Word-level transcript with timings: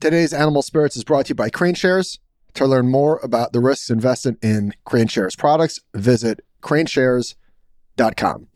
Today's 0.00 0.32
Animal 0.32 0.62
Spirits 0.62 0.96
is 0.96 1.04
brought 1.04 1.26
to 1.26 1.30
you 1.30 1.34
by 1.34 1.50
KraneShares. 1.50 2.18
To 2.54 2.66
learn 2.66 2.88
more 2.88 3.18
about 3.22 3.52
the 3.52 3.60
risks 3.60 3.90
invested 3.90 4.36
in 4.42 4.72
KraneShares 4.86 5.36
products, 5.36 5.80
visit 5.94 6.40
kraneshares.com. 6.62 8.48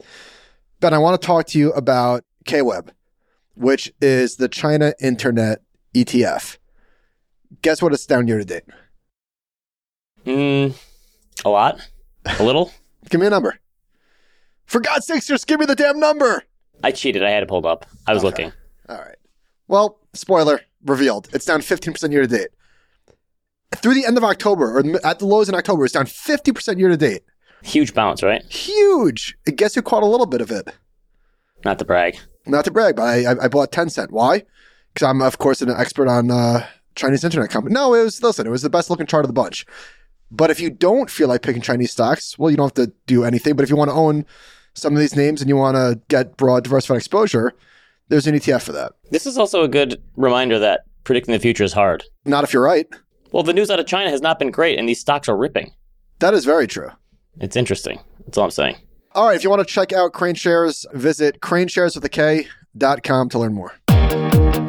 Ben, 0.81 0.95
I 0.95 0.99
want 0.99 1.21
to 1.21 1.25
talk 1.27 1.47
to 1.49 1.59
you 1.59 1.71
about 1.73 2.25
KWEB, 2.47 2.89
which 3.55 3.93
is 4.01 4.37
the 4.37 4.49
China 4.49 4.95
Internet 5.01 5.63
ETF. 5.95 6.59
Guess 7.61 7.83
what 7.83 7.93
it's 7.93 8.07
down 8.07 8.27
year 8.27 8.39
to 8.39 8.45
date? 8.45 8.65
Mm, 10.25 10.75
a 11.45 11.49
lot? 11.49 11.89
A 12.39 12.43
little? 12.43 12.73
Give 13.11 13.21
me 13.21 13.27
a 13.27 13.31
number. 13.31 13.59
For 14.65 14.81
God's 14.81 15.07
sakes, 15.07 15.27
just 15.27 15.47
give 15.47 15.61
me 15.61 15.67
the 15.67 15.75
damn 15.77 16.01
number. 16.01 16.45
I 16.83 16.93
cheated. 16.93 17.23
I 17.23 17.31
had 17.31 17.43
it 17.43 17.49
pulled 17.49 17.67
up. 17.67 17.85
I 18.07 18.15
was 18.15 18.25
Okay. 18.25 18.45
looking. 18.45 18.53
All 18.89 18.97
right. 18.97 19.17
Well, 19.69 19.99
spoiler 20.15 20.61
revealed. 20.85 21.29
It's 21.33 21.45
down 21.45 21.61
15% 21.61 22.13
year 22.13 22.23
to 22.23 22.29
date. 22.29 22.49
Through 23.77 23.95
the 23.95 24.05
end 24.05 24.19
of 24.19 24.25
October, 24.25 24.79
or 24.79 25.07
at 25.07 25.19
the 25.19 25.27
lows 25.27 25.49
in 25.49 25.55
October, 25.55 25.85
it's 25.85 25.95
down 25.95 26.07
50% 26.07 26.79
year 26.79 26.89
to 26.89 26.97
date. 26.97 27.23
Huge 27.63 27.95
bounce, 27.95 28.23
right? 28.23 28.43
Huge. 28.51 29.37
And 29.47 29.57
guess 29.57 29.75
who 29.75 29.83
caught 29.83 30.03
a 30.03 30.07
little 30.07 30.27
bit 30.27 30.41
of 30.41 30.51
it? 30.51 30.69
Not 31.65 31.79
to 31.79 31.85
brag. 31.85 32.19
Not 32.45 32.65
to 32.65 32.71
brag, 32.71 32.97
but 32.97 33.03
I, 33.03 33.45
I, 33.45 33.49
bought 33.49 33.71
Tencent. 33.71 34.11
Why? 34.11 34.43
Because 34.93 35.07
I'm, 35.09 35.23
of 35.23 35.39
course, 35.39 35.63
an 35.63 35.71
expert 35.71 36.09
on 36.09 36.31
uh, 36.31 36.67
Chinese 36.97 37.23
internet 37.25 37.51
company. 37.51 37.73
No, 37.73 37.95
it 37.95 38.03
was, 38.03 38.23
listen, 38.23 38.47
it 38.47 38.51
was 38.51 38.63
the 38.63 38.71
best 38.71 38.91
looking 38.91 39.07
chart 39.07 39.25
of 39.25 39.29
the 39.29 39.33
bunch. 39.33 39.65
But 40.31 40.51
if 40.51 40.61
you 40.61 40.71
don't 40.71 41.09
feel 41.09 41.29
like 41.29 41.43
picking 41.43 41.63
Chinese 41.63 41.93
stocks, 41.93 42.39
well, 42.39 42.51
you 42.51 42.57
don't 42.57 42.77
have 42.77 42.87
to 42.87 42.93
do 43.07 43.25
anything. 43.25 43.55
But 43.55 43.63
if 43.63 43.71
you 43.71 43.77
want 43.77 43.91
to 43.91 43.95
own 43.95 44.27
some 44.75 44.95
of 44.95 44.99
these 44.99 45.15
names 45.15 45.41
and 45.41 45.49
you 45.49 45.57
want 45.57 45.77
to 45.77 46.01
get 46.09 46.37
broad, 46.37 46.65
diversified 46.65 46.97
exposure, 46.97 47.53
there's 48.09 48.27
an 48.27 48.35
ETF 48.35 48.63
for 48.63 48.73
that. 48.73 48.93
This 49.11 49.27
is 49.27 49.39
also 49.39 49.63
a 49.63 49.69
good 49.69 50.03
reminder 50.17 50.59
that 50.59 50.85
predicting 51.05 51.33
the 51.33 51.39
future 51.39 51.65
is 51.65 51.73
hard. 51.73 52.05
Not 52.25 52.45
if 52.45 52.53
you're 52.53 52.63
right. 52.63 52.87
Well, 53.33 53.43
the 53.43 53.53
news 53.53 53.71
out 53.71 53.81
of 53.81 53.87
China 53.87 54.11
has 54.11 54.21
not 54.21 54.39
been 54.39 54.51
great, 54.51 54.79
and 54.79 54.89
these 54.89 55.01
stocks 55.01 55.29
are 55.29 55.37
ripping. 55.37 55.73
That 56.19 56.35
is 56.35 56.45
very 56.45 56.67
true. 56.67 56.91
It's 57.41 57.57
interesting. 57.57 58.01
That's 58.27 58.37
all 58.39 58.45
I'm 58.45 58.51
saying. 58.51 58.77
All 59.13 59.27
right, 59.27 59.37
if 59.37 59.45
you 59.45 59.51
want 59.51 59.67
to 59.67 59.73
check 59.73 59.93
out 59.93 60.13
KraneShares, 60.13 60.85
visit 60.95 61.41
kraneshares 61.41 61.95
with 61.95 62.05
a 62.05 62.09
K 62.09 62.47
dot 62.77 63.03
com 63.03 63.29
to 63.31 63.39
learn 63.39 63.55
more. 63.55 63.75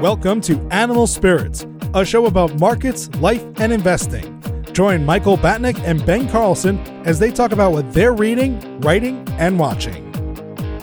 Welcome 0.01 0.41
to 0.41 0.59
Animal 0.71 1.07
Spirits, 1.07 1.65
a 1.93 2.03
show 2.03 2.25
about 2.25 2.59
markets, 2.59 3.09
life, 3.15 3.43
and 3.57 3.71
investing. 3.71 4.41
Join 4.73 5.05
Michael 5.05 5.37
Batnick 5.37 5.79
and 5.83 6.05
Ben 6.05 6.27
Carlson 6.27 6.79
as 7.05 7.19
they 7.19 7.31
talk 7.31 7.51
about 7.51 7.71
what 7.73 7.93
they're 7.93 8.13
reading, 8.13 8.81
writing, 8.81 9.25
and 9.37 9.59
watching. 9.59 10.12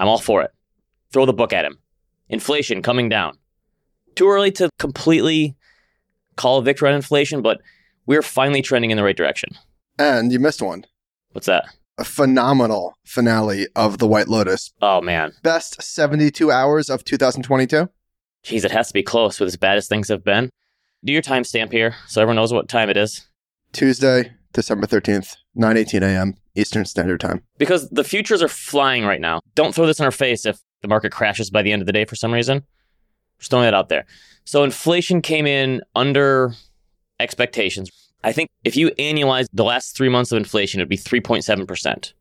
I'm 0.00 0.08
all 0.08 0.18
for 0.18 0.42
it. 0.42 0.50
Throw 1.12 1.26
the 1.26 1.32
book 1.34 1.52
at 1.52 1.66
him. 1.66 1.78
Inflation 2.30 2.80
coming 2.80 3.10
down. 3.10 3.36
Too 4.16 4.28
early 4.28 4.50
to 4.52 4.70
completely 4.78 5.56
call 6.36 6.58
a 6.58 6.62
victory 6.62 6.88
on 6.88 6.94
inflation, 6.94 7.42
but 7.42 7.60
we're 8.06 8.22
finally 8.22 8.62
trending 8.62 8.90
in 8.90 8.96
the 8.96 9.04
right 9.04 9.16
direction. 9.16 9.50
And 9.98 10.32
you 10.32 10.40
missed 10.40 10.62
one. 10.62 10.86
What's 11.32 11.46
that? 11.46 11.66
A 11.98 12.04
phenomenal 12.04 12.94
finale 13.04 13.66
of 13.76 13.98
The 13.98 14.08
White 14.08 14.26
Lotus. 14.26 14.72
Oh 14.80 15.02
man. 15.02 15.32
Best 15.42 15.82
72 15.82 16.50
hours 16.50 16.88
of 16.88 17.04
2022. 17.04 17.90
Jeez, 18.42 18.64
it 18.64 18.70
has 18.70 18.88
to 18.88 18.94
be 18.94 19.02
close 19.02 19.38
with 19.38 19.48
as 19.48 19.56
bad 19.56 19.76
as 19.76 19.86
things 19.86 20.08
have 20.08 20.24
been. 20.24 20.48
Do 21.04 21.12
your 21.12 21.20
timestamp 21.20 21.72
here 21.72 21.94
so 22.08 22.22
everyone 22.22 22.36
knows 22.36 22.54
what 22.54 22.70
time 22.70 22.88
it 22.88 22.96
is. 22.96 23.26
Tuesday, 23.72 24.32
December 24.54 24.86
13th, 24.86 25.36
9:18 25.58 26.02
a.m. 26.02 26.36
Eastern 26.54 26.84
Standard 26.84 27.20
Time. 27.20 27.42
because 27.58 27.88
the 27.90 28.04
futures 28.04 28.42
are 28.42 28.48
flying 28.48 29.04
right 29.04 29.20
now. 29.20 29.40
Don't 29.54 29.74
throw 29.74 29.86
this 29.86 29.98
in 29.98 30.04
our 30.04 30.10
face 30.10 30.44
if 30.44 30.58
the 30.82 30.88
market 30.88 31.12
crashes 31.12 31.50
by 31.50 31.62
the 31.62 31.72
end 31.72 31.82
of 31.82 31.86
the 31.86 31.92
day 31.92 32.04
for 32.04 32.16
some 32.16 32.32
reason. 32.32 32.64
Just 33.38 33.50
throwing 33.50 33.64
that 33.64 33.74
out 33.74 33.88
there. 33.88 34.04
So 34.44 34.64
inflation 34.64 35.22
came 35.22 35.46
in 35.46 35.80
under 35.94 36.52
expectations. 37.20 37.90
I 38.24 38.32
think 38.32 38.50
if 38.64 38.76
you 38.76 38.90
annualize 38.98 39.46
the 39.52 39.64
last 39.64 39.96
three 39.96 40.08
months 40.08 40.32
of 40.32 40.36
inflation, 40.36 40.80
it'd 40.80 40.88
be 40.88 40.96
3.7%. 40.96 42.12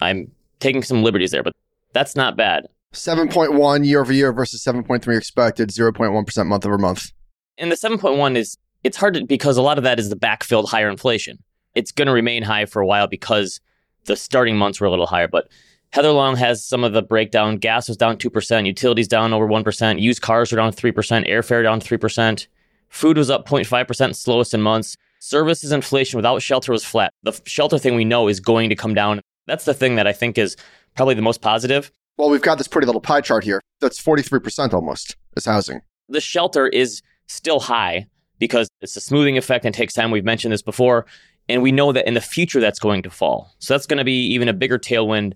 I'm 0.00 0.30
taking 0.60 0.82
some 0.82 1.02
liberties 1.02 1.30
there, 1.30 1.42
but 1.42 1.52
that's 1.92 2.16
not 2.16 2.36
bad. 2.36 2.66
7.1 2.94 3.86
year 3.86 4.00
over 4.00 4.12
year 4.12 4.32
versus 4.32 4.64
7.3 4.64 5.16
expected, 5.16 5.68
0.1% 5.68 6.46
month 6.46 6.66
over 6.66 6.78
month. 6.78 7.12
And 7.58 7.70
the 7.70 7.76
7.1 7.76 8.36
is, 8.36 8.56
it's 8.82 8.96
hard 8.96 9.14
to, 9.14 9.24
because 9.24 9.56
a 9.56 9.62
lot 9.62 9.78
of 9.78 9.84
that 9.84 9.98
is 9.98 10.08
the 10.08 10.16
backfilled 10.16 10.68
higher 10.68 10.88
inflation. 10.88 11.38
It's 11.74 11.92
going 11.92 12.06
to 12.06 12.12
remain 12.12 12.42
high 12.42 12.66
for 12.66 12.80
a 12.80 12.86
while 12.86 13.06
because 13.06 13.60
the 14.04 14.16
starting 14.16 14.56
months 14.56 14.80
were 14.80 14.86
a 14.86 14.90
little 14.90 15.06
higher. 15.06 15.28
But 15.28 15.48
Heather 15.90 16.10
Long 16.10 16.36
has 16.36 16.64
some 16.64 16.84
of 16.84 16.92
the 16.92 17.02
breakdown. 17.02 17.56
Gas 17.56 17.88
was 17.88 17.96
down 17.96 18.16
2%, 18.16 18.66
utilities 18.66 19.08
down 19.08 19.32
over 19.32 19.46
1%, 19.46 20.00
used 20.00 20.22
cars 20.22 20.52
were 20.52 20.56
down 20.56 20.72
3%, 20.72 20.92
airfare 21.28 21.62
down 21.62 21.80
3%, 21.80 22.46
food 22.88 23.16
was 23.16 23.30
up 23.30 23.48
0.5%, 23.48 24.14
slowest 24.14 24.54
in 24.54 24.62
months. 24.62 24.96
Services 25.20 25.72
inflation 25.72 26.16
without 26.16 26.42
shelter 26.42 26.72
was 26.72 26.84
flat. 26.84 27.12
The 27.22 27.38
shelter 27.44 27.78
thing 27.78 27.96
we 27.96 28.04
know 28.04 28.28
is 28.28 28.38
going 28.38 28.68
to 28.68 28.76
come 28.76 28.94
down. 28.94 29.20
That's 29.46 29.64
the 29.64 29.74
thing 29.74 29.96
that 29.96 30.06
I 30.06 30.12
think 30.12 30.38
is 30.38 30.56
probably 30.94 31.14
the 31.14 31.22
most 31.22 31.40
positive. 31.40 31.90
Well, 32.18 32.30
we've 32.30 32.42
got 32.42 32.58
this 32.58 32.68
pretty 32.68 32.86
little 32.86 33.00
pie 33.00 33.20
chart 33.20 33.44
here. 33.44 33.60
That's 33.80 34.02
43% 34.02 34.72
almost 34.74 35.16
is 35.36 35.44
housing. 35.44 35.80
the 36.08 36.20
shelter 36.20 36.68
is 36.68 37.02
still 37.26 37.60
high 37.60 38.06
because 38.38 38.68
it's 38.80 38.96
a 38.96 39.00
smoothing 39.00 39.36
effect 39.36 39.64
and 39.64 39.74
takes 39.74 39.94
time. 39.94 40.10
We've 40.10 40.24
mentioned 40.24 40.52
this 40.52 40.62
before. 40.62 41.06
And 41.48 41.62
we 41.62 41.72
know 41.72 41.92
that 41.92 42.06
in 42.06 42.14
the 42.14 42.20
future 42.20 42.60
that's 42.60 42.78
going 42.78 43.02
to 43.02 43.10
fall. 43.10 43.54
So 43.58 43.74
that's 43.74 43.86
going 43.86 43.98
to 43.98 44.04
be 44.04 44.26
even 44.26 44.48
a 44.48 44.52
bigger 44.52 44.78
tailwind 44.78 45.32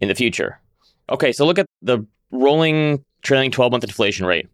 in 0.00 0.08
the 0.08 0.14
future. 0.14 0.60
Okay, 1.10 1.32
so 1.32 1.46
look 1.46 1.58
at 1.58 1.66
the 1.80 2.06
rolling 2.30 3.04
trailing 3.22 3.50
12 3.50 3.72
month 3.72 3.84
inflation 3.84 4.26
rate. 4.26 4.48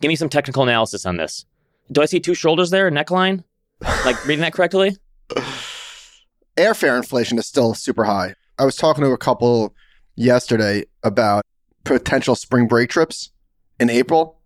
Give 0.00 0.08
me 0.08 0.16
some 0.16 0.28
technical 0.28 0.62
analysis 0.62 1.06
on 1.06 1.16
this. 1.16 1.46
Do 1.90 2.02
I 2.02 2.06
see 2.06 2.20
two 2.20 2.34
shoulders 2.34 2.70
there, 2.70 2.90
neckline? 2.90 3.44
Like 4.04 4.24
reading 4.26 4.42
that 4.42 4.52
correctly? 4.52 4.96
Airfare 6.56 6.96
inflation 6.96 7.38
is 7.38 7.46
still 7.46 7.74
super 7.74 8.04
high. 8.04 8.34
I 8.58 8.64
was 8.64 8.76
talking 8.76 9.02
to 9.04 9.10
a 9.10 9.18
couple 9.18 9.74
yesterday 10.14 10.84
about 11.02 11.44
potential 11.84 12.34
spring 12.34 12.68
break 12.68 12.90
trips 12.90 13.30
in 13.80 13.88
April, 13.90 14.38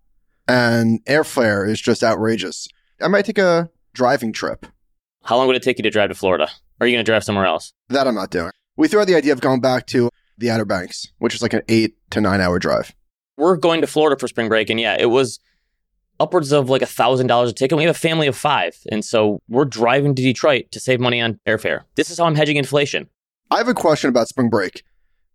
and 0.47 1.03
airfare 1.05 1.67
is 1.67 1.81
just 1.81 2.03
outrageous. 2.03 2.67
I 3.01 3.09
might 3.09 3.25
take 3.25 3.37
a 3.37 3.69
driving 3.93 4.31
trip. 4.31 4.65
How 5.27 5.35
long 5.35 5.47
would 5.47 5.57
it 5.57 5.61
take 5.63 5.77
you 5.77 5.83
to 5.83 5.89
drive 5.89 6.07
to 6.07 6.15
Florida? 6.15 6.45
Or 6.79 6.85
are 6.85 6.87
you 6.87 6.95
going 6.95 7.03
to 7.03 7.09
drive 7.09 7.21
somewhere 7.21 7.45
else? 7.45 7.73
That 7.89 8.07
I'm 8.07 8.15
not 8.15 8.31
doing. 8.31 8.51
We 8.77 8.87
threw 8.87 9.01
out 9.01 9.07
the 9.07 9.15
idea 9.15 9.33
of 9.33 9.41
going 9.41 9.59
back 9.59 9.85
to 9.87 10.09
the 10.37 10.49
Outer 10.49 10.63
Banks, 10.63 11.11
which 11.17 11.35
is 11.35 11.41
like 11.41 11.51
an 11.51 11.63
eight 11.67 11.97
to 12.11 12.21
nine 12.21 12.39
hour 12.39 12.59
drive. 12.59 12.95
we're 13.35 13.57
going 13.57 13.81
to 13.81 13.87
Florida 13.87 14.17
for 14.17 14.29
spring 14.29 14.47
break, 14.47 14.69
and 14.69 14.79
yeah, 14.79 14.95
it 14.97 15.07
was 15.07 15.39
upwards 16.17 16.53
of 16.53 16.69
like 16.69 16.81
a 16.81 16.87
thousand 16.87 17.27
dollars 17.27 17.51
a 17.51 17.53
ticket. 17.53 17.77
We 17.77 17.83
have 17.83 17.95
a 17.95 17.99
family 17.99 18.27
of 18.27 18.37
five, 18.37 18.77
and 18.89 19.03
so 19.03 19.41
we're 19.49 19.65
driving 19.65 20.15
to 20.15 20.21
Detroit 20.21 20.71
to 20.71 20.79
save 20.79 21.01
money 21.01 21.19
on 21.19 21.41
airfare. 21.45 21.81
This 21.95 22.09
is 22.09 22.19
how 22.19 22.25
I'm 22.25 22.35
hedging 22.35 22.55
inflation. 22.55 23.09
I 23.51 23.57
have 23.57 23.67
a 23.67 23.73
question 23.73 24.09
about 24.09 24.29
spring 24.29 24.49
break. 24.49 24.83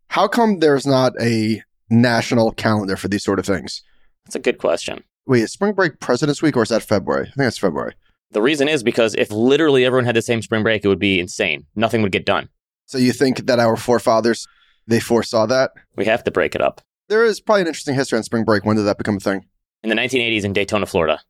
How 0.08 0.26
come 0.26 0.60
there's 0.60 0.86
not 0.86 1.12
a 1.20 1.62
national 1.90 2.52
calendar 2.52 2.96
for 2.96 3.08
these 3.08 3.24
sort 3.24 3.38
of 3.38 3.44
things? 3.44 3.82
That's 4.24 4.36
a 4.36 4.40
good 4.40 4.56
question. 4.56 5.04
Wait, 5.26 5.42
is 5.42 5.52
spring 5.52 5.74
break 5.74 6.00
President's 6.00 6.40
Week 6.40 6.56
or 6.56 6.62
is 6.62 6.70
that 6.70 6.82
February? 6.82 7.28
I 7.28 7.32
think 7.32 7.48
it's 7.48 7.58
February. 7.58 7.94
The 8.32 8.42
reason 8.42 8.68
is 8.68 8.82
because 8.82 9.14
if 9.14 9.30
literally 9.30 9.84
everyone 9.84 10.06
had 10.06 10.16
the 10.16 10.22
same 10.22 10.42
spring 10.42 10.62
break, 10.62 10.84
it 10.84 10.88
would 10.88 10.98
be 10.98 11.20
insane. 11.20 11.66
Nothing 11.76 12.02
would 12.02 12.12
get 12.12 12.26
done. 12.26 12.48
So 12.86 12.98
you 12.98 13.12
think 13.12 13.46
that 13.46 13.58
our 13.58 13.76
forefathers 13.76 14.46
they 14.86 15.00
foresaw 15.00 15.46
that? 15.46 15.72
We 15.96 16.06
have 16.06 16.24
to 16.24 16.30
break 16.30 16.54
it 16.54 16.60
up. 16.60 16.80
There 17.08 17.24
is 17.24 17.40
probably 17.40 17.62
an 17.62 17.66
interesting 17.68 17.94
history 17.94 18.16
on 18.16 18.24
spring 18.24 18.44
break. 18.44 18.64
When 18.64 18.76
did 18.76 18.82
that 18.82 18.98
become 18.98 19.16
a 19.16 19.20
thing? 19.20 19.46
In 19.82 19.90
the 19.90 19.96
1980s 19.96 20.44
in 20.44 20.52
Daytona, 20.52 20.86
Florida. 20.86 21.20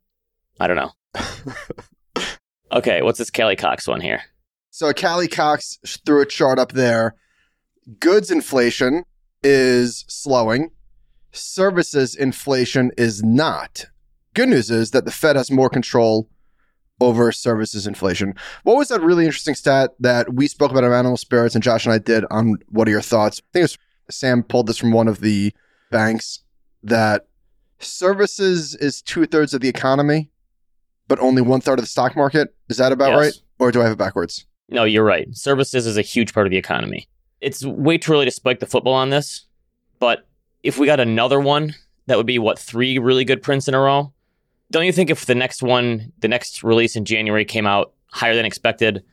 I 0.59 0.67
don't 0.67 0.77
know. 0.77 2.23
okay, 2.71 3.01
what's 3.01 3.19
this 3.19 3.29
Kelly 3.29 3.55
Cox 3.55 3.87
one 3.87 4.01
here? 4.01 4.21
So 4.69 4.91
Callie 4.93 5.27
Cox 5.27 5.77
threw 6.05 6.21
a 6.21 6.25
chart 6.25 6.57
up 6.57 6.71
there. 6.71 7.15
Goods 7.99 8.31
inflation 8.31 9.03
is 9.43 10.05
slowing. 10.07 10.71
Services 11.31 12.15
inflation 12.15 12.91
is 12.97 13.21
not. 13.23 13.85
Good 14.33 14.49
news 14.49 14.71
is 14.71 14.91
that 14.91 15.05
the 15.05 15.11
Fed 15.11 15.35
has 15.35 15.51
more 15.51 15.69
control 15.69 16.29
over 17.01 17.31
services 17.31 17.87
inflation. 17.87 18.33
What 18.63 18.77
was 18.77 18.87
that 18.89 19.01
really 19.01 19.25
interesting 19.25 19.55
stat 19.55 19.91
that 19.99 20.33
we 20.33 20.47
spoke 20.47 20.71
about 20.71 20.83
on 20.83 20.93
Animal 20.93 21.17
Spirits 21.17 21.55
and 21.55 21.63
Josh 21.63 21.85
and 21.85 21.93
I 21.93 21.97
did 21.97 22.23
on 22.31 22.55
what 22.69 22.87
are 22.87 22.91
your 22.91 23.01
thoughts? 23.01 23.41
I 23.53 23.59
think 23.59 23.71
Sam 24.09 24.43
pulled 24.43 24.67
this 24.67 24.77
from 24.77 24.91
one 24.91 25.07
of 25.07 25.19
the 25.19 25.53
banks 25.91 26.43
that 26.83 27.27
services 27.79 28.75
is 28.75 29.01
two 29.01 29.25
thirds 29.25 29.53
of 29.53 29.61
the 29.61 29.67
economy 29.69 30.29
but 31.07 31.19
only 31.19 31.41
one 31.41 31.59
third 31.61 31.79
of 31.79 31.83
the 31.83 31.89
stock 31.89 32.15
market. 32.15 32.55
Is 32.69 32.77
that 32.77 32.91
about 32.93 33.09
Yes. 33.11 33.17
right? 33.19 33.33
Or 33.59 33.71
do 33.71 33.81
I 33.81 33.83
have 33.83 33.91
it 33.93 33.97
backwards? 33.97 34.45
No, 34.69 34.85
you're 34.85 35.03
right. 35.03 35.27
Services 35.35 35.85
is 35.85 35.97
a 35.97 36.01
huge 36.01 36.33
part 36.33 36.47
of 36.47 36.51
the 36.51 36.57
economy. 36.57 37.07
It's 37.41 37.65
way 37.65 37.97
too 37.97 38.13
early 38.13 38.25
to 38.25 38.31
spike 38.31 38.61
the 38.61 38.65
football 38.65 38.93
on 38.93 39.09
this, 39.09 39.45
but 39.99 40.25
if 40.63 40.79
we 40.79 40.85
got 40.87 41.01
another 41.01 41.41
one, 41.41 41.75
that 42.07 42.15
would 42.17 42.25
be 42.25 42.39
what 42.39 42.57
three 42.57 42.97
really 42.99 43.25
good 43.25 43.41
prints 43.41 43.67
in 43.67 43.73
a 43.73 43.79
row. 43.79 44.12
Don't 44.73 44.85
you 44.87 44.91
think 44.91 45.11
if 45.11 45.27
the 45.27 45.35
next 45.35 45.61
one, 45.61 46.11
the 46.21 46.27
next 46.27 46.63
release 46.63 46.95
in 46.95 47.05
January 47.05 47.45
came 47.45 47.67
out 47.67 47.93
higher 48.07 48.35
than 48.35 48.43
expected, 48.43 49.03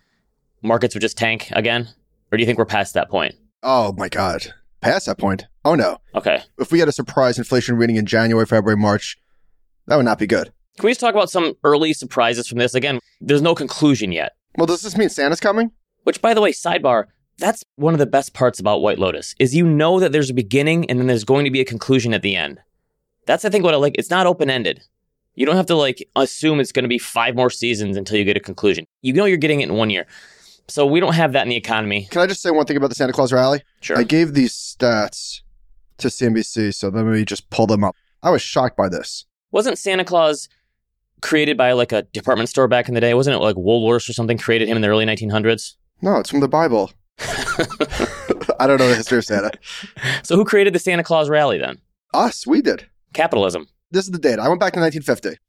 markets 0.63 0.95
would 0.95 1.03
just 1.03 1.19
tank 1.19 1.49
again? 1.53 1.87
Or 2.33 2.39
do 2.39 2.43
you 2.43 2.47
think 2.47 2.57
we're 2.59 2.65
past 2.65 2.95
that 2.95 3.11
point? 3.11 3.35
Oh 3.63 3.93
my 3.93 4.09
God. 4.09 4.55
Past 4.81 5.05
that 5.05 5.19
point. 5.19 5.45
Oh 5.63 5.75
no. 5.75 5.99
Okay. 6.15 6.43
If 6.59 6.73
we 6.73 6.79
had 6.79 6.89
a 6.89 6.93
surprise 6.93 7.37
inflation 7.37 7.77
reading 7.77 7.97
in 7.97 8.07
January, 8.07 8.47
February, 8.47 8.79
March, 8.79 9.19
that 9.87 9.97
would 9.97 10.07
not 10.07 10.19
be 10.19 10.27
good. 10.27 10.51
Can 10.79 10.87
we 10.87 10.93
just 10.93 11.01
talk 11.01 11.15
about 11.15 11.29
some 11.29 11.53
early 11.63 11.93
surprises 11.93 12.49
from 12.49 12.57
this? 12.57 12.75
Again, 12.75 12.99
there's 13.21 13.43
no 13.43 13.55
conclusion 13.55 14.13
yet. 14.13 14.33
Well, 14.57 14.67
does 14.67 14.81
this 14.81 14.97
mean 14.97 15.11
Santa's 15.11 15.41
coming? 15.41 15.73
Which, 16.05 16.23
by 16.23 16.33
the 16.33 16.41
way, 16.41 16.53
sidebar, 16.53 17.09
that's 17.37 17.63
one 17.77 17.93
of 17.93 17.99
the 17.99 18.07
best 18.07 18.33
parts 18.33 18.61
about 18.61 18.81
White 18.81 18.99
Lotus 18.99 19.35
is 19.39 19.55
you 19.55 19.67
know 19.67 20.01
that 20.01 20.11
there's 20.11 20.31
a 20.31 20.35
beginning 20.35 20.89
and 20.89 20.99
then 20.99 21.07
there's 21.07 21.25
going 21.25 21.45
to 21.45 21.51
be 21.51 21.61
a 21.61 21.67
conclusion 21.67 22.15
at 22.15 22.23
the 22.23 22.35
end. 22.35 22.61
That's 23.27 23.45
I 23.45 23.51
think 23.51 23.63
what 23.63 23.75
I 23.75 23.77
like. 23.77 23.97
It's 23.99 24.09
not 24.09 24.27
open 24.27 24.49
ended. 24.49 24.81
You 25.35 25.47
don't 25.47 25.57
have 25.57 25.67
to 25.67 25.75
like 25.75 26.07
assume 26.17 26.61
it's 26.61 26.73
going 26.73 26.83
to 26.85 26.89
be 26.89 26.99
five 26.99 27.35
more 27.35 27.51
seasons 27.51 27.97
until 27.97 28.19
you 28.19 28.25
get 28.25 28.37
a 28.37 28.41
conclusion. 28.41 28.87
You 29.03 29.13
know 29.13 29.25
you're 29.25 29.39
getting 29.39 29.61
it 29.61 29.69
in 29.69 29.75
one 29.75 29.91
year. 29.91 30.07
So 30.69 30.87
we 30.87 31.01
don't 31.01 31.15
have 31.15 31.33
that 31.33 31.43
in 31.43 31.49
the 31.49 31.57
economy. 31.57 32.07
Can 32.11 32.23
I 32.23 32.27
just 32.27 32.43
say 32.43 32.51
one 32.51 32.65
thing 32.67 32.77
about 32.77 32.91
the 32.91 32.95
Santa 32.95 33.13
Claus 33.13 33.33
rally? 33.33 33.63
Sure. 33.81 33.99
I 33.99 34.05
gave 34.05 34.35
these 34.35 34.53
stats 34.55 35.41
to 35.99 36.09
CNBC, 36.09 36.75
so 36.75 36.89
let 36.89 37.05
me 37.05 37.25
just 37.25 37.51
pull 37.51 37.67
them 37.67 37.83
up. 37.83 37.97
I 38.23 38.31
was 38.31 38.43
shocked 38.43 38.77
by 38.77 38.89
this. 38.89 39.25
Wasn't 39.51 39.79
Santa 39.79 40.05
Claus 40.05 40.49
created 41.23 41.57
by 41.57 41.73
like 41.73 41.93
a 41.93 42.03
department 42.03 42.49
store 42.49 42.69
back 42.69 42.89
in 42.89 42.95
the 42.95 43.01
day? 43.01 43.15
Wasn't 43.15 43.35
it 43.35 43.41
like 43.41 43.57
Woolworths 43.57 44.09
or 44.09 44.13
something 44.13 44.39
created 44.39 44.69
him 44.69 44.77
in 44.77 44.83
the 44.83 44.89
early 44.89 45.05
1900s? 45.05 45.75
No, 46.03 46.17
it's 46.19 46.31
from 46.31 46.41
the 46.41 46.49
Bible. 46.49 46.93
I 47.19 48.67
don't 48.67 48.79
know 48.79 48.89
the 48.89 48.95
history 48.97 49.19
of 49.19 49.25
Santa. 49.25 49.51
So 50.23 50.37
who 50.37 50.45
created 50.45 50.73
the 50.75 50.79
Santa 50.79 51.03
Claus 51.03 51.29
rally 51.29 51.59
then? 51.59 51.79
Us, 52.15 52.47
we 52.47 52.63
did. 52.63 52.87
Capitalism. 53.13 53.69
This 53.91 54.05
is 54.05 54.11
the 54.13 54.19
data. 54.19 54.43
I 54.43 54.49
went 54.49 54.61
back 54.61 54.73
to 54.75 54.81
1950. 54.81 55.41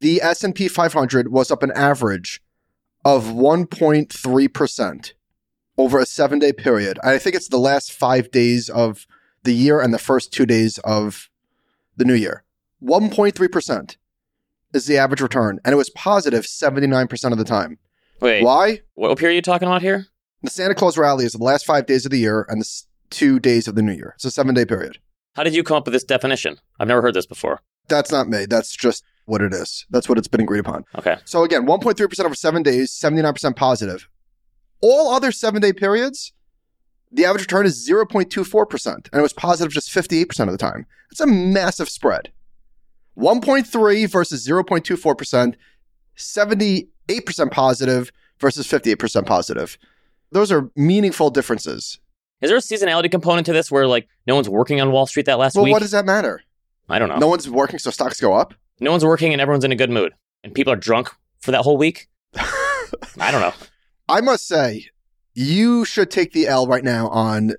The 0.00 0.22
S&P 0.22 0.68
500 0.68 1.30
was 1.30 1.50
up 1.50 1.62
an 1.62 1.72
average 1.72 2.42
of 3.04 3.26
1.3% 3.26 5.12
over 5.76 5.98
a 5.98 6.04
7-day 6.04 6.52
period. 6.54 6.98
I 7.02 7.18
think 7.18 7.36
it's 7.36 7.48
the 7.48 7.58
last 7.58 7.92
5 7.92 8.30
days 8.30 8.68
of 8.68 9.06
the 9.42 9.52
year 9.54 9.80
and 9.80 9.92
the 9.92 9.98
first 9.98 10.32
2 10.32 10.46
days 10.46 10.78
of 10.78 11.28
the 11.96 12.04
new 12.04 12.14
year. 12.14 12.44
1.3% 12.82 13.96
is 14.72 14.86
the 14.86 14.98
average 14.98 15.20
return 15.20 15.60
and 15.64 15.72
it 15.72 15.76
was 15.76 15.90
positive 15.90 16.44
79% 16.44 17.32
of 17.32 17.38
the 17.38 17.44
time. 17.44 17.78
Wait, 18.20 18.42
Why? 18.42 18.80
what 18.94 19.18
period 19.18 19.34
are 19.34 19.36
you 19.36 19.42
talking 19.42 19.68
about 19.68 19.82
here? 19.82 20.06
The 20.42 20.50
Santa 20.50 20.74
Claus 20.74 20.96
rally 20.98 21.24
is 21.24 21.32
the 21.32 21.44
last 21.44 21.66
5 21.66 21.86
days 21.86 22.04
of 22.04 22.10
the 22.10 22.18
year 22.18 22.46
and 22.48 22.60
the 22.60 22.82
2 23.10 23.38
days 23.40 23.68
of 23.68 23.74
the 23.74 23.82
new 23.82 23.92
year. 23.92 24.14
It's 24.16 24.24
a 24.24 24.28
7-day 24.28 24.64
period. 24.66 24.98
How 25.34 25.42
did 25.42 25.54
you 25.54 25.62
come 25.62 25.76
up 25.76 25.86
with 25.86 25.92
this 25.92 26.04
definition? 26.04 26.58
I've 26.78 26.88
never 26.88 27.02
heard 27.02 27.14
this 27.14 27.26
before. 27.26 27.60
That's 27.88 28.10
not 28.10 28.28
me. 28.28 28.46
That's 28.46 28.74
just 28.74 29.04
what 29.26 29.40
it 29.40 29.52
is. 29.52 29.86
That's 29.90 30.08
what 30.08 30.18
it's 30.18 30.28
been 30.28 30.40
agreed 30.40 30.60
upon. 30.60 30.84
Okay. 30.96 31.16
So 31.24 31.44
again, 31.44 31.66
1.3% 31.66 32.24
over 32.24 32.34
seven 32.34 32.62
days, 32.62 32.92
79% 32.92 33.56
positive. 33.56 34.08
All 34.80 35.10
other 35.12 35.32
seven 35.32 35.62
day 35.62 35.72
periods, 35.72 36.32
the 37.10 37.24
average 37.24 37.42
return 37.42 37.64
is 37.64 37.88
0.24%, 37.88 38.86
and 38.94 39.08
it 39.12 39.22
was 39.22 39.32
positive 39.32 39.72
just 39.72 39.90
58% 39.90 40.40
of 40.40 40.50
the 40.52 40.58
time. 40.58 40.86
That's 41.10 41.20
a 41.20 41.26
massive 41.26 41.88
spread. 41.88 42.32
1.3 43.16 44.10
versus 44.10 44.46
0.24%, 44.46 45.54
78% 46.16 47.50
positive 47.52 48.12
versus 48.40 48.66
58% 48.66 49.26
positive. 49.26 49.78
Those 50.32 50.50
are 50.50 50.70
meaningful 50.74 51.30
differences. 51.30 52.00
Is 52.40 52.50
there 52.50 52.58
a 52.58 52.60
seasonality 52.60 53.10
component 53.10 53.46
to 53.46 53.52
this 53.52 53.70
where 53.70 53.86
like 53.86 54.08
no 54.26 54.34
one's 54.34 54.48
working 54.48 54.80
on 54.80 54.90
Wall 54.90 55.06
Street 55.06 55.26
that 55.26 55.38
last 55.38 55.54
Well, 55.54 55.64
week? 55.64 55.70
Well, 55.70 55.76
what 55.76 55.82
does 55.82 55.92
that 55.92 56.04
matter? 56.04 56.42
I 56.88 56.98
don't 56.98 57.08
know. 57.08 57.16
No 57.18 57.28
one's 57.28 57.48
working, 57.48 57.78
so 57.78 57.90
stocks 57.90 58.20
go 58.20 58.34
up. 58.34 58.54
No 58.80 58.90
one's 58.90 59.04
working 59.04 59.32
and 59.32 59.40
everyone's 59.40 59.64
in 59.64 59.72
a 59.72 59.76
good 59.76 59.90
mood. 59.90 60.12
And 60.42 60.52
people 60.54 60.72
are 60.72 60.76
drunk 60.76 61.08
for 61.40 61.50
that 61.52 61.62
whole 61.62 61.76
week? 61.78 62.08
I 62.36 63.30
don't 63.30 63.40
know. 63.40 63.54
I 64.08 64.20
must 64.20 64.46
say, 64.46 64.86
you 65.34 65.84
should 65.84 66.10
take 66.10 66.32
the 66.32 66.46
L 66.46 66.66
right 66.66 66.84
now 66.84 67.08
on 67.08 67.52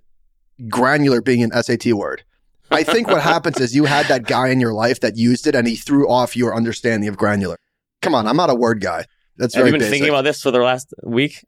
granular 0.69 1.22
being 1.22 1.42
an 1.44 1.51
SAT 1.63 1.88
word. 1.94 2.24
I 2.72 2.83
think 2.83 3.07
what 3.07 3.22
happens 3.33 3.60
is 3.60 3.75
you 3.75 3.86
had 3.86 4.06
that 4.07 4.25
guy 4.25 4.50
in 4.50 4.60
your 4.60 4.74
life 4.74 5.00
that 5.01 5.18
used 5.18 5.48
it 5.48 5.56
and 5.56 5.68
he 5.68 5.75
threw 5.75 6.10
off 6.10 6.36
your 6.36 6.56
understanding 6.56 7.10
of 7.10 7.18
granular. 7.18 7.57
Come 8.01 8.13
on, 8.13 8.28
I'm 8.28 8.38
not 8.38 8.50
a 8.50 8.56
word 8.56 8.81
guy. 8.81 9.06
That's 9.38 9.56
Have 9.56 9.62
very 9.62 9.69
you 9.69 9.74
been 9.74 9.80
basic. 9.81 9.92
thinking 9.94 10.10
about 10.10 10.24
this 10.24 10.42
for 10.42 10.51
the 10.51 10.60
last 10.60 10.94
week? 11.04 11.44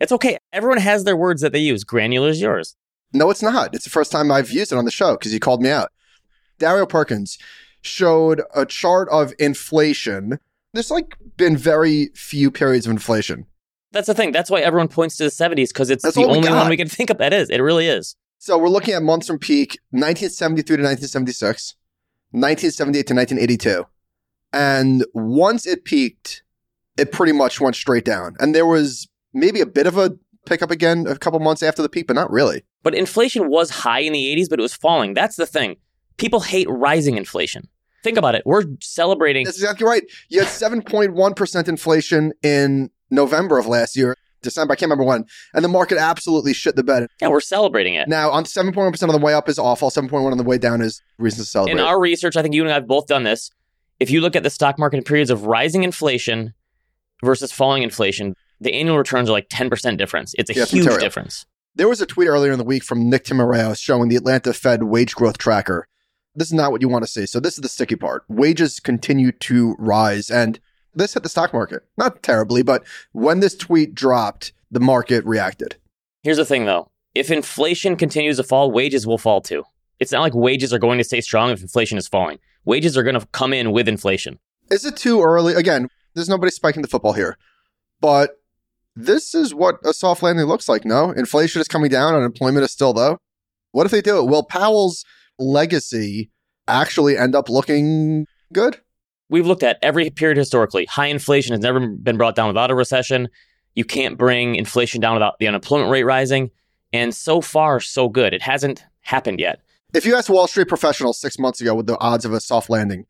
It's 0.00 0.12
okay. 0.12 0.38
Everyone 0.52 0.78
has 0.78 1.04
their 1.04 1.16
words 1.16 1.40
that 1.42 1.52
they 1.52 1.60
use. 1.60 1.84
Granular 1.84 2.28
is 2.28 2.40
yours. 2.40 2.76
no, 3.12 3.30
it's 3.30 3.42
not. 3.42 3.74
It's 3.74 3.84
the 3.84 3.90
first 3.90 4.10
time 4.10 4.32
I've 4.32 4.50
used 4.50 4.72
it 4.72 4.76
on 4.78 4.84
the 4.84 4.90
show 4.90 5.12
because 5.12 5.32
you 5.32 5.38
called 5.40 5.62
me 5.62 5.70
out. 5.70 5.90
Dario 6.62 6.86
Perkins 6.86 7.38
showed 7.80 8.40
a 8.54 8.64
chart 8.64 9.08
of 9.10 9.34
inflation. 9.40 10.38
There's 10.72 10.92
like 10.92 11.16
been 11.36 11.56
very 11.56 12.10
few 12.14 12.52
periods 12.52 12.86
of 12.86 12.92
inflation. 12.92 13.46
That's 13.90 14.06
the 14.06 14.14
thing. 14.14 14.30
That's 14.30 14.48
why 14.48 14.60
everyone 14.60 14.86
points 14.86 15.16
to 15.16 15.24
the 15.24 15.30
70s 15.30 15.70
because 15.70 15.90
it's 15.90 16.04
That's 16.04 16.14
the 16.14 16.24
only 16.24 16.48
one 16.48 16.68
we 16.68 16.76
can 16.76 16.88
think 16.88 17.10
of 17.10 17.18
that 17.18 17.32
is. 17.32 17.50
It 17.50 17.58
really 17.58 17.88
is. 17.88 18.14
So 18.38 18.56
we're 18.56 18.68
looking 18.68 18.94
at 18.94 19.02
months 19.02 19.26
from 19.26 19.40
peak 19.40 19.80
1973 19.90 20.76
to 20.76 20.82
1976, 20.82 21.74
1978 22.30 23.06
to 23.08 23.14
1982. 23.14 23.86
And 24.52 25.04
once 25.14 25.66
it 25.66 25.84
peaked, 25.84 26.44
it 26.96 27.10
pretty 27.10 27.32
much 27.32 27.60
went 27.60 27.74
straight 27.74 28.04
down. 28.04 28.36
And 28.38 28.54
there 28.54 28.66
was 28.66 29.08
maybe 29.34 29.60
a 29.60 29.66
bit 29.66 29.88
of 29.88 29.98
a 29.98 30.12
pickup 30.46 30.70
again 30.70 31.06
a 31.08 31.18
couple 31.18 31.40
months 31.40 31.64
after 31.64 31.82
the 31.82 31.88
peak, 31.88 32.06
but 32.06 32.14
not 32.14 32.30
really. 32.30 32.62
But 32.84 32.94
inflation 32.94 33.48
was 33.48 33.70
high 33.70 34.00
in 34.00 34.12
the 34.12 34.36
80s, 34.36 34.48
but 34.48 34.60
it 34.60 34.62
was 34.62 34.74
falling. 34.74 35.14
That's 35.14 35.36
the 35.36 35.46
thing. 35.46 35.76
People 36.16 36.40
hate 36.40 36.68
rising 36.70 37.16
inflation. 37.16 37.68
Think 38.02 38.18
about 38.18 38.34
it. 38.34 38.42
We're 38.44 38.64
celebrating. 38.80 39.44
That's 39.44 39.56
exactly 39.58 39.86
right. 39.86 40.02
You 40.28 40.40
had 40.40 40.48
7.1% 40.48 41.68
inflation 41.68 42.32
in 42.42 42.90
November 43.10 43.58
of 43.58 43.66
last 43.66 43.96
year, 43.96 44.16
December, 44.42 44.72
I 44.72 44.74
can't 44.76 44.88
remember 44.90 45.04
when. 45.04 45.24
And 45.54 45.64
the 45.64 45.68
market 45.68 45.98
absolutely 45.98 46.52
shit 46.52 46.74
the 46.74 46.82
bed. 46.82 47.06
Yeah, 47.20 47.28
we're 47.28 47.40
celebrating 47.40 47.94
it. 47.94 48.08
Now, 48.08 48.30
on 48.30 48.44
7.1% 48.44 49.02
on 49.02 49.08
the 49.10 49.24
way 49.24 49.34
up 49.34 49.48
is 49.48 49.58
awful. 49.58 49.88
7.1 49.90 50.32
on 50.32 50.36
the 50.36 50.42
way 50.42 50.58
down 50.58 50.80
is 50.80 51.00
reason 51.18 51.44
to 51.44 51.44
celebrate. 51.44 51.74
In 51.74 51.78
our 51.80 52.00
research, 52.00 52.36
I 52.36 52.42
think 52.42 52.54
you 52.54 52.62
and 52.62 52.70
I 52.70 52.74
have 52.74 52.88
both 52.88 53.06
done 53.06 53.22
this. 53.22 53.50
If 54.00 54.10
you 54.10 54.20
look 54.20 54.34
at 54.34 54.42
the 54.42 54.50
stock 54.50 54.78
market 54.80 54.96
in 54.96 55.04
periods 55.04 55.30
of 55.30 55.44
rising 55.44 55.84
inflation 55.84 56.54
versus 57.22 57.52
falling 57.52 57.84
inflation, 57.84 58.34
the 58.60 58.74
annual 58.74 58.98
returns 58.98 59.28
are 59.28 59.32
like 59.32 59.48
10% 59.48 59.96
difference. 59.96 60.34
It's 60.38 60.50
a 60.50 60.54
Yeah, 60.54 60.64
huge 60.64 60.84
material. 60.86 60.98
difference. 61.00 61.46
There 61.76 61.88
was 61.88 62.00
a 62.00 62.06
tweet 62.06 62.26
earlier 62.28 62.50
in 62.50 62.58
the 62.58 62.64
week 62.64 62.82
from 62.82 63.08
Nick 63.08 63.24
Timiraos 63.24 63.78
showing 63.78 64.08
the 64.08 64.16
Atlanta 64.16 64.52
Fed 64.52 64.82
wage 64.82 65.14
growth 65.14 65.38
tracker. 65.38 65.86
This 66.34 66.48
is 66.48 66.54
not 66.54 66.72
what 66.72 66.80
you 66.80 66.88
want 66.88 67.04
to 67.04 67.10
see. 67.10 67.26
So 67.26 67.40
this 67.40 67.54
is 67.54 67.60
the 67.60 67.68
sticky 67.68 67.96
part. 67.96 68.24
Wages 68.28 68.80
continue 68.80 69.32
to 69.32 69.76
rise 69.78 70.30
and 70.30 70.58
this 70.94 71.14
hit 71.14 71.22
the 71.22 71.28
stock 71.28 71.52
market. 71.52 71.82
Not 71.96 72.22
terribly, 72.22 72.62
but 72.62 72.84
when 73.12 73.40
this 73.40 73.54
tweet 73.54 73.94
dropped, 73.94 74.52
the 74.70 74.80
market 74.80 75.24
reacted. 75.24 75.76
Here's 76.22 76.36
the 76.36 76.44
thing 76.44 76.64
though 76.64 76.90
if 77.14 77.30
inflation 77.30 77.96
continues 77.96 78.38
to 78.38 78.42
fall, 78.42 78.70
wages 78.70 79.06
will 79.06 79.18
fall 79.18 79.40
too. 79.40 79.64
It's 80.00 80.12
not 80.12 80.22
like 80.22 80.34
wages 80.34 80.72
are 80.72 80.78
going 80.78 80.98
to 80.98 81.04
stay 81.04 81.20
strong 81.20 81.50
if 81.50 81.60
inflation 81.60 81.98
is 81.98 82.08
falling. 82.08 82.38
Wages 82.64 82.96
are 82.96 83.02
going 83.02 83.18
to 83.18 83.26
come 83.32 83.52
in 83.52 83.72
with 83.72 83.88
inflation. 83.88 84.38
Is 84.70 84.84
it 84.84 84.96
too 84.96 85.22
early? 85.22 85.54
Again, 85.54 85.88
there's 86.14 86.28
nobody 86.28 86.50
spiking 86.50 86.82
the 86.82 86.88
football 86.88 87.12
here. 87.12 87.36
But 88.00 88.30
this 88.96 89.34
is 89.34 89.54
what 89.54 89.76
a 89.84 89.92
soft 89.92 90.22
landing 90.22 90.46
looks 90.46 90.68
like, 90.68 90.84
no? 90.84 91.10
Inflation 91.10 91.60
is 91.60 91.68
coming 91.68 91.90
down, 91.90 92.14
unemployment 92.14 92.64
is 92.64 92.72
still 92.72 92.92
low. 92.92 93.18
What 93.70 93.86
if 93.86 93.92
they 93.92 94.02
do 94.02 94.18
it? 94.18 94.28
Will 94.28 94.42
Powell's 94.42 95.04
legacy 95.38 96.30
actually 96.68 97.16
end 97.16 97.34
up 97.34 97.48
looking 97.48 98.26
good? 98.52 98.78
We've 99.28 99.46
looked 99.46 99.62
at 99.62 99.78
every 99.82 100.10
period 100.10 100.36
historically. 100.36 100.84
High 100.86 101.06
inflation 101.06 101.52
has 101.52 101.60
never 101.60 101.80
been 101.88 102.18
brought 102.18 102.34
down 102.34 102.48
without 102.48 102.70
a 102.70 102.74
recession. 102.74 103.28
You 103.74 103.84
can't 103.84 104.18
bring 104.18 104.56
inflation 104.56 105.00
down 105.00 105.14
without 105.14 105.38
the 105.38 105.48
unemployment 105.48 105.90
rate 105.90 106.04
rising. 106.04 106.50
And 106.92 107.14
so 107.14 107.40
far, 107.40 107.80
so 107.80 108.08
good. 108.08 108.34
It 108.34 108.42
hasn't 108.42 108.84
happened 109.00 109.40
yet. 109.40 109.60
If 109.94 110.04
you 110.04 110.14
asked 110.14 110.28
Wall 110.30 110.46
Street 110.46 110.68
professionals 110.68 111.18
six 111.18 111.38
months 111.38 111.60
ago 111.60 111.74
with 111.74 111.86
the 111.86 111.98
odds 111.98 112.24
of 112.24 112.32
a 112.32 112.40
soft 112.40 112.68
landing, 112.68 113.06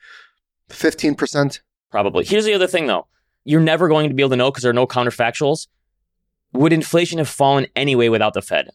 15%? 0.70 1.60
Probably. 1.90 2.24
Here's 2.24 2.44
the 2.44 2.54
other 2.54 2.66
thing, 2.66 2.86
though. 2.86 3.06
You're 3.44 3.60
never 3.60 3.88
going 3.88 4.08
to 4.08 4.14
be 4.14 4.22
able 4.22 4.30
to 4.30 4.36
know 4.36 4.50
because 4.50 4.62
there 4.62 4.70
are 4.70 4.74
no 4.74 4.86
counterfactuals. 4.86 5.66
Would 6.52 6.72
inflation 6.72 7.18
have 7.18 7.28
fallen 7.28 7.66
anyway 7.74 8.08
without 8.08 8.34
the 8.34 8.42
Fed? 8.42 8.70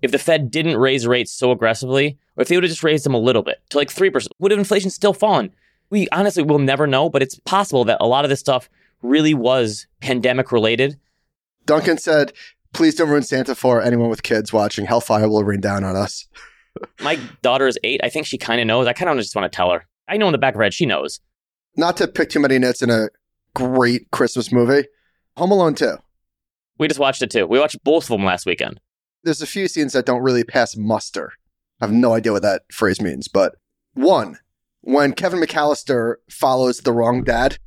If 0.00 0.12
the 0.12 0.18
Fed 0.18 0.50
didn't 0.50 0.76
raise 0.76 1.06
rates 1.06 1.32
so 1.32 1.50
aggressively, 1.50 2.18
or 2.36 2.42
if 2.42 2.48
they 2.48 2.56
would 2.56 2.64
have 2.64 2.70
just 2.70 2.84
raised 2.84 3.04
them 3.04 3.14
a 3.14 3.18
little 3.18 3.42
bit 3.42 3.58
to 3.70 3.78
like 3.78 3.88
3%, 3.88 4.28
would 4.38 4.50
have 4.52 4.58
inflation 4.58 4.90
still 4.90 5.12
fallen? 5.12 5.50
We 5.90 6.08
honestly 6.12 6.42
will 6.42 6.58
never 6.58 6.86
know, 6.86 7.08
but 7.08 7.22
it's 7.22 7.38
possible 7.40 7.84
that 7.86 7.98
a 8.00 8.06
lot 8.06 8.24
of 8.24 8.28
this 8.28 8.40
stuff 8.40 8.68
really 9.02 9.34
was 9.34 9.86
pandemic 10.00 10.52
related. 10.52 10.98
Duncan 11.64 11.98
said, 11.98 12.32
please 12.72 12.94
don't 12.94 13.08
ruin 13.08 13.22
Santa 13.22 13.54
for 13.54 13.82
anyone 13.82 14.08
with 14.08 14.22
kids 14.22 14.52
watching. 14.52 14.86
Hellfire 14.86 15.28
will 15.28 15.44
rain 15.44 15.60
down 15.60 15.84
on 15.84 15.96
us. 15.96 16.28
My 17.00 17.18
daughter 17.42 17.66
is 17.66 17.78
eight. 17.82 18.00
I 18.04 18.08
think 18.08 18.26
she 18.26 18.38
kind 18.38 18.60
of 18.60 18.66
knows. 18.66 18.86
I 18.86 18.92
kind 18.92 19.10
of 19.10 19.16
just 19.18 19.34
want 19.34 19.50
to 19.50 19.56
tell 19.56 19.70
her. 19.72 19.86
I 20.06 20.16
know 20.16 20.26
in 20.26 20.32
the 20.32 20.38
back 20.38 20.54
of 20.54 20.58
her 20.58 20.64
head, 20.64 20.74
she 20.74 20.86
knows. 20.86 21.20
Not 21.76 21.96
to 21.98 22.08
pick 22.08 22.30
too 22.30 22.40
many 22.40 22.58
nits 22.58 22.82
in 22.82 22.90
a 22.90 23.08
great 23.54 24.10
Christmas 24.10 24.52
movie. 24.52 24.86
Home 25.36 25.50
Alone 25.50 25.74
2. 25.74 25.96
We 26.78 26.88
just 26.88 27.00
watched 27.00 27.22
it 27.22 27.30
too. 27.30 27.46
We 27.46 27.58
watched 27.58 27.82
both 27.84 28.04
of 28.04 28.08
them 28.08 28.24
last 28.24 28.46
weekend. 28.46 28.80
There's 29.24 29.42
a 29.42 29.46
few 29.46 29.68
scenes 29.68 29.92
that 29.92 30.06
don't 30.06 30.22
really 30.22 30.44
pass 30.44 30.76
muster. 30.76 31.32
I 31.80 31.84
have 31.86 31.92
no 31.92 32.14
idea 32.14 32.32
what 32.32 32.42
that 32.42 32.62
phrase 32.72 33.00
means, 33.00 33.28
but 33.28 33.56
one, 33.94 34.38
when 34.80 35.12
Kevin 35.12 35.40
McAllister 35.40 36.16
follows 36.30 36.78
the 36.78 36.92
wrong 36.92 37.22
dad 37.24 37.58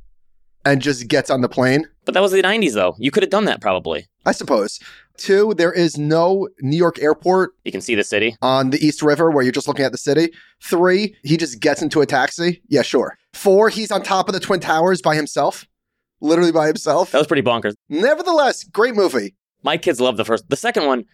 and 0.64 0.80
just 0.80 1.08
gets 1.08 1.30
on 1.30 1.40
the 1.40 1.48
plane, 1.48 1.86
But 2.04 2.14
that 2.14 2.22
was 2.22 2.32
the 2.32 2.42
90s, 2.42 2.74
though. 2.74 2.94
You 2.98 3.10
could 3.10 3.22
have 3.22 3.30
done 3.30 3.44
that 3.46 3.60
probably. 3.60 4.06
I 4.24 4.32
suppose. 4.32 4.78
Two, 5.18 5.54
there 5.54 5.72
is 5.72 5.98
no 5.98 6.48
New 6.60 6.76
York 6.76 7.00
airport 7.02 7.52
You 7.64 7.72
can 7.72 7.80
see 7.80 7.94
the 7.94 8.04
city. 8.04 8.36
on 8.40 8.70
the 8.70 8.78
East 8.84 9.02
River 9.02 9.30
where 9.30 9.42
you're 9.42 9.52
just 9.52 9.66
looking 9.68 9.84
at 9.84 9.92
the 9.92 9.98
city. 9.98 10.30
Three, 10.62 11.16
he 11.24 11.36
just 11.36 11.60
gets 11.60 11.82
into 11.82 12.00
a 12.00 12.06
taxi. 12.06 12.62
Yeah, 12.68 12.82
sure. 12.82 13.18
Four, 13.34 13.68
he's 13.68 13.90
on 13.90 14.02
top 14.02 14.28
of 14.28 14.34
the 14.34 14.40
Twin 14.40 14.60
Towers 14.60 15.02
by 15.02 15.16
himself, 15.16 15.66
literally 16.20 16.52
by 16.52 16.66
himself. 16.68 17.10
That 17.10 17.18
was 17.18 17.26
pretty 17.26 17.42
bonkers. 17.42 17.74
Nevertheless, 17.88 18.62
great 18.64 18.94
movie. 18.94 19.34
My 19.64 19.76
kids 19.76 20.00
love 20.00 20.16
the 20.16 20.24
first. 20.24 20.48
The 20.48 20.56
second 20.56 20.86
one, 20.86 21.04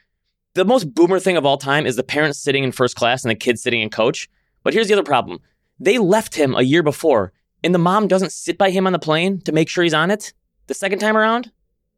the 0.54 0.64
most 0.64 0.94
boomer 0.94 1.20
thing 1.20 1.36
of 1.36 1.46
all 1.46 1.56
time 1.56 1.86
is 1.86 1.96
the 1.96 2.02
parents 2.02 2.38
sitting 2.38 2.64
in 2.64 2.72
first 2.72 2.96
class 2.96 3.24
and 3.24 3.30
the 3.30 3.36
kids 3.36 3.62
sitting 3.62 3.80
in 3.80 3.90
coach. 3.90 4.28
But 4.64 4.74
here's 4.74 4.88
the 4.88 4.94
other 4.94 5.02
problem 5.02 5.40
they 5.78 5.98
left 5.98 6.34
him 6.34 6.54
a 6.54 6.62
year 6.62 6.82
before, 6.82 7.32
and 7.62 7.74
the 7.74 7.78
mom 7.78 8.08
doesn't 8.08 8.32
sit 8.32 8.58
by 8.58 8.70
him 8.70 8.86
on 8.86 8.92
the 8.92 8.98
plane 8.98 9.40
to 9.42 9.52
make 9.52 9.68
sure 9.68 9.84
he's 9.84 9.94
on 9.94 10.10
it 10.10 10.32
the 10.66 10.74
second 10.74 10.98
time 10.98 11.16
around. 11.16 11.50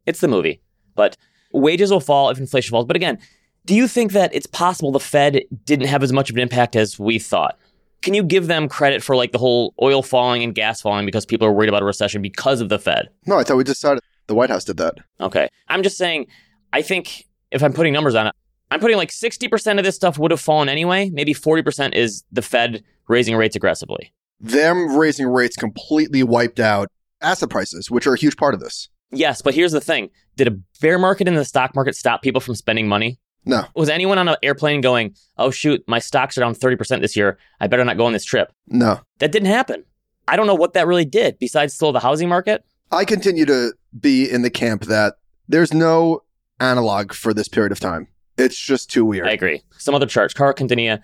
It's 0.05 0.19
the 0.19 0.27
movie. 0.27 0.61
But 0.95 1.17
wages 1.53 1.91
will 1.91 1.99
fall 1.99 2.29
if 2.29 2.39
inflation 2.39 2.71
falls. 2.71 2.85
But 2.85 2.95
again, 2.95 3.19
do 3.65 3.75
you 3.75 3.87
think 3.87 4.11
that 4.13 4.33
it's 4.33 4.47
possible 4.47 4.91
the 4.91 4.99
Fed 4.99 5.41
didn't 5.65 5.87
have 5.87 6.03
as 6.03 6.11
much 6.11 6.29
of 6.29 6.35
an 6.35 6.41
impact 6.41 6.75
as 6.75 6.97
we 6.97 7.19
thought? 7.19 7.57
Can 8.01 8.15
you 8.15 8.23
give 8.23 8.47
them 8.47 8.67
credit 8.67 9.03
for 9.03 9.15
like 9.15 9.31
the 9.31 9.37
whole 9.37 9.75
oil 9.81 10.01
falling 10.01 10.41
and 10.41 10.55
gas 10.55 10.81
falling 10.81 11.05
because 11.05 11.25
people 11.25 11.47
are 11.47 11.51
worried 11.51 11.69
about 11.69 11.83
a 11.83 11.85
recession 11.85 12.21
because 12.21 12.59
of 12.59 12.69
the 12.69 12.79
Fed? 12.79 13.09
No, 13.27 13.37
I 13.37 13.43
thought 13.43 13.57
we 13.57 13.63
decided 13.63 14.01
the 14.25 14.33
White 14.33 14.49
House 14.49 14.65
did 14.65 14.77
that. 14.77 14.95
Okay. 15.19 15.47
I'm 15.67 15.83
just 15.83 15.97
saying, 15.97 16.25
I 16.73 16.81
think 16.81 17.25
if 17.51 17.63
I'm 17.63 17.73
putting 17.73 17.93
numbers 17.93 18.15
on 18.15 18.27
it, 18.27 18.35
I'm 18.71 18.79
putting 18.79 18.97
like 18.97 19.09
60% 19.11 19.77
of 19.77 19.83
this 19.83 19.95
stuff 19.95 20.17
would 20.17 20.31
have 20.31 20.39
fallen 20.41 20.69
anyway. 20.69 21.09
Maybe 21.13 21.33
40% 21.33 21.93
is 21.93 22.23
the 22.31 22.41
Fed 22.41 22.83
raising 23.07 23.35
rates 23.35 23.55
aggressively. 23.55 24.13
Them 24.39 24.95
raising 24.97 25.27
rates 25.27 25.55
completely 25.57 26.23
wiped 26.23 26.59
out 26.59 26.87
asset 27.21 27.49
prices, 27.49 27.91
which 27.91 28.07
are 28.07 28.13
a 28.13 28.17
huge 28.17 28.37
part 28.37 28.53
of 28.53 28.59
this. 28.59 28.89
Yes, 29.11 29.41
but 29.41 29.53
here's 29.53 29.73
the 29.73 29.81
thing 29.81 30.09
Did 30.37 30.47
a 30.47 30.57
bear 30.79 30.97
market 30.97 31.27
in 31.27 31.35
the 31.35 31.43
stock 31.45 31.75
market 31.75 31.95
stop 31.95 32.21
people 32.21 32.39
from 32.41 32.55
spending 32.55 32.87
money? 32.87 33.19
No, 33.43 33.65
Was 33.75 33.89
anyone 33.89 34.17
on 34.19 34.27
an 34.27 34.35
airplane 34.43 34.81
going, 34.81 35.15
oh, 35.37 35.49
shoot, 35.49 35.83
my 35.87 35.97
stocks 35.99 36.37
are 36.37 36.41
down 36.41 36.53
30% 36.53 37.01
this 37.01 37.15
year. 37.15 37.39
I 37.59 37.65
better 37.67 37.83
not 37.83 37.97
go 37.97 38.05
on 38.05 38.13
this 38.13 38.23
trip? 38.23 38.51
no. 38.67 39.01
That 39.19 39.31
didn't 39.31 39.49
happen. 39.49 39.83
I 40.27 40.35
don't 40.37 40.47
know 40.47 40.55
what 40.55 40.73
that 40.73 40.87
really 40.87 41.05
did 41.05 41.39
besides 41.39 41.73
slow 41.73 41.91
the 41.91 41.99
housing 41.99 42.29
market. 42.29 42.63
I 42.91 43.03
continue 43.03 43.45
to 43.45 43.73
be 43.99 44.29
in 44.29 44.43
the 44.43 44.49
camp 44.49 44.85
that 44.85 45.15
there's 45.49 45.73
no 45.73 46.21
analog 46.59 47.13
for 47.13 47.33
this 47.33 47.47
period 47.47 47.71
of 47.71 47.79
time. 47.79 48.07
It's 48.41 48.59
just 48.59 48.89
too 48.89 49.05
weird. 49.05 49.27
I 49.27 49.31
agree. 49.31 49.61
Some 49.77 49.95
other 49.95 50.05
charts, 50.05 50.33
Carl 50.33 50.53
Quintanilla, 50.53 51.01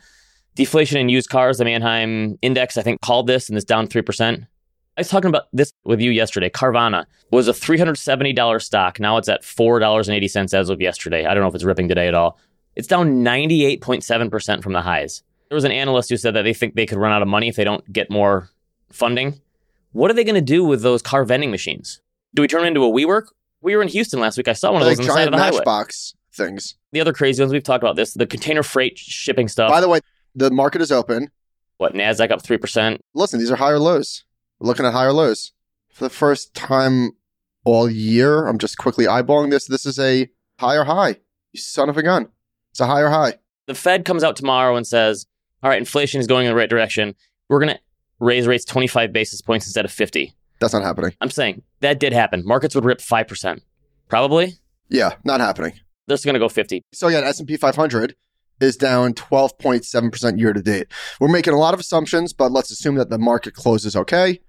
deflation 0.55 0.97
in 0.97 1.09
used 1.09 1.29
cars, 1.29 1.59
the 1.59 1.65
Manheim 1.65 2.37
Index, 2.41 2.77
I 2.77 2.81
think, 2.81 3.01
called 3.01 3.27
this 3.27 3.47
and 3.49 3.57
it's 3.57 3.65
down 3.65 3.87
3%. 3.87 4.43
I 4.97 5.01
was 5.01 5.09
talking 5.09 5.29
about 5.29 5.43
this 5.53 5.71
with 5.85 6.01
you 6.01 6.09
yesterday. 6.09 6.49
Carvana 6.49 7.05
was 7.31 7.47
a 7.47 7.53
$370 7.53 8.61
stock. 8.61 8.99
Now 8.99 9.17
it's 9.17 9.29
at 9.29 9.43
$4.80 9.43 10.53
as 10.53 10.69
of 10.69 10.81
yesterday. 10.81 11.25
I 11.25 11.33
don't 11.33 11.43
know 11.43 11.49
if 11.49 11.55
it's 11.55 11.63
ripping 11.63 11.87
today 11.87 12.07
at 12.07 12.15
all. 12.15 12.39
It's 12.75 12.87
down 12.87 13.23
98.7% 13.23 14.63
from 14.63 14.73
the 14.73 14.81
highs. 14.81 15.21
There 15.49 15.55
was 15.55 15.63
an 15.63 15.71
analyst 15.71 16.09
who 16.09 16.17
said 16.17 16.33
that 16.33 16.41
they 16.41 16.53
think 16.53 16.73
they 16.73 16.85
could 16.85 16.97
run 16.97 17.11
out 17.11 17.21
of 17.21 17.27
money 17.27 17.47
if 17.47 17.55
they 17.55 17.63
don't 17.63 17.91
get 17.93 18.09
more 18.09 18.49
funding. 18.91 19.39
What 19.91 20.09
are 20.11 20.15
they 20.15 20.23
going 20.23 20.35
to 20.35 20.41
do 20.41 20.63
with 20.63 20.81
those 20.81 21.01
car 21.01 21.23
vending 21.25 21.51
machines? 21.51 22.01
Do 22.33 22.41
we 22.41 22.47
turn 22.47 22.61
them 22.61 22.69
into 22.69 22.83
a 22.83 22.89
WeWork? 22.91 23.27
We 23.61 23.75
were 23.75 23.81
in 23.81 23.87
Houston 23.87 24.19
last 24.19 24.37
week. 24.37 24.47
I 24.47 24.53
saw 24.53 24.71
one 24.71 24.81
of 24.81 24.87
like 24.87 24.97
those 24.97 25.07
on 25.07 25.07
the 25.07 25.13
side 25.13 25.27
of 25.27 25.31
the 25.33 25.37
highway. 25.39 25.57
things. 26.33 26.75
The 26.97 27.01
other 27.01 27.13
crazy 27.13 27.43
ones 27.43 27.53
we've 27.53 27.61
talked 27.61 27.83
about 27.83 27.95
this, 27.95 28.15
the 28.15 28.25
container 28.25 28.63
freight 28.63 28.97
shipping 28.97 29.47
stuff. 29.47 29.69
By 29.69 29.81
the 29.81 29.87
way, 29.87 29.99
the 30.33 30.49
market 30.49 30.81
is 30.81 30.91
open. 30.91 31.29
what 31.77 31.93
Nasdaq 31.93 32.31
up 32.31 32.41
three 32.41 32.57
percent? 32.57 33.01
Listen, 33.13 33.39
these 33.39 33.51
are 33.51 33.55
higher 33.55 33.77
lows. 33.77 34.25
We're 34.57 34.65
looking 34.65 34.83
at 34.83 34.93
higher 34.93 35.13
lows. 35.13 35.51
For 35.93 36.05
the 36.05 36.09
first 36.09 36.55
time 36.55 37.11
all 37.65 37.87
year, 37.87 38.47
I'm 38.47 38.57
just 38.57 38.79
quickly 38.79 39.05
eyeballing 39.05 39.51
this. 39.51 39.67
This 39.67 39.85
is 39.85 39.99
a 39.99 40.27
higher 40.59 40.85
high. 40.85 41.17
You 41.53 41.59
son 41.59 41.87
of 41.87 41.97
a 41.97 42.01
gun. 42.01 42.29
It's 42.71 42.79
a 42.79 42.87
higher 42.87 43.09
high. 43.09 43.35
The 43.67 43.75
Fed 43.75 44.03
comes 44.03 44.23
out 44.23 44.35
tomorrow 44.35 44.75
and 44.75 44.87
says, 44.87 45.27
"All 45.61 45.69
right, 45.69 45.77
inflation 45.77 46.19
is 46.19 46.25
going 46.25 46.47
in 46.47 46.51
the 46.51 46.55
right 46.57 46.67
direction. 46.67 47.13
We're 47.47 47.59
going 47.59 47.75
to 47.75 47.79
raise 48.19 48.47
rates 48.47 48.65
25 48.65 49.13
basis 49.13 49.41
points 49.43 49.67
instead 49.67 49.85
of 49.85 49.91
50." 49.91 50.33
That's 50.59 50.73
not 50.73 50.81
happening. 50.81 51.13
I'm 51.21 51.29
saying 51.29 51.61
that 51.81 51.99
did 51.99 52.11
happen. 52.11 52.41
Markets 52.43 52.73
would 52.73 52.85
rip 52.85 53.01
five 53.01 53.27
percent, 53.27 53.61
probably. 54.09 54.55
Yeah, 54.89 55.13
not 55.23 55.41
happening. 55.41 55.73
They're 56.07 56.15
just 56.15 56.25
going 56.25 56.33
to 56.33 56.39
go 56.39 56.49
50. 56.49 56.83
So 56.93 57.07
again, 57.07 57.23
S&P 57.23 57.57
500 57.57 58.15
is 58.59 58.77
down 58.77 59.13
12.7% 59.13 60.39
year 60.39 60.53
to 60.53 60.61
date. 60.61 60.87
We're 61.19 61.27
making 61.27 61.53
a 61.53 61.59
lot 61.59 61.73
of 61.73 61.79
assumptions, 61.79 62.33
but 62.33 62.51
let's 62.51 62.71
assume 62.71 62.95
that 62.95 63.09
the 63.09 63.19
market 63.19 63.53
closes 63.53 63.95
okay. 63.95 64.39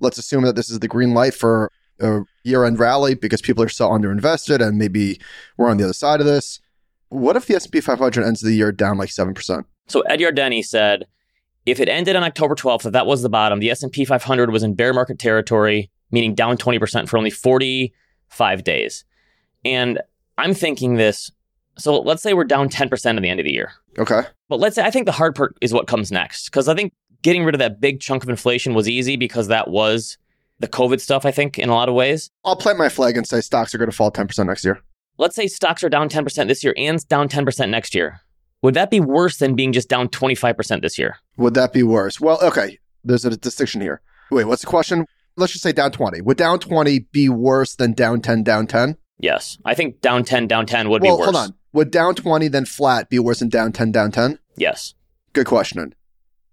Let's 0.00 0.16
assume 0.16 0.44
that 0.44 0.56
this 0.56 0.70
is 0.70 0.78
the 0.78 0.88
green 0.88 1.12
light 1.12 1.34
for 1.34 1.70
a 2.00 2.20
year-end 2.44 2.78
rally 2.78 3.14
because 3.14 3.42
people 3.42 3.62
are 3.64 3.68
so 3.68 3.88
underinvested 3.88 4.64
and 4.64 4.78
maybe 4.78 5.20
we're 5.56 5.68
on 5.68 5.76
the 5.76 5.84
other 5.84 5.92
side 5.92 6.20
of 6.20 6.26
this. 6.26 6.60
What 7.08 7.36
if 7.36 7.46
the 7.46 7.56
S&P 7.56 7.80
500 7.80 8.24
ends 8.24 8.40
the 8.40 8.52
year 8.52 8.70
down 8.70 8.96
like 8.96 9.10
7%? 9.10 9.64
So 9.88 10.00
Ed 10.02 10.20
Yardeni 10.20 10.64
said, 10.64 11.06
if 11.66 11.80
it 11.80 11.88
ended 11.88 12.16
on 12.16 12.22
October 12.22 12.54
12th, 12.54 12.86
if 12.86 12.92
that 12.92 13.06
was 13.06 13.22
the 13.22 13.28
bottom, 13.28 13.58
the 13.58 13.70
S&P 13.70 14.04
500 14.04 14.50
was 14.50 14.62
in 14.62 14.74
bear 14.74 14.94
market 14.94 15.18
territory, 15.18 15.90
meaning 16.10 16.34
down 16.34 16.56
20% 16.56 17.08
for 17.08 17.18
only 17.18 17.30
45 17.30 18.64
days. 18.64 19.04
And 19.64 20.00
I'm 20.38 20.54
thinking 20.54 20.94
this. 20.94 21.30
So 21.76 22.00
let's 22.00 22.22
say 22.22 22.32
we're 22.32 22.44
down 22.44 22.68
10% 22.68 23.16
at 23.16 23.22
the 23.22 23.28
end 23.28 23.40
of 23.40 23.44
the 23.44 23.52
year. 23.52 23.72
Okay. 23.98 24.22
But 24.48 24.60
let's 24.60 24.76
say 24.76 24.84
I 24.84 24.90
think 24.90 25.06
the 25.06 25.12
hard 25.12 25.34
part 25.34 25.56
is 25.60 25.72
what 25.72 25.86
comes 25.86 26.10
next 26.10 26.46
because 26.46 26.68
I 26.68 26.74
think 26.74 26.92
getting 27.22 27.44
rid 27.44 27.54
of 27.54 27.58
that 27.58 27.80
big 27.80 28.00
chunk 28.00 28.22
of 28.22 28.28
inflation 28.30 28.74
was 28.74 28.88
easy 28.88 29.16
because 29.16 29.48
that 29.48 29.68
was 29.68 30.16
the 30.60 30.68
COVID 30.68 31.00
stuff. 31.00 31.26
I 31.26 31.30
think 31.30 31.58
in 31.58 31.68
a 31.68 31.74
lot 31.74 31.88
of 31.88 31.94
ways. 31.94 32.30
I'll 32.44 32.56
plant 32.56 32.78
my 32.78 32.88
flag 32.88 33.16
and 33.16 33.26
say 33.26 33.40
stocks 33.40 33.74
are 33.74 33.78
going 33.78 33.90
to 33.90 33.96
fall 33.96 34.10
10% 34.10 34.46
next 34.46 34.64
year. 34.64 34.80
Let's 35.18 35.34
say 35.34 35.48
stocks 35.48 35.82
are 35.82 35.88
down 35.88 36.08
10% 36.08 36.46
this 36.46 36.62
year 36.62 36.74
and 36.76 37.06
down 37.08 37.28
10% 37.28 37.68
next 37.68 37.94
year. 37.94 38.20
Would 38.62 38.74
that 38.74 38.90
be 38.90 39.00
worse 39.00 39.38
than 39.38 39.54
being 39.54 39.72
just 39.72 39.88
down 39.88 40.08
25% 40.08 40.82
this 40.82 40.98
year? 40.98 41.16
Would 41.36 41.54
that 41.54 41.72
be 41.72 41.82
worse? 41.82 42.20
Well, 42.20 42.38
okay. 42.42 42.78
There's 43.04 43.24
a 43.24 43.36
distinction 43.36 43.80
here. 43.80 44.00
Wait, 44.30 44.44
what's 44.44 44.62
the 44.62 44.68
question? 44.68 45.06
Let's 45.36 45.52
just 45.52 45.62
say 45.62 45.72
down 45.72 45.92
20. 45.92 46.20
Would 46.22 46.36
down 46.36 46.58
20 46.58 47.00
be 47.12 47.28
worse 47.28 47.76
than 47.76 47.92
down 47.92 48.20
10, 48.20 48.42
down 48.42 48.66
10? 48.66 48.96
Yes, 49.18 49.58
I 49.64 49.74
think 49.74 50.00
down 50.00 50.24
10, 50.24 50.46
down 50.46 50.66
10 50.66 50.88
would 50.88 51.02
well, 51.02 51.16
be 51.16 51.20
worse. 51.20 51.24
hold 51.26 51.36
on. 51.36 51.54
Would 51.72 51.90
down 51.90 52.14
20 52.14 52.48
then 52.48 52.64
flat 52.64 53.08
be 53.10 53.18
worse 53.18 53.40
than 53.40 53.48
down 53.48 53.72
10, 53.72 53.92
down 53.92 54.10
10? 54.12 54.38
Yes, 54.56 54.94
Good 55.34 55.46
question. 55.46 55.94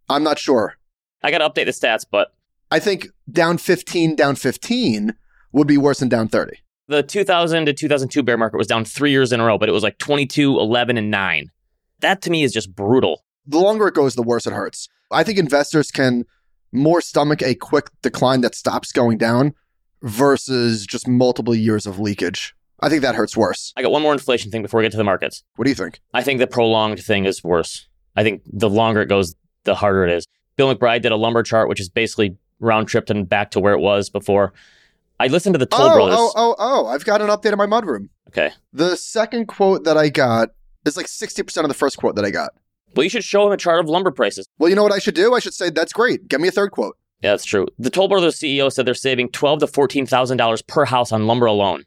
I'm 0.10 0.22
not 0.24 0.38
sure. 0.38 0.76
I 1.24 1.32
got 1.32 1.40
to 1.40 1.50
update 1.50 1.66
the 1.66 1.72
stats, 1.72 2.06
but 2.10 2.34
I 2.70 2.80
think 2.80 3.08
down 3.32 3.58
15, 3.58 4.16
down 4.16 4.36
15 4.36 5.16
would 5.54 5.66
be 5.68 5.78
worse 5.78 6.00
than 6.00 6.10
down 6.10 6.28
30. 6.28 6.58
the 6.88 7.02
2000 7.02 7.66
to 7.66 7.74
2002 7.74 8.22
bear 8.22 8.38
market 8.38 8.58
was 8.58 8.68
down 8.68 8.86
three 8.86 9.12
years 9.12 9.32
in 9.32 9.40
a 9.40 9.46
row, 9.46 9.58
but 9.58 9.70
it 9.70 9.72
was 9.72 9.82
like 9.82 9.98
22, 9.98 10.60
11, 10.60 10.98
and 10.98 11.10
9. 11.10 11.52
That 12.02 12.22
to 12.24 12.30
me 12.30 12.44
is 12.44 12.52
just 12.52 12.76
brutal. 12.76 13.24
The 13.48 13.58
longer 13.60 13.88
it 13.88 13.96
goes, 13.96 14.16
the 14.16 14.22
worse 14.22 14.46
it 14.46 14.54
hurts. 14.54 14.90
I 15.10 15.24
think 15.24 15.40
investors 15.40 15.90
can 15.90 16.26
more 16.72 17.00
stomach 17.02 17.42
a 17.42 17.56
quick 17.56 17.88
decline 18.02 18.42
that 18.42 18.54
stops 18.54 18.92
going 18.92 19.18
down 19.18 19.54
versus 20.02 20.86
just 20.86 21.08
multiple 21.08 21.56
years 21.56 21.86
of 21.86 22.00
leakage. 22.00 22.56
I 22.82 22.90
think 22.90 23.02
that 23.02 23.16
hurts 23.16 23.38
worse. 23.38 23.74
I 23.78 23.82
got 23.82 23.92
one 23.92 24.02
more 24.02 24.14
inflation 24.14 24.52
thing 24.52 24.62
before 24.62 24.80
we 24.80 24.86
get 24.86 24.92
to 24.92 24.98
the 24.98 25.04
markets. 25.04 25.44
What 25.56 25.66
do 25.66 25.72
you 25.72 25.76
think? 25.76 26.02
I 26.14 26.24
think 26.24 26.40
the 26.40 26.48
prolonged 26.48 27.00
thing 27.00 27.26
is 27.26 27.44
worse. 27.44 27.88
I 28.16 28.24
think 28.24 28.42
the 28.46 28.70
longer 28.70 29.02
it 29.02 29.10
goes, 29.10 29.36
the 29.64 29.76
harder 29.76 30.06
it 30.06 30.12
is. 30.12 30.26
Bill 30.56 30.74
McBride 30.74 31.02
did 31.02 31.12
a 31.12 31.18
lumber 31.18 31.44
chart, 31.44 31.70
which 31.70 31.80
is 31.80 31.90
basically 31.90 32.38
round 32.60 32.88
tripped 32.88 33.10
and 33.10 33.28
back 33.28 33.52
to 33.52 33.60
where 33.60 33.74
it 33.74 33.80
was 33.80 34.10
before. 34.10 34.54
I 35.20 35.28
listened 35.28 35.54
to 35.54 35.60
the 35.60 35.66
Toll 35.66 35.90
oh, 35.90 35.94
Brothers. 35.94 36.16
oh, 36.18 36.34
oh, 36.36 36.56
oh, 36.58 36.88
I've 36.88 37.06
got 37.06 37.22
an 37.22 37.28
update 37.30 37.58
on 37.58 37.58
my 37.58 37.66
mudroom. 37.66 38.10
Okay. 38.30 38.52
The 38.74 38.98
second 38.98 39.48
quote 39.48 39.86
that 39.86 39.98
I 39.98 40.10
got 40.10 40.50
is 40.86 40.98
like 40.98 41.06
60% 41.06 41.58
of 41.62 41.68
the 41.70 41.74
first 41.74 41.98
quote 41.98 42.16
that 42.16 42.26
I 42.26 42.32
got. 42.32 42.52
Well, 42.96 43.04
you 43.04 43.10
should 43.10 43.24
show 43.24 43.46
him 43.46 43.52
a 43.52 43.58
chart 43.58 43.80
of 43.80 43.90
lumber 43.90 44.12
prices. 44.12 44.48
Well, 44.58 44.70
you 44.70 44.76
know 44.76 44.84
what 44.84 44.92
I 44.92 45.00
should 45.00 45.16
do? 45.16 45.34
I 45.34 45.40
should 45.40 45.54
say, 45.54 45.70
that's 45.70 45.94
great. 45.94 46.28
Get 46.28 46.40
me 46.40 46.48
a 46.48 46.52
third 46.52 46.72
quote. 46.72 46.98
Yeah, 47.26 47.32
that's 47.32 47.46
true. 47.46 47.66
The 47.80 47.90
Toll 47.90 48.08
Brothers 48.08 48.36
CEO 48.36 48.72
said 48.72 48.86
they're 48.86 48.94
saving 48.94 49.30
twelve 49.30 49.58
to 49.62 49.66
fourteen 49.66 50.06
thousand 50.06 50.38
dollars 50.38 50.62
per 50.62 50.86
house 50.86 51.12
on 51.12 51.26
lumber 51.26 51.48
alone 51.48 51.86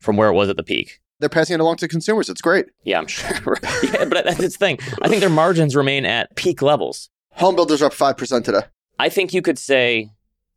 from 0.00 0.16
where 0.16 0.28
it 0.28 0.32
was 0.32 0.48
at 0.48 0.56
the 0.56 0.64
peak. 0.64 0.98
They're 1.20 1.28
passing 1.28 1.54
it 1.54 1.60
along 1.60 1.76
to 1.76 1.86
consumers. 1.86 2.28
It's 2.28 2.40
great. 2.40 2.66
Yeah, 2.82 2.98
I'm 2.98 3.06
sure. 3.06 3.56
yeah, 3.84 4.06
but 4.06 4.24
that's 4.24 4.38
the 4.38 4.48
thing. 4.48 4.80
I 5.00 5.06
think 5.06 5.20
their 5.20 5.30
margins 5.30 5.76
remain 5.76 6.04
at 6.04 6.34
peak 6.34 6.60
levels. 6.60 7.08
Home 7.34 7.54
builders 7.54 7.82
are 7.82 7.84
up 7.84 7.92
5% 7.92 8.42
today. 8.42 8.62
I 8.98 9.10
think 9.10 9.32
you 9.32 9.42
could 9.42 9.60
say 9.60 10.10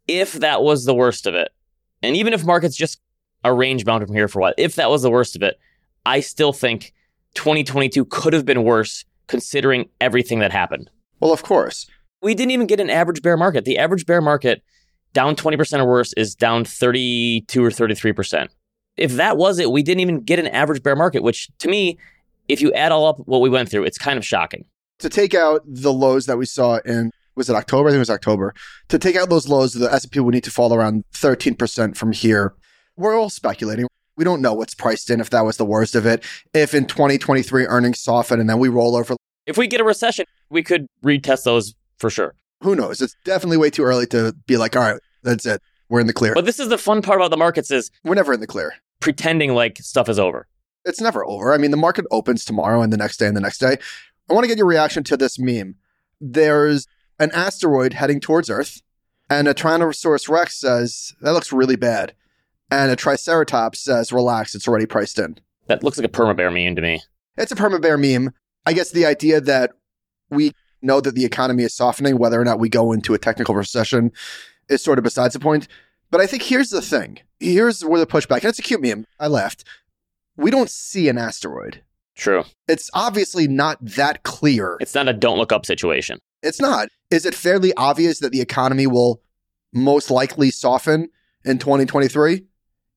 if 0.08 0.34
that 0.34 0.64
was 0.64 0.86
the 0.86 0.96
worst 0.96 1.28
of 1.28 1.36
it, 1.36 1.50
and 2.02 2.16
even 2.16 2.34
if 2.34 2.44
markets 2.44 2.76
just 2.76 3.00
are 3.46 3.56
range 3.56 3.86
bound 3.86 4.04
from 4.04 4.16
here 4.16 4.28
for 4.28 4.40
a 4.40 4.42
while, 4.42 4.54
if 4.58 4.74
that 4.78 4.90
was 4.90 5.04
the 5.04 5.12
worst 5.12 5.36
of 5.36 5.44
it, 5.44 5.60
I 6.08 6.22
still 6.22 6.54
think 6.54 6.92
2022 7.36 8.06
could 8.06 8.34
have 8.34 8.48
been 8.48 8.64
worse 8.64 9.06
considering 9.28 9.90
everything 10.02 10.40
that 10.40 10.52
happened. 10.52 10.90
Well, 11.20 11.32
of 11.32 11.44
course. 11.44 11.86
We 12.24 12.34
didn't 12.34 12.52
even 12.52 12.68
get 12.68 12.80
an 12.80 12.90
average 12.90 13.22
bear 13.22 13.36
market. 13.36 13.66
The 13.66 13.78
average 13.78 14.06
bear 14.06 14.22
market 14.22 14.64
down 15.12 15.36
20% 15.36 15.80
or 15.80 15.86
worse 15.86 16.14
is 16.14 16.34
down 16.34 16.66
32 16.66 17.64
or 17.64 17.70
33%. 17.70 18.48
If 18.96 19.14
that 19.14 19.38
was 19.38 19.60
it, 19.60 19.72
we 19.72 19.84
didn't 19.84 20.00
even 20.00 20.22
get 20.22 20.40
an 20.40 20.48
average 20.48 20.82
bear 20.82 20.96
market, 20.96 21.22
which 21.22 21.50
to 21.60 21.68
me, 21.68 21.98
if 22.48 22.62
you 22.62 22.72
add 22.74 22.92
all 22.92 23.06
up 23.06 23.18
what 23.26 23.42
we 23.42 23.50
went 23.50 23.70
through, 23.70 23.84
it's 23.84 23.98
kind 23.98 24.18
of 24.18 24.26
shocking. 24.26 24.64
To 25.00 25.10
take 25.10 25.34
out 25.34 25.62
the 25.68 25.92
lows 25.92 26.26
that 26.28 26.38
we 26.38 26.46
saw 26.46 26.80
in 26.86 27.12
was 27.36 27.50
it 27.50 27.56
October? 27.56 27.90
I 27.90 27.92
think 27.92 27.98
it 27.98 28.00
was 28.00 28.10
October. 28.10 28.54
To 28.90 29.00
take 29.00 29.16
out 29.16 29.30
those 29.30 29.48
lows, 29.48 29.74
the 29.74 29.92
S&P 29.92 30.20
would 30.20 30.34
need 30.34 30.44
to 30.44 30.52
fall 30.52 30.74
around 30.74 31.04
13% 31.14 31.98
from 31.98 32.12
here. 32.12 32.54
We're 32.96 33.18
all 33.18 33.30
speculating. 33.30 33.88
We 34.16 34.24
don't 34.24 34.42
know 34.42 34.54
what's 34.54 34.76
priced 34.76 35.10
in 35.10 35.20
if 35.20 35.32
that 35.32 35.44
was 35.44 35.58
the 35.58 35.66
worst 35.66 35.96
of 35.96 36.06
it. 36.06 36.24
If 36.54 36.76
in 36.76 36.86
2023 36.86 37.66
earnings 37.66 38.00
soften 38.00 38.40
and 38.40 38.48
then 38.48 38.60
we 38.60 38.70
roll 38.70 38.96
over, 38.96 39.16
If 39.48 39.58
we 39.58 39.68
get 39.68 39.82
a 39.82 39.84
recession, 39.84 40.26
we 40.52 40.62
could 40.62 40.86
retest 41.04 41.44
those 41.44 41.74
for 42.04 42.10
sure. 42.10 42.36
who 42.62 42.76
knows? 42.76 43.02
It's 43.02 43.16
definitely 43.24 43.56
way 43.58 43.70
too 43.70 43.84
early 43.84 44.06
to 44.08 44.36
be 44.46 44.58
like, 44.58 44.76
all 44.76 44.82
right, 44.84 45.00
that's 45.24 45.46
it. 45.46 45.62
We're 45.88 46.02
in 46.02 46.08
the 46.08 46.14
clear. 46.14 46.34
But 46.34 46.44
this 46.46 46.60
is 46.60 46.68
the 46.68 46.78
fun 46.78 47.02
part 47.02 47.20
about 47.20 47.32
the 47.32 47.38
markets 47.38 47.72
is 47.72 47.92
We're 48.04 48.16
never 48.16 48.34
in 48.34 48.42
the 48.42 48.48
clear. 48.48 48.74
pretending 49.00 49.54
like 49.54 49.78
stuff 49.78 50.10
is 50.10 50.20
over. 50.20 50.48
It's 50.86 51.00
never 51.00 51.26
over. 51.26 51.54
I 51.54 51.58
mean, 51.58 51.72
the 51.72 51.78
market 51.78 52.06
opens 52.12 52.44
tomorrow 52.44 52.82
and 52.82 52.92
the 52.92 52.98
next 52.98 53.18
day 53.18 53.28
and 53.28 53.38
the 53.38 53.42
next 53.42 53.60
day. 53.60 53.78
I 54.30 54.34
want 54.34 54.44
to 54.44 54.48
get 54.50 54.58
your 54.58 54.68
reaction 54.68 55.04
to 55.06 55.16
this 55.18 55.40
meme. 55.40 55.76
There's 56.20 56.88
an 57.20 57.32
asteroid 57.32 57.94
heading 57.94 58.20
towards 58.20 58.50
Earth, 58.50 58.82
and 59.30 59.48
a 59.48 59.54
Tyrannosaurus 59.54 60.28
Rex 60.28 60.60
says, 60.60 61.14
that 61.22 61.32
looks 61.34 61.54
really 61.54 61.78
bad. 61.78 62.14
And 62.70 62.92
a 62.92 62.96
Triceratops 62.98 63.80
says, 63.80 64.12
relax, 64.12 64.56
it's 64.56 64.68
already 64.68 64.86
priced 64.86 65.20
in. 65.20 65.38
That 65.68 65.84
looks 65.84 65.98
like 65.98 66.06
a 66.08 66.12
perma 66.12 66.36
bear 66.36 66.52
meme 66.52 66.76
to 66.76 66.82
me. 66.82 67.02
It's 67.38 67.52
a 67.52 67.56
perma 67.56 67.82
bear 67.82 67.98
meme. 67.98 68.34
I 68.66 68.74
guess 68.74 68.92
the 68.92 69.06
idea 69.06 69.40
that 69.42 69.72
we 70.30 70.52
know 70.84 71.02
that 71.02 71.16
the 71.16 71.26
economy 71.26 71.64
is 71.64 71.74
softening, 71.74 72.18
whether 72.18 72.40
or 72.40 72.46
not 72.46 72.60
we 72.60 72.70
go 72.70 72.92
into 72.92 73.14
a 73.14 73.20
technical 73.20 73.56
recession, 73.56 74.12
is 74.70 74.84
sort 74.84 74.98
of 74.98 75.04
besides 75.04 75.34
the 75.34 75.40
point. 75.40 75.68
But 76.12 76.22
I 76.22 76.28
think 76.28 76.44
here's 76.44 76.70
the 76.70 76.82
thing. 76.82 77.20
Here's 77.40 77.84
where 77.84 78.00
the 78.00 78.06
pushback, 78.06 78.38
and 78.38 78.46
it's 78.46 78.60
a 78.60 78.64
cute 78.64 78.82
meme. 78.82 79.06
I 79.20 79.28
laughed. 79.28 79.64
We 80.38 80.52
don't 80.52 80.70
see 80.70 81.10
an 81.10 81.18
asteroid. 81.18 81.82
True. 82.16 82.44
It's 82.68 82.90
obviously 82.94 83.48
not 83.48 83.78
that 83.82 84.24
clear. 84.24 84.78
It's 84.80 84.96
not 84.96 85.08
a 85.08 85.14
don't 85.14 85.38
look 85.38 85.52
up 85.52 85.66
situation. 85.66 86.20
It's 86.44 86.62
not. 86.62 86.90
Is 87.10 87.26
it 87.26 87.34
fairly 87.34 87.74
obvious 87.76 88.20
that 88.20 88.32
the 88.32 88.42
economy 88.42 88.86
will 88.86 89.22
most 89.74 90.12
likely 90.12 90.52
soften 90.52 91.10
in 91.44 91.58
2023? 91.58 92.46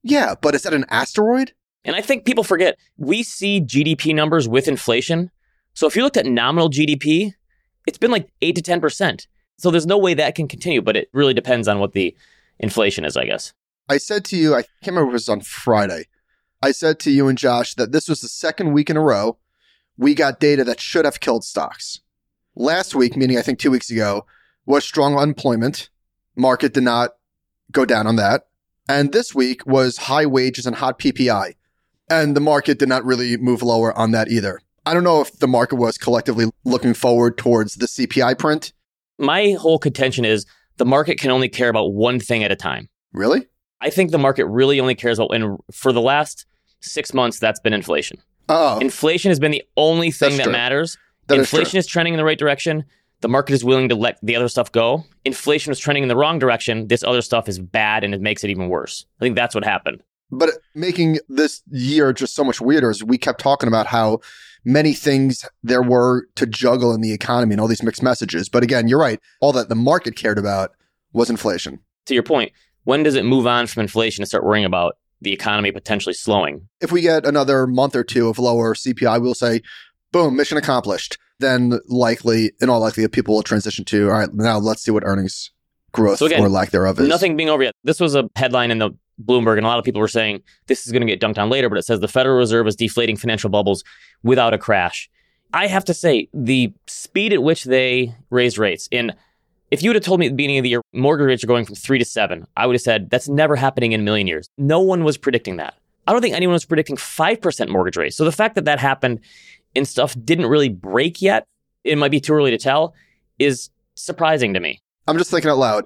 Yeah, 0.03 0.35
but 0.41 0.55
is 0.55 0.63
that 0.63 0.75
an 0.75 0.85
asteroid? 0.91 1.53
And 1.85 1.97
I 1.97 2.01
think 2.01 2.25
people 2.25 2.45
forget 2.45 2.77
we 2.97 3.23
see 3.23 3.61
GDP 3.61 4.15
numbers 4.15 4.49
with 4.49 4.69
inflation. 4.69 5.31
So 5.75 5.87
if 5.87 5.97
you 5.97 6.03
looked 6.03 6.17
at 6.17 6.27
nominal 6.27 6.69
GDP, 6.69 7.35
it's 7.87 7.99
been 7.99 8.11
like 8.11 8.29
8 8.43 8.57
to 8.57 8.63
10%. 8.63 9.27
So 9.59 9.71
there's 9.71 9.87
no 9.87 9.99
way 9.99 10.15
that 10.15 10.35
can 10.35 10.49
continue, 10.49 10.83
but 10.83 10.97
it 10.97 11.09
really 11.13 11.35
depends 11.35 11.67
on 11.67 11.79
what 11.79 11.93
the 11.93 12.15
inflation 12.59 13.05
is, 13.05 13.17
I 13.17 13.25
guess. 13.25 13.53
I 13.89 13.99
said 13.99 14.25
to 14.27 14.37
you, 14.37 14.55
I 14.55 14.63
can't 14.63 14.89
remember 14.89 15.09
if 15.09 15.13
it 15.13 15.15
was 15.15 15.29
on 15.29 15.41
Friday. 15.41 16.07
I 16.63 16.73
said 16.73 16.99
to 17.01 17.11
you 17.11 17.29
and 17.29 17.39
Josh 17.39 17.75
that 17.75 17.93
this 17.93 18.09
was 18.09 18.21
the 18.21 18.29
second 18.29 18.73
week 18.73 18.91
in 18.91 18.97
a 18.97 19.01
row 19.01 19.39
we 19.97 20.15
got 20.15 20.41
data 20.41 20.65
that 20.65 20.81
should 20.81 21.05
have 21.05 21.21
killed 21.21 21.45
stocks. 21.45 22.01
Last 22.55 22.95
week, 22.95 23.17
meaning 23.17 23.39
I 23.39 23.43
think 23.43 23.59
two 23.59 23.71
weeks 23.71 23.91
ago, 23.91 24.27
was 24.65 24.85
strong 24.85 25.17
unemployment. 25.17 25.91
Market 26.35 26.75
did 26.75 26.83
not 26.83 27.13
go 27.71 27.85
down 27.85 28.07
on 28.07 28.17
that. 28.17 28.47
And 28.89 29.13
this 29.13 29.35
week 29.35 29.67
was 29.67 29.97
high 29.97 30.27
wages 30.27 30.67
and 30.67 30.77
hot 30.77 30.99
PPI. 30.99 31.55
And 32.09 32.37
the 32.37 32.41
market 32.41 32.79
did 32.79 32.89
not 32.89 33.05
really 33.05 33.37
move 33.37 33.63
lower 33.63 33.97
on 33.97 34.13
that 34.13 34.29
either. 34.29 34.61
I 34.87 34.95
don't 34.95 35.03
know 35.05 35.21
if 35.21 35.39
the 35.41 35.49
market 35.49 35.77
was 35.77 35.99
collectively 35.99 36.47
looking 36.65 36.95
forward 36.95 37.37
towards 37.37 37.75
the 37.75 37.87
CPI 37.87 38.39
print. 38.39 38.73
My 39.19 39.51
whole 39.59 39.79
contention 39.81 40.25
is 40.25 40.47
the 40.77 40.85
market 40.85 41.19
can 41.19 41.31
only 41.33 41.49
care 41.49 41.69
about 41.69 41.93
one 41.93 42.21
thing 42.21 42.45
at 42.45 42.53
a 42.53 42.57
time. 42.57 42.89
Really? 43.13 43.47
I 43.81 43.91
think 43.91 44.13
the 44.13 44.19
market 44.19 44.47
really 44.47 44.79
only 44.79 44.95
cares 44.95 45.19
about, 45.19 45.35
and 45.35 45.59
for 45.73 45.93
the 45.93 46.01
last 46.01 46.47
six 46.81 47.13
months, 47.13 47.39
that's 47.41 47.59
been 47.61 47.73
inflation. 47.73 48.19
Oh, 48.49 48.79
Inflation 48.79 49.31
has 49.31 49.41
been 49.41 49.51
the 49.51 49.65
only 49.77 50.13
thing 50.13 50.29
That's 50.31 50.37
that 50.39 50.43
true. 50.45 50.53
matters. 50.53 50.97
that 51.27 51.35
is 51.35 51.41
inflation 51.41 51.79
is 51.79 51.87
trending 51.89 52.15
in 52.15 52.19
the 52.19 52.25
right 52.25 52.39
direction. 52.39 52.85
The 53.23 53.29
market 53.29 53.55
is 53.55 53.65
willing 53.65 53.89
to 53.89 53.97
let 53.97 54.19
the 54.23 54.37
other 54.37 54.47
stuff 54.49 54.71
go. 54.71 55.05
Inflation 55.25 55.71
was 55.71 55.81
trending 55.81 56.05
in 56.05 56.09
the 56.09 56.17
wrong 56.17 56.39
direction. 56.39 56.87
This 56.87 57.03
other 57.03 57.23
stuff 57.23 57.49
is 57.49 57.59
bad 57.59 58.05
and 58.05 58.15
it 58.15 58.21
makes 58.21 58.45
it 58.45 58.51
even 58.51 58.69
worse. 58.69 59.05
I 59.21 59.25
think 59.25 59.35
that's 59.35 59.55
what 59.55 59.65
happened. 59.65 60.01
But 60.31 60.51
making 60.75 61.19
this 61.29 61.63
year 61.71 62.13
just 62.13 62.35
so 62.35 62.45
much 62.45 62.61
weirder 62.61 62.91
is 62.91 63.05
we 63.05 63.19
kept 63.19 63.41
talking 63.41 63.69
about 63.69 63.87
how 63.87 64.21
many 64.65 64.93
things 64.93 65.45
there 65.63 65.83
were 65.83 66.27
to 66.35 66.47
juggle 66.47 66.93
in 66.93 67.01
the 67.01 67.13
economy 67.13 67.55
and 67.55 67.61
all 67.61 67.69
these 67.69 67.83
mixed 67.83 68.03
messages. 68.03 68.49
But 68.49 68.65
again, 68.65 68.89
you're 68.89 68.99
right. 68.99 69.21
All 69.41 69.53
that 69.53 69.69
the 69.69 69.77
market 69.77 70.17
cared 70.17 70.39
about 70.39 70.73
was 71.13 71.31
inflation. 71.31 71.79
To 72.07 72.15
your 72.15 72.25
point, 72.25 72.53
when 72.85 73.03
does 73.03 73.15
it 73.15 73.25
move 73.25 73.47
on 73.47 73.67
from 73.67 73.83
inflation 73.83 74.23
and 74.23 74.29
start 74.29 74.45
worrying 74.45 74.65
about 74.65 74.97
the 75.21 75.33
economy 75.33 75.71
potentially 75.71 76.15
slowing? 76.15 76.69
If 76.81 76.91
we 76.91 77.01
get 77.01 77.25
another 77.25 77.67
month 77.67 77.95
or 77.95 78.05
two 78.05 78.29
of 78.29 78.39
lower 78.39 78.75
CPI, 78.75 79.21
we'll 79.23 79.35
say, 79.35 79.63
boom, 80.13 80.37
mission 80.37 80.59
accomplished. 80.59 81.19
Then 81.39 81.79
likely, 81.87 82.53
in 82.61 82.69
all 82.69 82.81
likelihood, 82.81 83.13
people 83.13 83.35
will 83.35 83.43
transition 83.43 83.85
to, 83.87 84.07
all 84.09 84.19
right, 84.19 84.33
now 84.33 84.59
let's 84.59 84.83
see 84.83 84.91
what 84.91 85.05
earnings 85.05 85.51
growth 85.93 86.19
So 86.19 86.27
again, 86.27 86.43
or 86.43 86.49
lack 86.49 86.71
thereof 86.71 86.99
is. 87.01 87.09
Nothing 87.09 87.37
being 87.37 87.49
over 87.49 87.63
yet. 87.63 87.75
This 87.85 88.01
was 88.01 88.15
a 88.15 88.29
headline 88.37 88.71
in 88.71 88.79
the 88.79 88.91
Bloomberg, 89.25 89.57
and 89.57 89.67
a 89.67 89.69
lot 89.69 89.79
of 89.79 89.85
people 89.85 90.01
were 90.01 90.09
saying 90.09 90.43
this 90.67 90.87
is 90.87 90.93
going 90.93 91.07
to 91.07 91.07
get 91.07 91.21
dunked 91.21 91.39
on 91.39 91.51
later, 91.51 91.69
but 91.69 91.79
it 91.79 91.85
says 91.85 92.01
the 92.01 92.09
Federal 92.09 92.37
Reserve 92.37 92.67
is 92.67 92.77
deflating 92.77 93.17
financial 93.17 93.51
bubbles 93.51 93.85
without 94.23 94.55
a 94.55 94.59
crash. 94.59 95.11
I 95.55 95.69
have 95.69 95.85
to 95.87 95.95
say, 95.95 96.29
the 96.35 96.73
speed 96.87 97.33
at 97.33 97.43
which 97.43 97.65
they 97.65 98.15
raised 98.31 98.59
rates, 98.59 98.89
and 98.93 99.15
if 99.71 99.83
you 99.83 99.91
would 99.91 99.97
have 99.97 100.05
told 100.05 100.21
me 100.21 100.27
at 100.27 100.31
the 100.31 100.37
beginning 100.37 100.59
of 100.59 100.63
the 100.63 100.71
year 100.71 100.83
mortgage 100.93 101.27
rates 101.27 101.45
are 101.45 101.49
going 101.49 101.65
from 101.65 101.75
three 101.75 101.99
to 101.99 102.05
seven, 102.05 102.47
I 102.57 102.67
would 102.67 102.75
have 102.75 102.83
said 102.83 103.11
that's 103.11 103.29
never 103.29 103.57
happening 103.57 103.93
in 103.93 104.01
a 104.01 104.03
million 104.03 104.27
years. 104.27 104.49
No 104.59 104.81
one 104.81 105.03
was 105.03 105.17
predicting 105.17 105.57
that. 105.57 105.75
I 106.07 106.13
don't 106.13 106.23
think 106.23 106.35
anyone 106.35 106.53
was 106.53 106.65
predicting 106.65 106.97
5% 106.97 107.69
mortgage 107.69 107.97
rates. 107.97 108.17
So 108.17 108.25
the 108.25 108.33
fact 108.33 108.55
that 108.55 108.65
that 108.67 108.79
happened 108.79 109.21
and 109.75 109.87
stuff 109.89 110.15
didn't 110.25 110.47
really 110.47 110.69
break 110.69 111.21
yet, 111.21 111.47
it 111.83 111.99
might 111.99 112.11
be 112.11 112.21
too 112.21 112.33
early 112.33 112.53
to 112.53 112.59
tell, 112.59 112.95
is 113.39 113.71
surprising 113.95 114.55
to 114.55 114.61
me. 114.61 114.81
I'm 115.09 115.19
just 115.19 115.31
thinking 115.31 115.51
out 115.51 115.59
loud. 115.59 115.85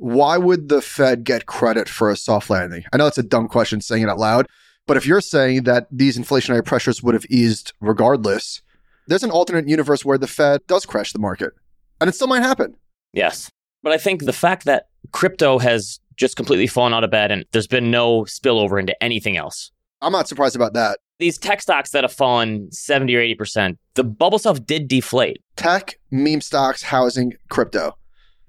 Why 0.00 0.38
would 0.38 0.70
the 0.70 0.80
Fed 0.80 1.24
get 1.24 1.44
credit 1.44 1.86
for 1.86 2.08
a 2.08 2.16
soft 2.16 2.48
landing? 2.48 2.84
I 2.90 2.96
know 2.96 3.06
it's 3.06 3.18
a 3.18 3.22
dumb 3.22 3.48
question 3.48 3.82
saying 3.82 4.02
it 4.02 4.08
out 4.08 4.18
loud, 4.18 4.46
but 4.86 4.96
if 4.96 5.04
you're 5.04 5.20
saying 5.20 5.64
that 5.64 5.88
these 5.90 6.16
inflationary 6.16 6.64
pressures 6.64 7.02
would 7.02 7.12
have 7.12 7.26
eased 7.28 7.74
regardless, 7.82 8.62
there's 9.08 9.22
an 9.22 9.30
alternate 9.30 9.68
universe 9.68 10.02
where 10.02 10.16
the 10.16 10.26
Fed 10.26 10.66
does 10.66 10.86
crash 10.86 11.12
the 11.12 11.18
market. 11.18 11.52
And 12.00 12.08
it 12.08 12.14
still 12.14 12.28
might 12.28 12.40
happen. 12.40 12.76
Yes. 13.12 13.50
But 13.82 13.92
I 13.92 13.98
think 13.98 14.24
the 14.24 14.32
fact 14.32 14.64
that 14.64 14.88
crypto 15.12 15.58
has 15.58 16.00
just 16.16 16.34
completely 16.34 16.66
fallen 16.66 16.94
out 16.94 17.04
of 17.04 17.10
bed 17.10 17.30
and 17.30 17.44
there's 17.52 17.66
been 17.66 17.90
no 17.90 18.22
spillover 18.22 18.80
into 18.80 19.00
anything 19.02 19.36
else. 19.36 19.70
I'm 20.00 20.12
not 20.12 20.28
surprised 20.28 20.56
about 20.56 20.72
that. 20.72 20.98
These 21.18 21.36
tech 21.36 21.60
stocks 21.60 21.90
that 21.90 22.04
have 22.04 22.12
fallen 22.12 22.72
70 22.72 23.14
or 23.14 23.20
80%, 23.20 23.76
the 23.96 24.04
bubble 24.04 24.38
stuff 24.38 24.64
did 24.64 24.88
deflate. 24.88 25.42
Tech, 25.56 25.98
meme 26.10 26.40
stocks, 26.40 26.84
housing, 26.84 27.34
crypto. 27.50 27.96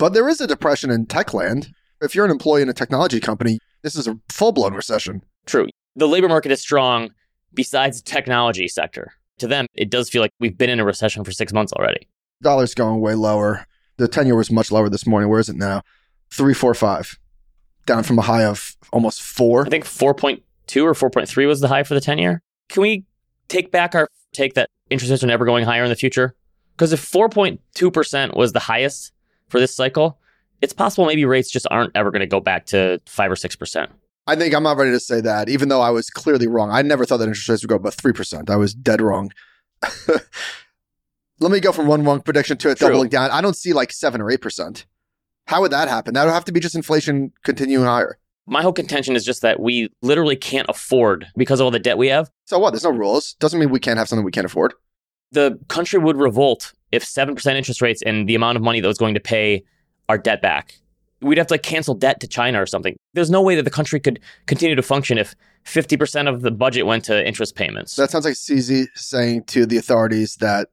But 0.02 0.14
there 0.14 0.28
is 0.28 0.42
a 0.42 0.48
depression 0.48 0.90
in 0.90 1.06
tech 1.06 1.32
land. 1.32 1.72
If 2.02 2.16
you're 2.16 2.26
an 2.26 2.32
employee 2.32 2.64
in 2.64 2.70
a 2.70 2.74
technology 2.74 3.20
company, 3.20 3.60
this 3.84 3.96
is 3.96 4.08
a 4.08 4.18
full 4.30 4.52
blown 4.52 4.74
recession. 4.74 5.22
True. 5.46 5.68
The 5.96 6.08
labor 6.08 6.28
market 6.28 6.52
is 6.52 6.60
strong 6.60 7.12
besides 7.54 8.02
the 8.02 8.10
technology 8.10 8.68
sector. 8.68 9.14
To 9.38 9.48
them, 9.48 9.68
it 9.76 9.92
does 9.92 10.10
feel 10.10 10.24
like 10.24 10.32
we've 10.40 10.58
been 10.58 10.72
in 10.72 10.80
a 10.80 10.86
recession 10.86 11.24
for 11.24 11.32
six 11.32 11.54
months 11.54 11.72
already. 11.74 12.08
Dollar's 12.42 12.74
going 12.74 13.00
way 13.00 13.14
lower. 13.14 13.68
The 13.98 14.08
10 14.08 14.26
year 14.26 14.36
was 14.36 14.50
much 14.50 14.72
lower 14.72 14.90
this 14.90 15.06
morning. 15.06 15.30
Where 15.30 15.40
is 15.40 15.50
it 15.50 15.56
now? 15.56 15.84
345. 16.32 17.20
Down 17.86 18.02
from 18.02 18.18
a 18.18 18.24
high 18.24 18.46
of 18.46 18.76
almost 18.92 19.22
four. 19.22 19.68
I 19.68 19.70
think 19.70 19.86
4.2 19.86 20.42
or 20.84 20.96
4.3 20.96 21.46
was 21.46 21.60
the 21.60 21.68
high 21.68 21.84
for 21.84 21.94
the 21.94 22.02
10 22.02 22.18
year. 22.18 22.42
Can 22.70 22.82
we 22.82 23.06
take 23.50 23.70
back 23.70 23.94
our 23.94 24.08
take 24.34 24.56
that 24.56 24.72
interest 24.90 25.12
rates 25.12 25.24
are 25.24 25.28
never 25.28 25.46
going 25.46 25.64
higher 25.64 25.84
in 25.84 25.90
the 25.90 25.96
future? 25.96 26.34
Because 26.76 26.92
if 26.92 27.06
4.2% 27.06 28.36
was 28.36 28.54
the 28.54 28.60
highest 28.62 29.14
for 29.52 29.60
this 29.60 29.76
cycle, 29.76 30.18
it's 30.62 30.74
possible 30.74 31.06
maybe 31.06 31.26
rates 31.26 31.52
just 31.52 31.68
aren't 31.70 31.92
ever 31.96 32.10
going 32.12 32.22
to 32.22 32.28
go 32.28 32.40
back 32.40 32.66
to 32.68 33.00
5 33.06 33.32
or 33.32 33.36
6%. 33.36 33.88
I 34.28 34.36
think 34.36 34.54
I'm 34.54 34.64
not 34.64 34.78
ready 34.78 34.92
to 34.92 35.00
say 35.00 35.20
that, 35.22 35.50
even 35.50 35.70
though 35.70 35.82
I 35.82 35.90
was 35.90 36.10
clearly 36.10 36.48
wrong. 36.48 36.70
I 36.72 36.82
never 36.84 37.06
thought 37.06 37.18
that 37.18 37.28
interest 37.28 37.50
rates 37.50 37.64
would 37.64 37.70
go 37.70 37.76
above 37.76 37.98
3%. 37.98 38.50
I 38.50 38.56
was 38.56 38.74
dead 38.74 39.02
wrong. 39.02 39.32
Let 41.40 41.52
me 41.52 41.60
go 41.60 41.72
from 41.72 41.88
one 41.88 42.04
wrong 42.04 42.22
prediction 42.22 42.58
to 42.58 42.70
it 42.70 42.78
True. 42.78 42.90
doubling 42.90 43.10
down. 43.10 43.32
I 43.32 43.42
don't 43.42 43.56
see 43.56 43.74
like 43.74 43.92
7 43.92 44.22
or 44.22 44.26
8%. 44.30 44.86
How 45.48 45.62
would 45.62 45.72
that 45.72 45.88
happen? 45.88 46.14
That 46.14 46.26
would 46.26 46.34
have 46.34 46.46
to 46.46 46.52
be 46.52 46.60
just 46.60 46.76
inflation 46.76 47.32
continuing 47.44 47.86
higher. 47.86 48.20
My 48.46 48.62
whole 48.62 48.74
contention 48.74 49.16
is 49.16 49.26
just 49.26 49.42
that 49.42 49.60
we 49.60 49.90
literally 50.02 50.36
can't 50.36 50.70
afford, 50.70 51.28
because 51.36 51.60
of 51.60 51.66
all 51.66 51.72
the 51.72 51.80
debt 51.80 51.98
we 51.98 52.08
have, 52.08 52.30
So 52.46 52.60
what? 52.60 52.72
There's 52.72 52.84
no 52.84 52.92
rules. 52.92 53.34
Doesn't 53.40 53.60
mean 53.60 53.70
we 53.70 53.80
can't 53.80 53.98
have 53.98 54.08
something 54.08 54.24
we 54.26 54.32
can't 54.32 54.46
afford. 54.46 54.74
the 55.32 55.60
country 55.68 55.98
would 56.00 56.18
revolt 56.18 56.74
if 56.91 57.04
7% 57.04 57.56
interest 57.56 57.82
rates 57.82 58.01
and 58.06 58.27
the 58.27 58.36
amount 58.36 58.58
of 58.58 58.63
money 58.63 58.82
that 58.82 58.88
was 58.88 58.97
going 58.97 59.13
to 59.13 59.19
pay 59.19 59.63
our 60.10 60.17
debt 60.17 60.41
back. 60.41 60.77
We'd 61.21 61.38
have 61.38 61.47
to 61.47 61.54
like 61.54 61.63
cancel 61.63 61.93
debt 61.93 62.19
to 62.21 62.27
China 62.27 62.62
or 62.62 62.65
something. 62.65 62.95
There's 63.13 63.30
no 63.30 63.41
way 63.41 63.56
that 63.56 63.63
the 63.63 63.69
country 63.69 63.99
could 63.99 64.19
continue 64.47 64.75
to 64.75 64.82
function 64.82 65.17
if 65.17 65.36
50% 65.65 66.27
of 66.27 66.41
the 66.41 66.51
budget 66.51 66.86
went 66.86 67.06
to 67.06 67.25
interest 67.25 67.56
payments. 67.56 67.95
That 67.95 68.10
sounds 68.10 68.25
like 68.25 68.34
CZ 68.34 68.88
saying 68.95 69.43
to 69.45 69.65
the 69.65 69.77
authorities 69.77 70.38
that 70.38 70.69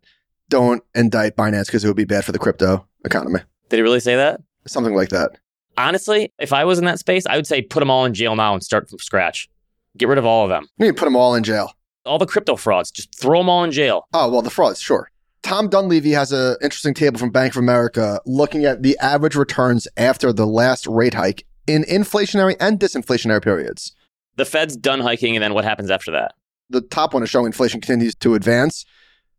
don't 0.49 0.83
indict 0.95 1.37
Binance 1.37 1.67
because 1.67 1.85
it 1.85 1.89
would 1.89 1.97
be 1.97 2.07
bad 2.07 2.25
for 2.25 2.33
the 2.33 2.39
crypto 2.39 2.87
economy. 3.05 3.41
Did 3.69 3.77
he 3.77 3.83
really 3.83 4.01
say 4.01 4.17
that? 4.17 4.41
Something 4.67 4.95
like 4.95 5.11
that. 5.11 5.33
Honestly, 5.77 6.33
if 6.39 6.53
I 6.53 6.65
was 6.65 6.79
in 6.79 6.87
that 6.87 6.99
space, 6.99 7.27
I 7.27 7.37
would 7.37 7.47
say 7.47 7.63
put 7.63 7.81
them 7.81 7.91
all 7.91 8.05
in 8.05 8.15
jail 8.15 8.35
now 8.35 8.55
and 8.55 8.63
start 8.63 8.89
from 8.89 8.99
scratch. 8.99 9.49
Get 9.97 10.09
rid 10.09 10.19
of 10.19 10.25
all 10.25 10.45
of 10.45 10.49
them. 10.49 10.67
You 10.79 10.93
put 10.95 11.05
them 11.05 11.17
all 11.17 11.35
in 11.35 11.45
jail. 11.45 11.73
All 12.07 12.19
the 12.19 12.27
crypto 12.27 12.57
frauds, 12.57 12.91
just 12.91 13.15
throw 13.15 13.41
them 13.41 13.49
all 13.51 13.65
in 13.65 13.71
jail. 13.71 14.07
Oh, 14.15 14.31
well, 14.31 14.43
the 14.43 14.51
frauds, 14.51 14.81
sure. 14.81 15.11
Tom 15.43 15.69
Dunleavy 15.69 16.13
has 16.13 16.33
an 16.33 16.57
interesting 16.63 16.95
table 16.95 17.19
from 17.19 17.31
Bank 17.31 17.55
of 17.55 17.59
America 17.59 18.21
looking 18.27 18.65
at 18.65 18.83
the 18.83 18.99
average 18.99 19.35
returns 19.35 19.89
after 19.97 20.33
the 20.33 20.47
last 20.47 20.87
rate 20.87 21.15
hike 21.15 21.45
in 21.67 21.85
inflationary 21.85 22.57
and 22.61 22.79
disinflationary 22.79 23.43
periods. 23.43 23.95
The 24.37 24.45
Fed's 24.45 24.77
done 24.77 25.01
hiking, 25.01 25.37
and 25.37 25.43
then 25.43 25.55
what 25.55 25.65
happens 25.65 25.91
after 25.91 26.11
that? 26.13 26.35
The 26.71 26.81
top 26.81 27.15
one 27.15 27.23
is 27.23 27.31
showing 27.31 27.47
inflation 27.47 27.81
continues 27.81 28.15
to 28.17 28.35
advance, 28.35 28.85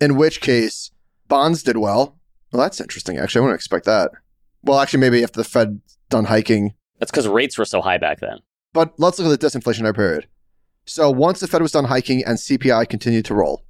in 0.01 0.15
which 0.15 0.41
case 0.41 0.91
bonds 1.27 1.63
did 1.63 1.77
well. 1.77 2.17
Well, 2.51 2.61
that's 2.61 2.81
interesting, 2.81 3.17
actually. 3.17 3.39
I 3.39 3.41
wouldn't 3.43 3.59
expect 3.59 3.85
that. 3.85 4.11
Well, 4.63 4.79
actually, 4.79 4.99
maybe 4.99 5.23
after 5.23 5.39
the 5.39 5.43
Fed 5.43 5.79
done 6.09 6.25
hiking. 6.25 6.73
That's 6.97 7.11
because 7.11 7.27
rates 7.27 7.57
were 7.57 7.65
so 7.65 7.81
high 7.81 7.97
back 7.97 8.19
then. 8.19 8.39
But 8.73 8.93
let's 8.97 9.19
look 9.19 9.31
at 9.31 9.39
the 9.39 9.47
disinflationary 9.47 9.95
period. 9.95 10.27
So 10.85 11.09
once 11.11 11.39
the 11.39 11.47
Fed 11.47 11.61
was 11.61 11.71
done 11.71 11.85
hiking 11.85 12.23
and 12.25 12.37
CPI 12.37 12.89
continued 12.89 13.25
to 13.25 13.35
roll, 13.35 13.63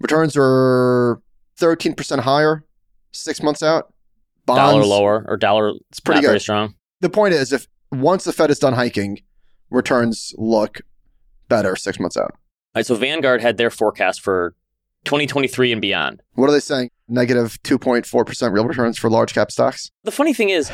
returns 0.00 0.34
are 0.36 1.22
13% 1.58 2.20
higher 2.20 2.64
six 3.12 3.42
months 3.42 3.62
out. 3.62 3.92
Bonds, 4.46 4.58
dollar 4.60 4.84
lower 4.84 5.24
or 5.26 5.36
dollar 5.36 5.72
It's 5.90 6.00
pretty 6.00 6.20
good. 6.20 6.28
very 6.28 6.40
strong. 6.40 6.74
The 7.00 7.08
point 7.08 7.34
is, 7.34 7.52
if 7.52 7.66
once 7.90 8.24
the 8.24 8.32
Fed 8.32 8.50
is 8.50 8.58
done 8.58 8.74
hiking, 8.74 9.20
returns 9.70 10.34
look 10.36 10.82
better 11.48 11.76
six 11.76 11.98
months 11.98 12.16
out. 12.16 12.32
All 12.32 12.80
right, 12.80 12.86
so 12.86 12.94
Vanguard 12.94 13.40
had 13.40 13.56
their 13.56 13.70
forecast 13.70 14.20
for 14.20 14.54
2023 15.04 15.72
and 15.72 15.80
beyond. 15.80 16.22
What 16.34 16.48
are 16.48 16.52
they 16.52 16.60
saying? 16.60 16.90
Negative 17.08 17.56
2.4% 17.62 18.52
real 18.52 18.66
returns 18.66 18.98
for 18.98 19.08
large 19.08 19.32
cap 19.34 19.50
stocks? 19.50 19.90
The 20.02 20.10
funny 20.10 20.34
thing 20.34 20.50
is, 20.50 20.70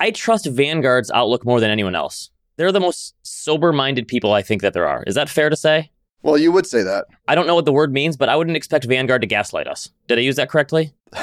I 0.00 0.10
trust 0.10 0.46
Vanguard's 0.46 1.10
outlook 1.10 1.44
more 1.44 1.60
than 1.60 1.70
anyone 1.70 1.94
else. 1.94 2.30
They're 2.56 2.72
the 2.72 2.80
most 2.80 3.14
sober 3.22 3.72
minded 3.72 4.08
people 4.08 4.32
I 4.32 4.42
think 4.42 4.62
that 4.62 4.72
there 4.72 4.86
are. 4.88 5.02
Is 5.06 5.14
that 5.14 5.28
fair 5.28 5.50
to 5.50 5.56
say? 5.56 5.90
Well, 6.22 6.38
you 6.38 6.52
would 6.52 6.66
say 6.66 6.82
that. 6.82 7.06
I 7.26 7.34
don't 7.34 7.46
know 7.46 7.54
what 7.54 7.64
the 7.64 7.72
word 7.72 7.92
means, 7.92 8.16
but 8.16 8.28
I 8.28 8.36
wouldn't 8.36 8.56
expect 8.56 8.84
Vanguard 8.84 9.22
to 9.22 9.26
gaslight 9.26 9.66
us. 9.66 9.90
Did 10.06 10.18
I 10.18 10.22
use 10.22 10.36
that 10.36 10.48
correctly? 10.48 10.92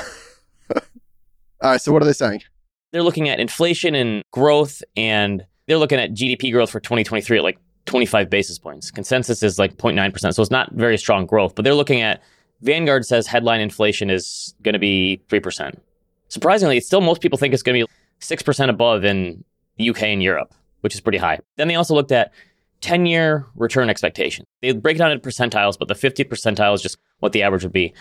All 1.61 1.71
right, 1.71 1.81
so 1.81 1.91
what 1.91 2.01
are 2.01 2.05
they 2.05 2.13
saying? 2.13 2.41
They're 2.91 3.03
looking 3.03 3.29
at 3.29 3.39
inflation 3.39 3.95
and 3.95 4.23
growth, 4.31 4.81
and 4.97 5.45
they're 5.67 5.77
looking 5.77 5.99
at 5.99 6.11
GDP 6.11 6.51
growth 6.51 6.69
for 6.69 6.79
2023 6.79 7.37
at 7.37 7.43
like 7.43 7.59
25 7.85 8.29
basis 8.29 8.57
points. 8.57 8.91
Consensus 8.91 9.43
is 9.43 9.59
like 9.59 9.77
0.9%, 9.77 10.33
so 10.33 10.41
it's 10.41 10.51
not 10.51 10.71
very 10.73 10.97
strong 10.97 11.25
growth, 11.25 11.55
but 11.55 11.63
they're 11.63 11.73
looking 11.73 12.01
at 12.01 12.21
Vanguard 12.61 13.05
says 13.05 13.25
headline 13.27 13.61
inflation 13.61 14.09
is 14.09 14.53
going 14.63 14.73
to 14.73 14.79
be 14.79 15.21
3%. 15.29 15.77
Surprisingly, 16.27 16.77
it's 16.77 16.85
still 16.85 17.01
most 17.01 17.21
people 17.21 17.37
think 17.37 17.53
it's 17.53 17.63
going 17.63 17.79
to 17.79 17.87
be 17.87 18.35
6% 18.35 18.69
above 18.69 19.05
in 19.05 19.43
the 19.77 19.89
UK 19.89 20.03
and 20.03 20.21
Europe, 20.21 20.53
which 20.81 20.93
is 20.93 21.01
pretty 21.01 21.17
high. 21.17 21.39
Then 21.57 21.67
they 21.67 21.75
also 21.75 21.95
looked 21.95 22.11
at 22.11 22.31
10 22.81 23.05
year 23.05 23.45
return 23.55 23.89
expectation. 23.89 24.45
They 24.61 24.71
break 24.73 24.95
it 24.95 24.99
down 24.99 25.11
into 25.11 25.27
percentiles, 25.27 25.77
but 25.77 25.87
the 25.87 25.93
50th 25.93 26.29
percentile 26.29 26.73
is 26.73 26.81
just 26.81 26.97
what 27.19 27.31
the 27.31 27.43
average 27.43 27.63
would 27.63 27.73
be. 27.73 27.93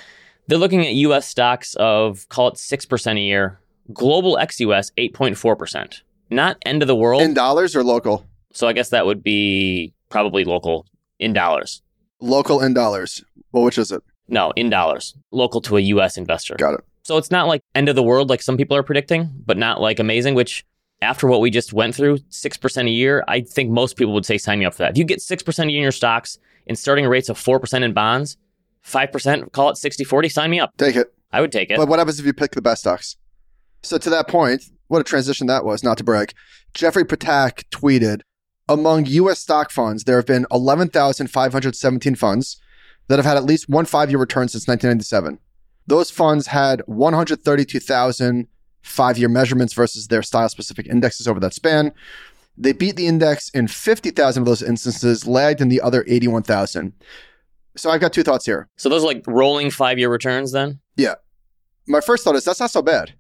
They're 0.46 0.58
looking 0.58 0.86
at 0.86 0.94
US 0.94 1.28
stocks 1.28 1.74
of 1.76 2.28
call 2.28 2.48
it 2.48 2.54
6% 2.54 3.16
a 3.16 3.20
year, 3.20 3.60
global 3.92 4.38
ex 4.38 4.60
US 4.60 4.90
8.4%. 4.98 6.00
Not 6.30 6.58
end 6.64 6.82
of 6.82 6.88
the 6.88 6.96
world. 6.96 7.22
In 7.22 7.34
dollars 7.34 7.74
or 7.74 7.82
local? 7.82 8.26
so 8.52 8.66
I 8.66 8.72
guess 8.72 8.90
that 8.90 9.06
would 9.06 9.22
be 9.22 9.92
probably 10.08 10.44
local 10.44 10.86
in 11.18 11.32
dollars. 11.32 11.82
Local 12.20 12.60
in 12.60 12.74
dollars. 12.74 13.22
Well, 13.52 13.62
which 13.62 13.78
is 13.78 13.92
it? 13.92 14.02
No, 14.28 14.52
in 14.56 14.70
dollars. 14.70 15.14
Local 15.30 15.60
to 15.62 15.76
a 15.76 15.80
US 15.80 16.16
investor. 16.16 16.54
Got 16.56 16.74
it. 16.74 16.84
So 17.02 17.16
it's 17.16 17.30
not 17.30 17.46
like 17.46 17.62
end 17.74 17.88
of 17.88 17.96
the 17.96 18.02
world 18.02 18.28
like 18.28 18.42
some 18.42 18.56
people 18.56 18.76
are 18.76 18.82
predicting, 18.82 19.30
but 19.46 19.56
not 19.56 19.80
like 19.80 19.98
amazing, 19.98 20.34
which 20.34 20.64
after 21.00 21.26
what 21.26 21.40
we 21.40 21.50
just 21.50 21.72
went 21.72 21.94
through, 21.94 22.18
6% 22.18 22.86
a 22.86 22.90
year, 22.90 23.24
I 23.28 23.40
think 23.40 23.70
most 23.70 23.96
people 23.96 24.12
would 24.14 24.26
say 24.26 24.38
sign 24.38 24.58
me 24.58 24.64
up 24.64 24.74
for 24.74 24.78
that. 24.78 24.92
If 24.92 24.98
you 24.98 25.04
get 25.04 25.20
6% 25.20 25.58
a 25.58 25.70
year 25.70 25.78
in 25.78 25.82
your 25.82 25.92
stocks 25.92 26.38
and 26.66 26.78
starting 26.78 27.06
rates 27.06 27.28
of 27.28 27.38
4% 27.38 27.82
in 27.82 27.92
bonds, 27.92 28.36
5%, 28.84 29.52
call 29.52 29.70
it 29.70 29.76
60 29.76 30.04
40, 30.04 30.28
sign 30.28 30.50
me 30.50 30.60
up. 30.60 30.76
Take 30.76 30.96
it. 30.96 31.12
I 31.32 31.40
would 31.40 31.52
take 31.52 31.70
it. 31.70 31.76
But 31.76 31.88
what 31.88 31.98
happens 31.98 32.18
if 32.18 32.26
you 32.26 32.32
pick 32.32 32.52
the 32.52 32.62
best 32.62 32.82
stocks? 32.82 33.16
So 33.82 33.98
to 33.98 34.10
that 34.10 34.28
point, 34.28 34.64
what 34.88 35.00
a 35.00 35.04
transition 35.04 35.46
that 35.46 35.64
was, 35.64 35.84
not 35.84 35.98
to 35.98 36.04
brag. 36.04 36.32
Jeffrey 36.74 37.04
Ptak 37.04 37.64
tweeted, 37.70 38.22
among 38.68 39.06
U.S. 39.06 39.38
stock 39.38 39.70
funds, 39.70 40.04
there 40.04 40.16
have 40.16 40.26
been 40.26 40.46
11,517 40.50 42.14
funds 42.16 42.60
that 43.06 43.18
have 43.18 43.24
had 43.24 43.36
at 43.36 43.44
least 43.44 43.68
one 43.68 43.86
five-year 43.86 44.18
return 44.18 44.48
since 44.48 44.66
1997. 44.66 45.38
Those 45.86 46.10
funds 46.10 46.48
had 46.48 46.82
132,000 46.86 48.48
five-year 48.88 49.28
measurements 49.28 49.74
versus 49.74 50.08
their 50.08 50.22
style-specific 50.22 50.86
indexes 50.86 51.28
over 51.28 51.38
that 51.40 51.54
span. 51.54 51.92
They 52.56 52.72
beat 52.72 52.96
the 52.96 53.06
index 53.06 53.50
in 53.50 53.68
50,000 53.68 54.42
of 54.42 54.46
those 54.46 54.62
instances, 54.62 55.26
lagged 55.26 55.60
in 55.60 55.68
the 55.68 55.80
other 55.80 56.04
81,000. 56.08 56.92
So 57.76 57.90
I've 57.90 58.00
got 58.00 58.12
two 58.12 58.24
thoughts 58.24 58.44
here. 58.46 58.68
so 58.76 58.88
those 58.88 59.04
are 59.04 59.06
like 59.06 59.22
rolling 59.28 59.70
five 59.70 59.98
year 59.98 60.08
returns 60.10 60.50
then? 60.50 60.80
Yeah. 60.96 61.14
My 61.86 62.00
first 62.00 62.24
thought 62.24 62.34
is 62.34 62.44
that's 62.44 62.58
not 62.60 62.70
so 62.72 62.82
bad. 62.82 63.12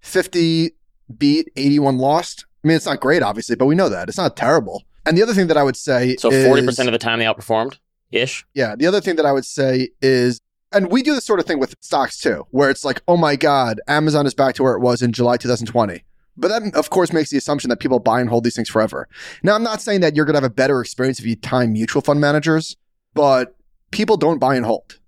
50 0.00 0.72
beat, 1.16 1.50
81 1.56 1.98
lost. 1.98 2.46
I 2.64 2.68
mean, 2.68 2.76
it's 2.76 2.86
not 2.86 3.00
great, 3.00 3.22
obviously, 3.22 3.56
but 3.56 3.66
we 3.66 3.74
know 3.74 3.88
that. 3.88 4.08
It's 4.08 4.18
not 4.18 4.36
terrible. 4.36 4.82
And 5.06 5.16
the 5.16 5.22
other 5.22 5.32
thing 5.34 5.46
that 5.46 5.56
I 5.56 5.62
would 5.62 5.76
say 5.76 6.16
So 6.16 6.30
40% 6.30 6.86
of 6.86 6.92
the 6.92 6.98
time 6.98 7.18
they 7.20 7.24
outperformed 7.24 7.78
ish. 8.10 8.44
yeah, 8.54 8.74
the 8.76 8.86
other 8.86 9.00
thing 9.00 9.16
that 9.16 9.24
I 9.26 9.32
would 9.32 9.46
say 9.46 9.90
is, 10.02 10.40
and 10.72 10.90
we 10.90 11.02
do 11.02 11.14
this 11.14 11.24
sort 11.24 11.40
of 11.40 11.46
thing 11.46 11.58
with 11.58 11.74
stocks 11.80 12.20
too, 12.20 12.46
where 12.50 12.70
it's 12.70 12.84
like, 12.84 13.02
oh 13.08 13.16
my 13.16 13.36
God, 13.36 13.80
Amazon 13.88 14.26
is 14.26 14.34
back 14.34 14.54
to 14.56 14.62
where 14.62 14.74
it 14.74 14.80
was 14.80 15.02
in 15.02 15.12
July 15.12 15.36
2020. 15.36 16.04
But 16.36 16.48
that, 16.48 16.74
of 16.74 16.90
course, 16.90 17.12
makes 17.12 17.30
the 17.30 17.36
assumption 17.36 17.68
that 17.70 17.80
people 17.80 17.98
buy 17.98 18.20
and 18.20 18.30
hold 18.30 18.44
these 18.44 18.56
things 18.56 18.68
forever. 18.68 19.08
Now, 19.42 19.54
I'm 19.54 19.62
not 19.62 19.82
saying 19.82 20.00
that 20.00 20.16
you're 20.16 20.24
going 20.24 20.34
to 20.34 20.40
have 20.40 20.50
a 20.50 20.54
better 20.54 20.80
experience 20.80 21.18
if 21.18 21.26
you 21.26 21.36
time 21.36 21.72
mutual 21.72 22.02
fund 22.02 22.20
managers, 22.20 22.76
but 23.14 23.56
people 23.90 24.16
don't 24.16 24.38
buy 24.38 24.54
and 24.54 24.64
hold. 24.64 24.98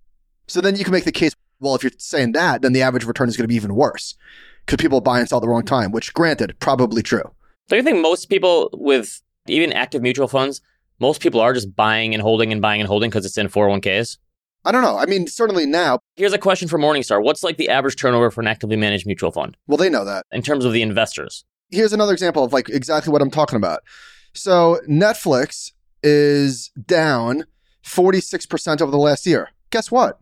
So 0.47 0.61
then 0.61 0.77
you 0.77 0.85
can 0.85 0.93
make 0.93 1.05
the 1.05 1.13
case, 1.13 1.33
well, 1.61 1.75
if 1.75 1.83
you're 1.83 1.93
saying 1.97 2.33
that, 2.33 2.63
then 2.63 2.73
the 2.73 2.83
average 2.83 3.05
return 3.05 3.29
is 3.29 3.37
going 3.37 3.45
to 3.45 3.49
be 3.49 3.55
even 3.55 3.75
worse 3.75 4.17
because 4.67 4.77
people 4.83 5.01
buy 5.01 5.21
and 5.21 5.29
sell 5.29 5.39
at 5.39 5.43
the 5.43 5.49
wrong 5.49 5.65
time, 5.65 5.93
which, 5.93 6.13
granted, 6.13 6.59
probably 6.59 7.03
true. 7.03 7.31
Don't 7.69 7.79
you 7.79 7.85
think 7.85 8.03
most 8.03 8.29
people 8.29 8.69
with 8.73 9.23
even 9.47 9.73
active 9.73 10.03
mutual 10.03 10.29
funds, 10.29 10.61
most 10.99 11.21
people 11.23 11.41
are 11.41 11.55
just 11.55 11.75
buying 11.75 12.15
and 12.15 12.23
holding 12.23 12.53
and 12.53 12.61
buying 12.61 12.81
and 12.81 12.89
holding 12.89 13.09
because 13.09 13.25
it's 13.25 13.39
in 13.39 13.49
401ks? 13.49 14.19
I 14.65 14.73
don't 14.73 14.83
know. 14.83 14.97
I 14.97 15.07
mean, 15.07 15.27
certainly 15.27 15.67
now, 15.67 15.99
Here's 16.17 16.33
a 16.33 16.39
question 16.39 16.69
for 16.69 16.79
Morningstar. 16.79 17.23
What's 17.23 17.43
like 17.43 17.57
the 17.57 17.69
average 17.69 17.97
turnover 17.97 18.31
for 18.31 18.41
an 18.41 18.47
actively 18.47 18.77
managed 18.77 19.07
mutual 19.07 19.33
fund 19.33 19.57
well, 19.67 19.77
they 19.79 19.91
know 19.91 20.05
that. 20.05 20.27
in 20.33 20.43
terms 20.43 20.65
of 20.65 20.73
the 20.73 20.83
investors? 20.83 21.45
here's 21.71 21.93
another 21.95 22.13
example 22.13 22.45
of 22.45 22.53
like 22.53 22.69
exactly 22.69 23.11
what 23.11 23.23
I'm 23.23 23.31
talking 23.31 23.57
about. 23.57 23.81
So 24.35 24.79
Netflix 24.89 25.73
is 26.03 26.71
down 26.87 27.45
46% 27.85 28.81
over 28.81 28.91
the 28.91 28.99
last 28.99 29.27
year. 29.27 29.49
Guess 29.71 29.91
what? 29.91 30.21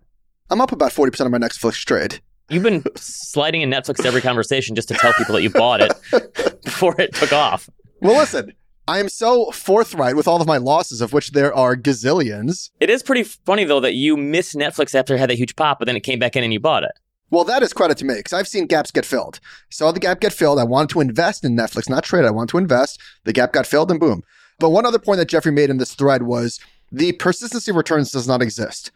I'm 0.48 0.60
up 0.60 0.72
about 0.72 0.92
40% 0.92 1.26
of 1.26 1.32
my 1.32 1.38
Netflix 1.38 1.84
trade. 1.84 2.20
You've 2.48 2.62
been 2.62 2.84
sliding 2.96 3.62
in 3.62 3.70
Netflix 3.70 3.96
to 3.96 4.06
every 4.08 4.20
conversation 4.20 4.74
just 4.74 4.88
to 4.88 4.94
tell 4.94 5.12
people 5.14 5.34
that 5.34 5.42
you 5.42 5.50
bought 5.50 5.80
it 5.80 5.92
before 6.64 7.00
it 7.00 7.14
took 7.14 7.32
off. 7.32 7.68
Well, 8.00 8.16
listen, 8.16 8.52
I 8.90 8.98
am 8.98 9.08
so 9.08 9.52
forthright 9.52 10.16
with 10.16 10.26
all 10.26 10.40
of 10.40 10.48
my 10.48 10.56
losses, 10.56 11.00
of 11.00 11.12
which 11.12 11.30
there 11.30 11.54
are 11.54 11.76
gazillions. 11.76 12.70
It 12.80 12.90
is 12.90 13.04
pretty 13.04 13.22
funny 13.22 13.62
though 13.62 13.78
that 13.78 13.94
you 13.94 14.16
missed 14.16 14.56
Netflix 14.56 14.96
after 14.96 15.14
it 15.14 15.18
had 15.18 15.30
that 15.30 15.36
huge 15.36 15.54
pop, 15.54 15.78
but 15.78 15.84
then 15.84 15.94
it 15.94 16.00
came 16.00 16.18
back 16.18 16.34
in 16.34 16.42
and 16.42 16.52
you 16.52 16.58
bought 16.58 16.82
it. 16.82 16.90
Well, 17.30 17.44
that 17.44 17.62
is 17.62 17.72
credit 17.72 17.98
to 17.98 18.04
me 18.04 18.14
because 18.16 18.32
I've 18.32 18.48
seen 18.48 18.66
gaps 18.66 18.90
get 18.90 19.06
filled. 19.06 19.38
Saw 19.70 19.92
the 19.92 20.00
gap 20.00 20.18
get 20.18 20.32
filled. 20.32 20.58
I 20.58 20.64
wanted 20.64 20.90
to 20.90 21.00
invest 21.00 21.44
in 21.44 21.54
Netflix, 21.54 21.88
not 21.88 22.02
trade. 22.02 22.24
I 22.24 22.32
wanted 22.32 22.50
to 22.50 22.58
invest. 22.58 23.00
The 23.22 23.32
gap 23.32 23.52
got 23.52 23.64
filled, 23.64 23.92
and 23.92 24.00
boom. 24.00 24.24
But 24.58 24.70
one 24.70 24.84
other 24.84 24.98
point 24.98 25.18
that 25.18 25.28
Jeffrey 25.28 25.52
made 25.52 25.70
in 25.70 25.78
this 25.78 25.94
thread 25.94 26.22
was 26.22 26.58
the 26.90 27.12
persistency 27.12 27.70
of 27.70 27.76
returns 27.76 28.10
does 28.10 28.26
not 28.26 28.42
exist. 28.42 28.90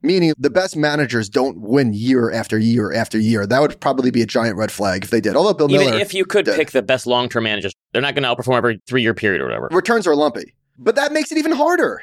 Meaning 0.00 0.32
the 0.38 0.50
best 0.50 0.76
managers 0.76 1.28
don't 1.28 1.60
win 1.60 1.92
year 1.92 2.30
after 2.30 2.58
year 2.58 2.92
after 2.92 3.18
year. 3.18 3.46
That 3.46 3.60
would 3.60 3.80
probably 3.80 4.10
be 4.10 4.22
a 4.22 4.26
giant 4.26 4.56
red 4.56 4.70
flag 4.70 5.04
if 5.04 5.10
they 5.10 5.20
did. 5.20 5.34
Although 5.34 5.54
Bill 5.54 5.70
Even 5.74 5.86
Miller 5.86 6.00
if 6.00 6.14
you 6.14 6.24
could 6.24 6.44
did. 6.44 6.54
pick 6.54 6.70
the 6.70 6.82
best 6.82 7.06
long 7.06 7.28
term 7.28 7.44
managers, 7.44 7.72
they're 7.92 8.02
not 8.02 8.14
going 8.14 8.22
to 8.22 8.28
outperform 8.28 8.56
every 8.56 8.80
three 8.86 9.02
year 9.02 9.14
period 9.14 9.40
or 9.40 9.46
whatever. 9.46 9.68
returns 9.72 10.06
are 10.06 10.14
lumpy. 10.14 10.54
But 10.78 10.94
that 10.94 11.12
makes 11.12 11.32
it 11.32 11.38
even 11.38 11.52
harder. 11.52 12.02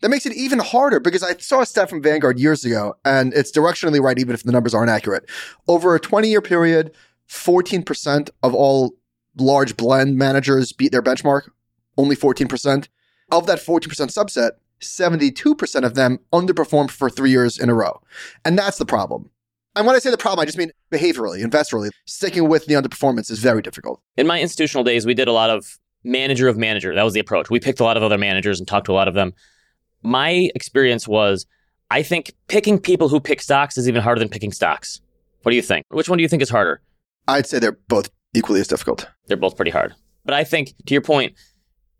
That 0.00 0.10
makes 0.10 0.26
it 0.26 0.34
even 0.34 0.58
harder 0.58 1.00
because 1.00 1.22
I 1.22 1.36
saw 1.38 1.62
a 1.62 1.66
stat 1.66 1.88
from 1.88 2.02
Vanguard 2.02 2.38
years 2.38 2.64
ago, 2.64 2.94
and 3.04 3.32
it's 3.32 3.50
directionally 3.50 4.00
right, 4.00 4.18
even 4.18 4.34
if 4.34 4.42
the 4.42 4.52
numbers 4.52 4.74
aren't 4.74 4.90
accurate. 4.90 5.28
Over 5.66 5.94
a 5.94 6.00
20 6.00 6.28
year 6.28 6.42
period, 6.42 6.92
14% 7.28 8.30
of 8.42 8.54
all 8.54 8.94
large 9.36 9.76
blend 9.76 10.16
managers 10.16 10.72
beat 10.72 10.92
their 10.92 11.02
benchmark, 11.02 11.48
only 11.96 12.16
14%. 12.16 12.88
Of 13.30 13.46
that 13.46 13.58
14% 13.58 13.88
subset, 13.88 14.50
72% 14.84 15.84
of 15.84 15.94
them 15.94 16.18
underperformed 16.32 16.90
for 16.90 17.10
three 17.10 17.30
years 17.30 17.58
in 17.58 17.68
a 17.68 17.74
row. 17.74 18.00
And 18.44 18.58
that's 18.58 18.78
the 18.78 18.86
problem. 18.86 19.30
And 19.76 19.86
when 19.86 19.96
I 19.96 19.98
say 19.98 20.10
the 20.10 20.16
problem, 20.16 20.42
I 20.42 20.46
just 20.46 20.58
mean 20.58 20.70
behaviorally, 20.92 21.44
investorally. 21.44 21.90
Sticking 22.06 22.48
with 22.48 22.66
the 22.66 22.74
underperformance 22.74 23.30
is 23.30 23.40
very 23.40 23.60
difficult. 23.60 24.00
In 24.16 24.26
my 24.26 24.40
institutional 24.40 24.84
days, 24.84 25.04
we 25.04 25.14
did 25.14 25.26
a 25.26 25.32
lot 25.32 25.50
of 25.50 25.78
manager 26.04 26.48
of 26.48 26.56
manager. 26.56 26.94
That 26.94 27.02
was 27.02 27.14
the 27.14 27.20
approach. 27.20 27.50
We 27.50 27.58
picked 27.58 27.80
a 27.80 27.84
lot 27.84 27.96
of 27.96 28.02
other 28.02 28.18
managers 28.18 28.60
and 28.60 28.68
talked 28.68 28.86
to 28.86 28.92
a 28.92 28.94
lot 28.94 29.08
of 29.08 29.14
them. 29.14 29.32
My 30.02 30.50
experience 30.54 31.08
was 31.08 31.46
I 31.90 32.02
think 32.02 32.34
picking 32.48 32.78
people 32.78 33.08
who 33.08 33.20
pick 33.20 33.42
stocks 33.42 33.76
is 33.76 33.88
even 33.88 34.02
harder 34.02 34.18
than 34.18 34.28
picking 34.28 34.52
stocks. 34.52 35.00
What 35.42 35.50
do 35.50 35.56
you 35.56 35.62
think? 35.62 35.84
Which 35.90 36.08
one 36.08 36.18
do 36.18 36.22
you 36.22 36.28
think 36.28 36.42
is 36.42 36.50
harder? 36.50 36.80
I'd 37.26 37.46
say 37.46 37.58
they're 37.58 37.78
both 37.88 38.10
equally 38.34 38.60
as 38.60 38.68
difficult. 38.68 39.08
They're 39.26 39.36
both 39.36 39.56
pretty 39.56 39.70
hard. 39.70 39.94
But 40.24 40.34
I 40.34 40.44
think, 40.44 40.74
to 40.86 40.94
your 40.94 41.02
point, 41.02 41.34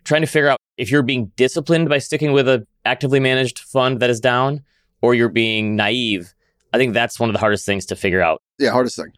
trying 0.04 0.22
to 0.22 0.26
figure 0.26 0.48
out 0.48 0.58
if 0.76 0.90
you're 0.90 1.02
being 1.02 1.32
disciplined 1.36 1.88
by 1.88 1.98
sticking 1.98 2.32
with 2.32 2.48
a 2.48 2.66
actively 2.84 3.20
managed 3.20 3.58
fund 3.60 4.00
that 4.00 4.10
is 4.10 4.20
down 4.20 4.62
or 5.02 5.14
you're 5.14 5.28
being 5.28 5.76
naive, 5.76 6.34
I 6.72 6.78
think 6.78 6.94
that's 6.94 7.20
one 7.20 7.28
of 7.28 7.32
the 7.32 7.38
hardest 7.40 7.66
things 7.66 7.86
to 7.86 7.96
figure 7.96 8.20
out. 8.20 8.42
Yeah, 8.58 8.70
hardest 8.70 8.96
thing. 8.96 9.12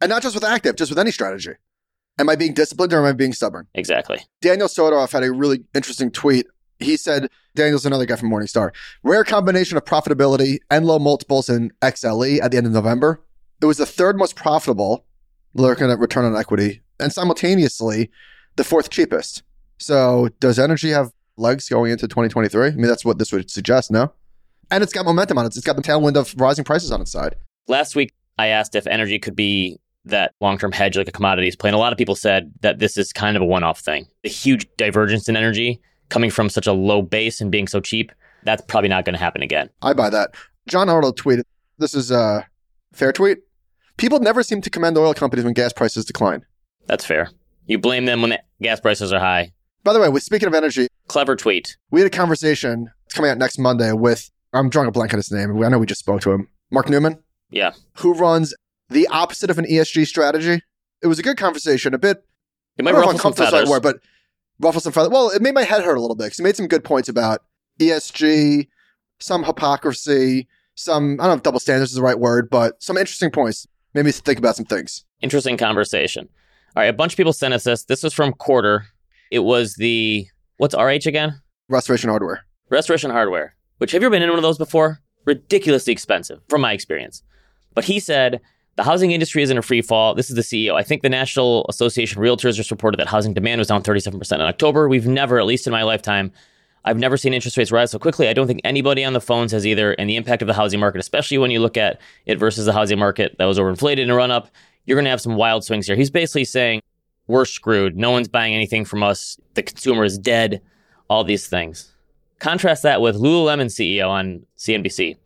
And 0.00 0.10
not 0.10 0.22
just 0.22 0.34
with 0.34 0.44
active, 0.44 0.76
just 0.76 0.90
with 0.90 0.98
any 0.98 1.10
strategy. 1.10 1.52
Am 2.18 2.28
I 2.28 2.36
being 2.36 2.54
disciplined 2.54 2.92
or 2.92 2.98
am 2.98 3.04
I 3.04 3.12
being 3.12 3.32
stubborn? 3.32 3.66
Exactly. 3.74 4.18
Daniel 4.40 4.68
Sotiroff 4.68 5.12
had 5.12 5.22
a 5.22 5.32
really 5.32 5.64
interesting 5.74 6.10
tweet. 6.10 6.46
He 6.78 6.96
said, 6.96 7.28
Daniel's 7.54 7.86
another 7.86 8.06
guy 8.06 8.16
from 8.16 8.30
Morningstar. 8.30 8.70
Rare 9.02 9.24
combination 9.24 9.76
of 9.76 9.84
profitability 9.84 10.58
and 10.70 10.86
low 10.86 10.98
multiples 10.98 11.48
in 11.48 11.72
XLE 11.82 12.40
at 12.42 12.50
the 12.50 12.56
end 12.56 12.66
of 12.66 12.72
November. 12.72 13.22
It 13.62 13.66
was 13.66 13.78
the 13.78 13.86
third 13.86 14.18
most 14.18 14.36
profitable, 14.36 15.06
looking 15.54 15.90
at 15.90 15.98
return 15.98 16.24
on 16.24 16.36
equity, 16.36 16.82
and 17.00 17.12
simultaneously 17.12 18.10
the 18.56 18.64
fourth 18.64 18.90
cheapest. 18.90 19.42
So 19.78 20.28
does 20.40 20.58
energy 20.58 20.90
have 20.90 21.12
legs 21.36 21.68
going 21.68 21.92
into 21.92 22.06
2023? 22.06 22.68
I 22.68 22.70
mean, 22.72 22.82
that's 22.86 23.04
what 23.04 23.18
this 23.18 23.32
would 23.32 23.50
suggest, 23.50 23.90
no? 23.90 24.12
And 24.70 24.82
it's 24.82 24.92
got 24.92 25.04
momentum 25.04 25.38
on 25.38 25.46
it. 25.46 25.56
It's 25.56 25.66
got 25.66 25.76
the 25.76 25.82
tailwind 25.82 26.16
of 26.16 26.34
rising 26.40 26.64
prices 26.64 26.90
on 26.90 27.00
its 27.00 27.12
side. 27.12 27.36
Last 27.68 27.94
week, 27.94 28.12
I 28.38 28.48
asked 28.48 28.74
if 28.74 28.86
energy 28.86 29.18
could 29.18 29.36
be 29.36 29.78
that 30.04 30.34
long 30.40 30.58
term 30.58 30.72
hedge 30.72 30.96
like 30.96 31.08
a 31.08 31.12
commodities 31.12 31.56
play. 31.56 31.68
And 31.68 31.74
a 31.74 31.78
lot 31.78 31.92
of 31.92 31.98
people 31.98 32.14
said 32.14 32.52
that 32.60 32.78
this 32.78 32.96
is 32.96 33.12
kind 33.12 33.36
of 33.36 33.42
a 33.42 33.46
one 33.46 33.64
off 33.64 33.80
thing. 33.80 34.06
The 34.22 34.28
huge 34.28 34.66
divergence 34.76 35.28
in 35.28 35.36
energy 35.36 35.80
coming 36.08 36.30
from 36.30 36.48
such 36.48 36.66
a 36.66 36.72
low 36.72 37.02
base 37.02 37.40
and 37.40 37.50
being 37.50 37.66
so 37.66 37.80
cheap, 37.80 38.12
that's 38.44 38.62
probably 38.62 38.88
not 38.88 39.04
going 39.04 39.14
to 39.14 39.20
happen 39.20 39.42
again. 39.42 39.68
I 39.82 39.92
buy 39.92 40.10
that. 40.10 40.34
John 40.68 40.88
Arnold 40.88 41.18
tweeted, 41.18 41.42
this 41.78 41.94
is 41.94 42.10
a 42.10 42.46
fair 42.92 43.12
tweet. 43.12 43.38
People 43.96 44.20
never 44.20 44.42
seem 44.42 44.60
to 44.60 44.70
commend 44.70 44.96
oil 44.98 45.14
companies 45.14 45.44
when 45.44 45.54
gas 45.54 45.72
prices 45.72 46.04
decline. 46.04 46.44
That's 46.86 47.04
fair. 47.04 47.30
You 47.66 47.78
blame 47.78 48.04
them 48.04 48.20
when 48.20 48.30
the 48.30 48.40
gas 48.62 48.80
prices 48.80 49.12
are 49.12 49.18
high. 49.18 49.52
By 49.86 49.92
the 49.92 50.00
way, 50.00 50.08
with 50.08 50.24
speaking 50.24 50.48
of 50.48 50.54
energy, 50.54 50.88
Clever 51.06 51.36
tweet. 51.36 51.76
we 51.92 52.00
had 52.00 52.08
a 52.08 52.10
conversation. 52.10 52.90
It's 53.04 53.14
coming 53.14 53.30
out 53.30 53.38
next 53.38 53.56
Monday 53.56 53.92
with 53.92 54.28
I'm 54.52 54.68
drawing 54.68 54.88
a 54.88 54.90
blank 54.90 55.12
on 55.14 55.18
his 55.18 55.30
name. 55.30 55.62
I 55.62 55.68
know 55.68 55.78
we 55.78 55.86
just 55.86 56.00
spoke 56.00 56.22
to 56.22 56.32
him. 56.32 56.48
Mark 56.72 56.88
Newman, 56.90 57.22
Yeah. 57.50 57.70
who 57.98 58.12
runs 58.12 58.52
the 58.88 59.06
opposite 59.12 59.48
of 59.48 59.58
an 59.60 59.64
ESG 59.64 60.04
strategy. 60.04 60.60
It 61.02 61.06
was 61.06 61.20
a 61.20 61.22
good 61.22 61.36
conversation. 61.36 61.94
A 61.94 61.98
bit 61.98 62.24
It 62.76 62.84
might 62.84 62.90
don't 62.90 63.00
know 63.02 63.10
if 63.10 63.14
ruffle 63.14 63.18
some 63.20 63.30
uncomfortable 63.30 63.46
is 63.46 63.50
the 63.52 63.56
feathers. 63.58 63.68
right 63.68 63.70
word, 63.70 63.82
but 63.84 63.96
ruffle 64.58 64.80
some 64.80 64.92
feathers. 64.92 65.12
Well, 65.12 65.30
it 65.30 65.40
made 65.40 65.54
my 65.54 65.62
head 65.62 65.82
hurt 65.84 65.96
a 65.96 66.00
little 66.00 66.16
bit 66.16 66.24
because 66.24 66.38
he 66.38 66.42
made 66.42 66.56
some 66.56 66.66
good 66.66 66.82
points 66.82 67.08
about 67.08 67.42
ESG, 67.78 68.66
some 69.20 69.44
hypocrisy, 69.44 70.48
some 70.74 71.12
I 71.20 71.24
don't 71.24 71.28
know 71.28 71.34
if 71.36 71.42
double 71.44 71.60
standards 71.60 71.92
is 71.92 71.96
the 71.96 72.02
right 72.02 72.18
word, 72.18 72.50
but 72.50 72.82
some 72.82 72.96
interesting 72.96 73.30
points. 73.30 73.68
Made 73.94 74.04
me 74.04 74.10
think 74.10 74.40
about 74.40 74.56
some 74.56 74.66
things. 74.66 75.04
Interesting 75.22 75.56
conversation. 75.56 76.28
All 76.74 76.82
right. 76.82 76.86
A 76.88 76.92
bunch 76.92 77.12
of 77.12 77.16
people 77.16 77.32
sent 77.32 77.54
us 77.54 77.62
this. 77.62 77.84
This 77.84 78.02
was 78.02 78.12
from 78.12 78.32
Quartr. 78.32 78.80
It 79.30 79.40
was 79.40 79.74
the, 79.74 80.26
what's 80.58 80.74
RH 80.74 81.08
again? 81.08 81.40
Restoration 81.68 82.10
hardware. 82.10 82.46
Restoration 82.68 83.12
Hardware, 83.12 83.54
which 83.78 83.92
have 83.92 84.02
you 84.02 84.06
ever 84.06 84.14
been 84.14 84.22
in 84.22 84.28
one 84.28 84.38
of 84.38 84.42
those 84.42 84.58
before? 84.58 85.00
Ridiculously 85.24 85.92
expensive, 85.92 86.40
from 86.48 86.60
my 86.60 86.72
experience. 86.72 87.22
But 87.74 87.84
he 87.84 88.00
said 88.00 88.40
the 88.74 88.82
housing 88.82 89.12
industry 89.12 89.42
is 89.42 89.50
in 89.50 89.58
a 89.58 89.62
free 89.62 89.82
fall. 89.82 90.14
This 90.14 90.30
is 90.30 90.36
the 90.36 90.42
CEO. 90.42 90.74
I 90.74 90.82
think 90.82 91.02
the 91.02 91.08
National 91.08 91.64
Association 91.68 92.18
of 92.18 92.24
Realtors 92.24 92.56
just 92.56 92.70
reported 92.70 92.98
that 92.98 93.06
housing 93.06 93.34
demand 93.34 93.60
was 93.60 93.68
down 93.68 93.82
37% 93.82 94.32
in 94.32 94.40
October. 94.40 94.88
We've 94.88 95.06
never, 95.06 95.38
at 95.38 95.46
least 95.46 95.66
in 95.66 95.72
my 95.72 95.84
lifetime, 95.84 96.32
I've 96.84 96.98
never 96.98 97.16
seen 97.16 97.34
interest 97.34 97.56
rates 97.56 97.70
rise 97.70 97.92
so 97.92 97.98
quickly. 97.98 98.28
I 98.28 98.32
don't 98.32 98.46
think 98.46 98.60
anybody 98.64 99.04
on 99.04 99.12
the 99.12 99.20
phones 99.20 99.52
has 99.52 99.64
either. 99.64 99.92
And 99.92 100.10
the 100.10 100.16
impact 100.16 100.42
of 100.42 100.48
the 100.48 100.54
housing 100.54 100.80
market, 100.80 100.98
especially 100.98 101.38
when 101.38 101.50
you 101.50 101.60
look 101.60 101.76
at 101.76 102.00
it 102.26 102.38
versus 102.38 102.66
the 102.66 102.72
housing 102.72 102.98
market 102.98 103.36
that 103.38 103.44
was 103.44 103.58
overinflated 103.58 103.98
in 103.98 104.10
a 104.10 104.14
run 104.14 104.30
up, 104.30 104.50
you're 104.84 104.96
going 104.96 105.04
to 105.04 105.10
have 105.10 105.20
some 105.20 105.36
wild 105.36 105.64
swings 105.64 105.86
here. 105.86 105.96
He's 105.96 106.10
basically 106.10 106.44
saying, 106.44 106.80
we're 107.26 107.44
screwed. 107.44 107.96
No 107.96 108.10
one's 108.10 108.28
buying 108.28 108.54
anything 108.54 108.84
from 108.84 109.02
us. 109.02 109.38
The 109.54 109.62
consumer 109.62 110.04
is 110.04 110.18
dead. 110.18 110.60
All 111.08 111.24
these 111.24 111.46
things. 111.46 111.92
Contrast 112.38 112.82
that 112.82 113.00
with 113.00 113.16
Lululemon 113.16 113.66
CEO 113.66 114.08
on 114.08 114.44
CNBC. 114.58 115.16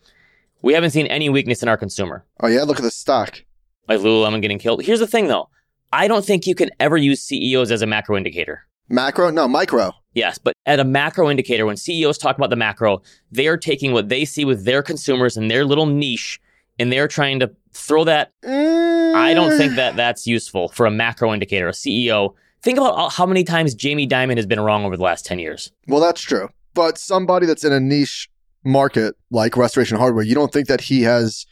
We 0.63 0.75
haven't 0.75 0.91
seen 0.91 1.07
any 1.07 1.29
weakness 1.29 1.63
in 1.63 1.69
our 1.69 1.77
consumer, 1.77 2.25
Oh 2.41 2.47
yeah, 2.49 2.63
look 2.65 2.79
at 2.79 2.83
the 2.83 2.91
stock. 2.91 3.43
like 3.89 4.01
Lululemon 4.01 4.43
getting 4.43 4.59
killed. 4.59 4.83
Here's 4.83 5.01
the 5.01 5.07
thing 5.07 5.27
though. 5.29 5.49
I 5.93 6.07
don't 6.07 6.25
think 6.25 6.47
you 6.47 6.55
can 6.55 6.71
ever 6.79 6.97
use 6.97 7.21
CEOs 7.23 7.71
as 7.73 7.83
a 7.83 7.87
macro 7.87 8.17
indicator. 8.17 8.67
Macro? 8.89 9.31
No, 9.31 9.49
micro. 9.49 9.93
Yes, 10.15 10.39
but 10.39 10.55
at 10.67 10.79
a 10.81 10.85
macro 10.85 11.31
indicator, 11.31 11.65
when 11.67 11.77
CEOs 11.77 12.19
talk 12.19 12.37
about 12.37 12.51
the 12.51 12.57
macro, 12.57 13.03
they 13.33 13.47
are 13.49 13.57
taking 13.57 13.93
what 13.93 14.09
they 14.09 14.25
see 14.25 14.45
with 14.45 14.65
their 14.65 14.83
consumers 14.83 15.37
and 15.37 15.51
their 15.51 15.65
little 15.65 15.87
niche, 15.87 16.41
and 16.79 16.93
they're 16.93 17.09
trying 17.09 17.41
to 17.41 17.51
throw 17.73 18.05
that. 18.05 18.33
I 18.45 19.33
don't 19.35 19.57
think 19.57 19.75
that 19.77 19.95
mm. 19.95 19.97
that's 19.97 20.27
useful 20.27 20.69
for 20.69 20.87
a 20.87 20.91
macro 20.91 21.33
indicator. 21.33 21.69
A 21.69 21.73
CEO. 21.73 22.35
Think 22.63 22.79
about 22.79 23.13
how 23.13 23.25
many 23.25 23.43
times 23.45 23.75
Jamie 23.75 24.07
Dimon 24.07 24.37
has 24.37 24.47
been 24.47 24.61
wrong 24.61 24.85
over 24.85 24.97
the 24.97 25.03
last 25.03 25.25
ten 25.25 25.39
years. 25.39 25.73
Well, 25.87 26.01
that's 26.01 26.21
true. 26.21 26.49
But 26.75 26.99
somebody 26.99 27.47
that's 27.47 27.65
in 27.65 27.73
a 27.73 27.81
niche 27.81 28.29
market 28.65 29.17
like 29.31 29.57
restoration 29.57 29.97
hardware, 29.97 30.25
you 30.25 30.35
don't 30.35 30.53
think 30.53 30.69
that 30.69 30.83
he 30.83 31.03
has 31.03 31.47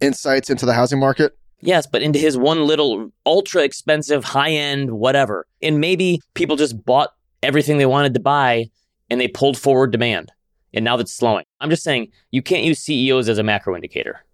insights 0.00 0.50
into 0.50 0.66
the 0.66 0.74
housing 0.74 0.98
market? 0.98 1.36
Yes, 1.60 1.86
but 1.86 2.02
into 2.02 2.18
his 2.18 2.38
one 2.38 2.66
little 2.66 3.10
ultra 3.26 3.62
expensive 3.62 4.24
high 4.24 4.50
end 4.50 4.92
whatever. 4.92 5.46
And 5.62 5.80
maybe 5.80 6.20
people 6.34 6.56
just 6.56 6.84
bought 6.84 7.10
everything 7.42 7.78
they 7.78 7.86
wanted 7.86 8.14
to 8.14 8.20
buy 8.20 8.70
and 9.10 9.20
they 9.20 9.28
pulled 9.28 9.58
forward 9.58 9.92
demand. 9.92 10.32
And 10.72 10.84
now 10.84 10.96
that's 10.96 11.12
slowing. 11.12 11.44
I'm 11.60 11.68
just 11.68 11.82
saying 11.82 12.08
you 12.30 12.42
can't 12.42 12.64
use 12.64 12.78
CEOs 12.78 13.28
as 13.28 13.38
a 13.38 13.42
macro 13.42 13.74
indicator. 13.74 14.24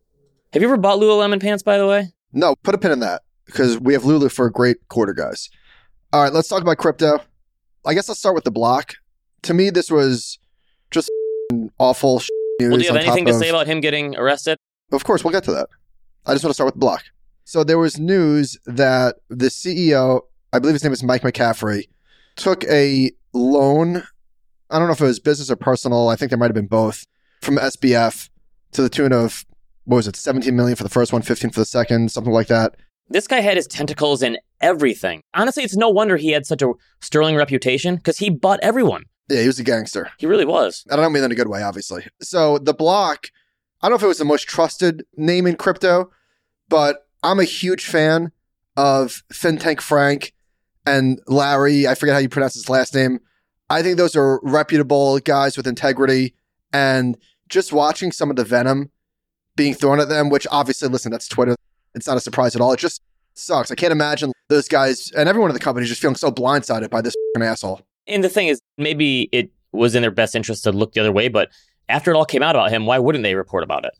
Have 0.56 0.62
you 0.62 0.68
ever 0.68 0.78
bought 0.78 0.98
Lululemon 0.98 1.38
pants, 1.38 1.62
by 1.62 1.76
the 1.76 1.86
way? 1.86 2.14
No, 2.32 2.56
put 2.56 2.74
a 2.74 2.78
pin 2.78 2.90
in 2.90 3.00
that 3.00 3.20
because 3.44 3.78
we 3.78 3.92
have 3.92 4.06
Lulu 4.06 4.30
for 4.30 4.46
a 4.46 4.50
great 4.50 4.78
quarter, 4.88 5.12
guys. 5.12 5.50
All 6.14 6.22
right, 6.22 6.32
let's 6.32 6.48
talk 6.48 6.62
about 6.62 6.78
crypto. 6.78 7.18
I 7.84 7.92
guess 7.92 8.08
let's 8.08 8.18
start 8.18 8.34
with 8.34 8.44
the 8.44 8.50
block. 8.50 8.94
To 9.42 9.52
me, 9.52 9.68
this 9.68 9.90
was 9.90 10.38
just 10.90 11.10
awful 11.78 12.22
news. 12.58 12.70
Well, 12.70 12.78
do 12.78 12.84
you 12.86 12.90
have 12.90 12.96
anything 12.96 13.26
to 13.26 13.32
of- 13.32 13.36
say 13.36 13.50
about 13.50 13.66
him 13.66 13.82
getting 13.82 14.16
arrested? 14.16 14.56
Of 14.92 15.04
course, 15.04 15.22
we'll 15.22 15.32
get 15.32 15.44
to 15.44 15.52
that. 15.52 15.68
I 16.24 16.32
just 16.32 16.42
want 16.42 16.52
to 16.52 16.54
start 16.54 16.68
with 16.68 16.76
the 16.76 16.80
block. 16.80 17.04
So 17.44 17.62
there 17.62 17.78
was 17.78 17.98
news 17.98 18.56
that 18.64 19.16
the 19.28 19.48
CEO, 19.48 20.22
I 20.54 20.58
believe 20.58 20.72
his 20.72 20.84
name 20.84 20.94
is 20.94 21.02
Mike 21.02 21.20
McCaffrey, 21.20 21.82
took 22.36 22.64
a 22.64 23.10
loan. 23.34 24.04
I 24.70 24.78
don't 24.78 24.88
know 24.88 24.94
if 24.94 25.02
it 25.02 25.04
was 25.04 25.20
business 25.20 25.50
or 25.50 25.56
personal. 25.56 26.08
I 26.08 26.16
think 26.16 26.30
there 26.30 26.38
might 26.38 26.46
have 26.48 26.54
been 26.54 26.66
both 26.66 27.06
from 27.42 27.58
SBF 27.58 28.30
to 28.72 28.80
the 28.80 28.88
tune 28.88 29.12
of 29.12 29.44
what 29.86 29.96
was 29.96 30.08
it, 30.08 30.16
17 30.16 30.54
million 30.54 30.76
for 30.76 30.82
the 30.82 30.90
first 30.90 31.12
one, 31.12 31.22
15 31.22 31.50
for 31.50 31.60
the 31.60 31.64
second, 31.64 32.10
something 32.12 32.32
like 32.32 32.48
that. 32.48 32.76
This 33.08 33.26
guy 33.26 33.40
had 33.40 33.56
his 33.56 33.66
tentacles 33.68 34.22
in 34.22 34.36
everything. 34.60 35.22
Honestly, 35.32 35.62
it's 35.62 35.76
no 35.76 35.88
wonder 35.88 36.16
he 36.16 36.32
had 36.32 36.44
such 36.44 36.60
a 36.60 36.72
sterling 37.00 37.36
reputation 37.36 37.96
because 37.96 38.18
he 38.18 38.30
bought 38.30 38.58
everyone. 38.62 39.04
Yeah, 39.28 39.40
he 39.40 39.46
was 39.46 39.58
a 39.58 39.64
gangster. 39.64 40.10
He 40.18 40.26
really 40.26 40.44
was. 40.44 40.84
And 40.90 41.00
I 41.00 41.04
don't 41.04 41.12
mean 41.12 41.22
that 41.22 41.26
in 41.26 41.32
a 41.32 41.36
good 41.36 41.48
way, 41.48 41.62
obviously. 41.62 42.06
So 42.20 42.58
the 42.58 42.74
block, 42.74 43.28
I 43.80 43.86
don't 43.88 43.92
know 43.92 43.96
if 43.96 44.02
it 44.02 44.08
was 44.08 44.18
the 44.18 44.24
most 44.24 44.48
trusted 44.48 45.04
name 45.16 45.46
in 45.46 45.56
crypto, 45.56 46.10
but 46.68 47.06
I'm 47.22 47.38
a 47.38 47.44
huge 47.44 47.86
fan 47.86 48.32
of 48.76 49.22
FinTech 49.32 49.80
Frank 49.80 50.32
and 50.84 51.20
Larry. 51.26 51.86
I 51.86 51.94
forget 51.94 52.14
how 52.14 52.20
you 52.20 52.28
pronounce 52.28 52.54
his 52.54 52.68
last 52.68 52.94
name. 52.94 53.20
I 53.70 53.82
think 53.82 53.96
those 53.96 54.16
are 54.16 54.40
reputable 54.42 55.18
guys 55.20 55.56
with 55.56 55.66
integrity. 55.66 56.34
And 56.72 57.16
just 57.48 57.72
watching 57.72 58.12
some 58.12 58.30
of 58.30 58.36
the 58.36 58.44
venom 58.44 58.90
being 59.56 59.74
thrown 59.74 60.00
at 60.00 60.08
them, 60.08 60.30
which 60.30 60.46
obviously, 60.50 60.88
listen, 60.88 61.10
that's 61.10 61.28
Twitter. 61.28 61.56
It's 61.94 62.06
not 62.06 62.16
a 62.16 62.20
surprise 62.20 62.54
at 62.54 62.60
all. 62.60 62.72
It 62.72 62.78
just 62.78 63.02
sucks. 63.34 63.70
I 63.70 63.74
can't 63.74 63.92
imagine 63.92 64.32
those 64.48 64.68
guys 64.68 65.10
and 65.16 65.28
everyone 65.28 65.50
in 65.50 65.54
the 65.54 65.60
company 65.60 65.86
just 65.86 66.00
feeling 66.00 66.16
so 66.16 66.30
blindsided 66.30 66.90
by 66.90 67.00
this 67.00 67.14
fing 67.34 67.42
asshole. 67.42 67.80
And 68.06 68.22
the 68.22 68.28
thing 68.28 68.48
is, 68.48 68.60
maybe 68.78 69.28
it 69.32 69.50
was 69.72 69.94
in 69.94 70.02
their 70.02 70.10
best 70.10 70.34
interest 70.34 70.64
to 70.64 70.72
look 70.72 70.92
the 70.92 71.00
other 71.00 71.12
way, 71.12 71.28
but 71.28 71.50
after 71.88 72.10
it 72.10 72.16
all 72.16 72.24
came 72.24 72.42
out 72.42 72.54
about 72.54 72.70
him, 72.70 72.86
why 72.86 72.98
wouldn't 72.98 73.24
they 73.24 73.34
report 73.34 73.64
about 73.64 73.84
it? 73.84 73.92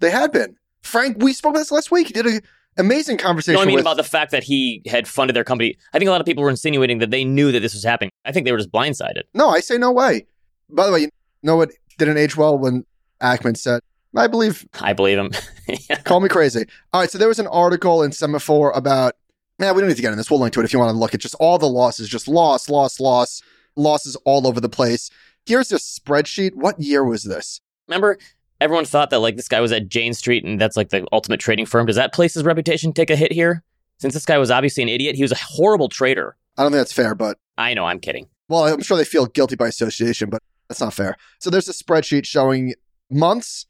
They 0.00 0.10
had 0.10 0.32
been. 0.32 0.56
Frank, 0.82 1.18
we 1.20 1.32
spoke 1.32 1.50
about 1.50 1.60
this 1.60 1.72
last 1.72 1.90
week. 1.90 2.08
He 2.08 2.12
did 2.12 2.26
an 2.26 2.40
amazing 2.78 3.18
conversation. 3.18 3.56
No, 3.56 3.62
I 3.62 3.66
mean 3.66 3.76
with, 3.76 3.82
about 3.82 3.96
the 3.96 4.04
fact 4.04 4.30
that 4.32 4.42
he 4.42 4.82
had 4.86 5.06
funded 5.06 5.36
their 5.36 5.44
company. 5.44 5.76
I 5.92 5.98
think 5.98 6.08
a 6.08 6.12
lot 6.12 6.20
of 6.20 6.26
people 6.26 6.42
were 6.42 6.50
insinuating 6.50 6.98
that 6.98 7.10
they 7.10 7.24
knew 7.24 7.52
that 7.52 7.60
this 7.60 7.74
was 7.74 7.84
happening. 7.84 8.10
I 8.24 8.32
think 8.32 8.46
they 8.46 8.52
were 8.52 8.58
just 8.58 8.72
blindsided. 8.72 9.22
No, 9.34 9.50
I 9.50 9.60
say 9.60 9.76
no 9.76 9.92
way. 9.92 10.26
By 10.70 10.86
the 10.86 10.92
way, 10.92 11.00
you 11.00 11.08
know 11.42 11.56
what 11.56 11.70
didn't 11.98 12.16
age 12.16 12.36
well 12.36 12.58
when 12.58 12.84
Ackman 13.20 13.56
said, 13.56 13.80
I 14.16 14.26
believe, 14.26 14.66
I 14.80 14.92
believe 14.92 15.18
him. 15.18 15.30
call 16.04 16.20
me 16.20 16.28
crazy. 16.28 16.64
All 16.92 17.00
right, 17.00 17.10
so 17.10 17.18
there 17.18 17.28
was 17.28 17.38
an 17.38 17.46
article 17.46 18.02
in 18.02 18.10
Semafor 18.10 18.76
about, 18.76 19.14
yeah, 19.58 19.72
we 19.72 19.80
don't 19.80 19.88
need 19.88 19.96
to 19.96 20.02
get 20.02 20.10
in 20.12 20.18
this. 20.18 20.30
We'll 20.30 20.40
link 20.40 20.52
to 20.54 20.60
it 20.60 20.64
if 20.64 20.72
you 20.72 20.78
want 20.78 20.90
to 20.90 20.96
look 20.96 21.14
at 21.14 21.20
just 21.20 21.36
all 21.36 21.58
the 21.58 21.68
losses, 21.68 22.08
just 22.08 22.26
loss, 22.26 22.68
loss, 22.68 22.98
loss, 22.98 23.42
losses 23.76 24.16
all 24.24 24.46
over 24.46 24.60
the 24.60 24.68
place. 24.68 25.10
Here's 25.46 25.68
this 25.68 25.98
spreadsheet. 25.98 26.54
What 26.54 26.80
year 26.80 27.04
was 27.04 27.22
this? 27.24 27.60
Remember, 27.86 28.18
everyone 28.60 28.84
thought 28.84 29.10
that 29.10 29.20
like 29.20 29.36
this 29.36 29.48
guy 29.48 29.60
was 29.60 29.72
at 29.72 29.88
Jane 29.88 30.14
Street 30.14 30.44
and 30.44 30.60
that's 30.60 30.76
like 30.76 30.88
the 30.90 31.06
ultimate 31.12 31.40
trading 31.40 31.66
firm. 31.66 31.86
Does 31.86 31.96
that 31.96 32.12
place's 32.12 32.42
reputation 32.44 32.92
take 32.92 33.10
a 33.10 33.16
hit 33.16 33.32
here? 33.32 33.62
Since 33.98 34.14
this 34.14 34.26
guy 34.26 34.38
was 34.38 34.50
obviously 34.50 34.82
an 34.82 34.88
idiot, 34.88 35.14
he 35.14 35.22
was 35.22 35.32
a 35.32 35.36
horrible 35.36 35.88
trader. 35.88 36.36
I 36.56 36.62
don't 36.62 36.72
think 36.72 36.80
that's 36.80 36.92
fair, 36.92 37.14
but 37.14 37.38
I 37.56 37.74
know, 37.74 37.84
I'm 37.84 38.00
kidding. 38.00 38.28
well, 38.48 38.64
I'm 38.64 38.82
sure 38.82 38.96
they 38.96 39.04
feel 39.04 39.26
guilty 39.26 39.56
by 39.56 39.68
association, 39.68 40.30
but 40.30 40.42
that's 40.68 40.80
not 40.80 40.94
fair. 40.94 41.16
So 41.38 41.50
there's 41.50 41.68
a 41.68 41.72
spreadsheet 41.72 42.24
showing 42.24 42.74
months, 43.10 43.66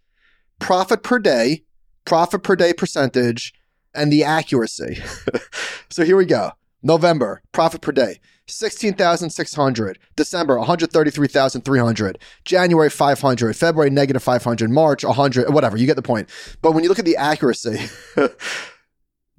profit 0.60 1.02
per 1.02 1.18
day, 1.18 1.64
profit 2.04 2.42
per 2.42 2.54
day 2.54 2.72
percentage, 2.72 3.52
and 3.94 4.12
the 4.12 4.22
accuracy. 4.22 5.02
so 5.90 6.04
here 6.04 6.16
we 6.16 6.24
go. 6.24 6.52
November, 6.82 7.42
profit 7.52 7.80
per 7.82 7.92
day, 7.92 8.20
16,600. 8.46 9.98
December, 10.16 10.58
133,300. 10.58 12.18
January, 12.44 12.90
500. 12.90 13.56
February, 13.56 13.90
negative 13.90 14.22
500. 14.22 14.70
March, 14.70 15.04
100. 15.04 15.52
Whatever, 15.52 15.76
you 15.76 15.86
get 15.86 15.96
the 15.96 16.02
point. 16.02 16.28
But 16.62 16.72
when 16.72 16.82
you 16.82 16.88
look 16.88 16.98
at 16.98 17.04
the 17.04 17.16
accuracy, 17.16 17.86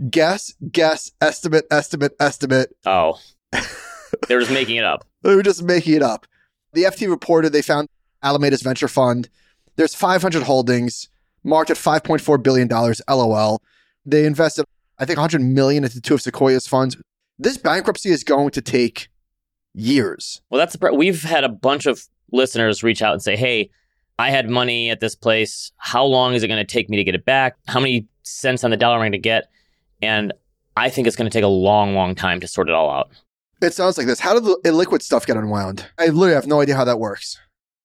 guess, 0.10 0.54
guess, 0.72 1.12
estimate, 1.20 1.66
estimate, 1.72 2.14
estimate. 2.20 2.76
Oh, 2.86 3.20
they're 4.28 4.40
just 4.40 4.52
making 4.52 4.76
it 4.76 4.84
up. 4.84 5.06
They 5.24 5.36
were 5.36 5.44
just 5.44 5.64
making 5.64 5.96
it 5.96 6.04
up. 6.04 6.28
The 6.74 6.84
FT 6.84 7.10
reported 7.10 7.54
they 7.54 7.62
found 7.62 7.90
Alameda's 8.24 8.62
venture 8.62 8.88
fund. 8.88 9.30
There's 9.76 9.96
500 9.96 10.44
holdings 10.44 11.10
marked 11.44 11.70
at 11.70 11.78
5.4 11.78 12.42
billion 12.44 12.68
dollars. 12.68 13.02
LOL. 13.10 13.62
They 14.06 14.26
invested, 14.26 14.66
I 14.98 15.06
think, 15.06 15.18
100 15.18 15.42
million 15.42 15.84
into 15.84 16.02
two 16.02 16.16
of 16.16 16.22
Sequoia's 16.22 16.68
funds. 16.68 16.98
This 17.38 17.58
bankruptcy 17.58 18.10
is 18.10 18.24
going 18.24 18.52
to 18.52 18.62
take 18.62 19.10
years. 19.74 20.42
Well, 20.50 20.60
that's 20.60 20.76
the. 20.76 20.94
We've 20.94 21.24
had 21.24 21.44
a 21.44 21.50
bunch 21.50 21.86
of 21.86 22.08
listeners 22.32 22.84
reach 22.84 23.02
out 23.02 23.14
and 23.14 23.22
say, 23.22 23.36
"Hey, 23.36 23.70
I 24.20 24.30
had 24.30 24.50
money 24.50 24.90
at 24.90 25.00
this 25.00 25.16
place. 25.16 25.72
How 25.78 26.04
long 26.04 26.34
is 26.34 26.44
it 26.44 26.48
going 26.48 26.66
to 26.66 26.72
take 26.72 26.90
me 26.90 26.98
to 26.98 27.04
get 27.04 27.16
it 27.16 27.26
back? 27.26 27.56
How 27.68 27.80
many 27.80 28.08
cents 28.24 28.64
on 28.64 28.72
the 28.72 28.78
dollar 28.78 28.96
am 28.96 29.02
I 29.02 29.06
going 29.06 29.12
to 29.14 29.18
get?" 29.20 29.50
And 30.02 30.34
I 30.78 30.90
think 30.90 31.08
it's 31.08 31.16
going 31.16 31.30
to 31.30 31.34
take 31.34 31.44
a 31.44 31.48
long, 31.48 31.94
long 31.96 32.16
time 32.16 32.40
to 32.40 32.48
sort 32.48 32.70
it 32.70 32.74
all 32.74 32.90
out. 32.90 33.10
It 33.62 33.74
sounds 33.74 33.98
like 33.98 34.08
this. 34.08 34.20
How 34.20 34.34
did 34.34 34.44
the 34.44 34.60
illiquid 34.66 35.02
stuff 35.02 35.26
get 35.26 35.38
unwound? 35.38 35.86
I 36.00 36.08
literally 36.08 36.34
have 36.34 36.48
no 36.48 36.62
idea 36.62 36.76
how 36.76 36.86
that 36.86 37.00
works. 37.00 37.40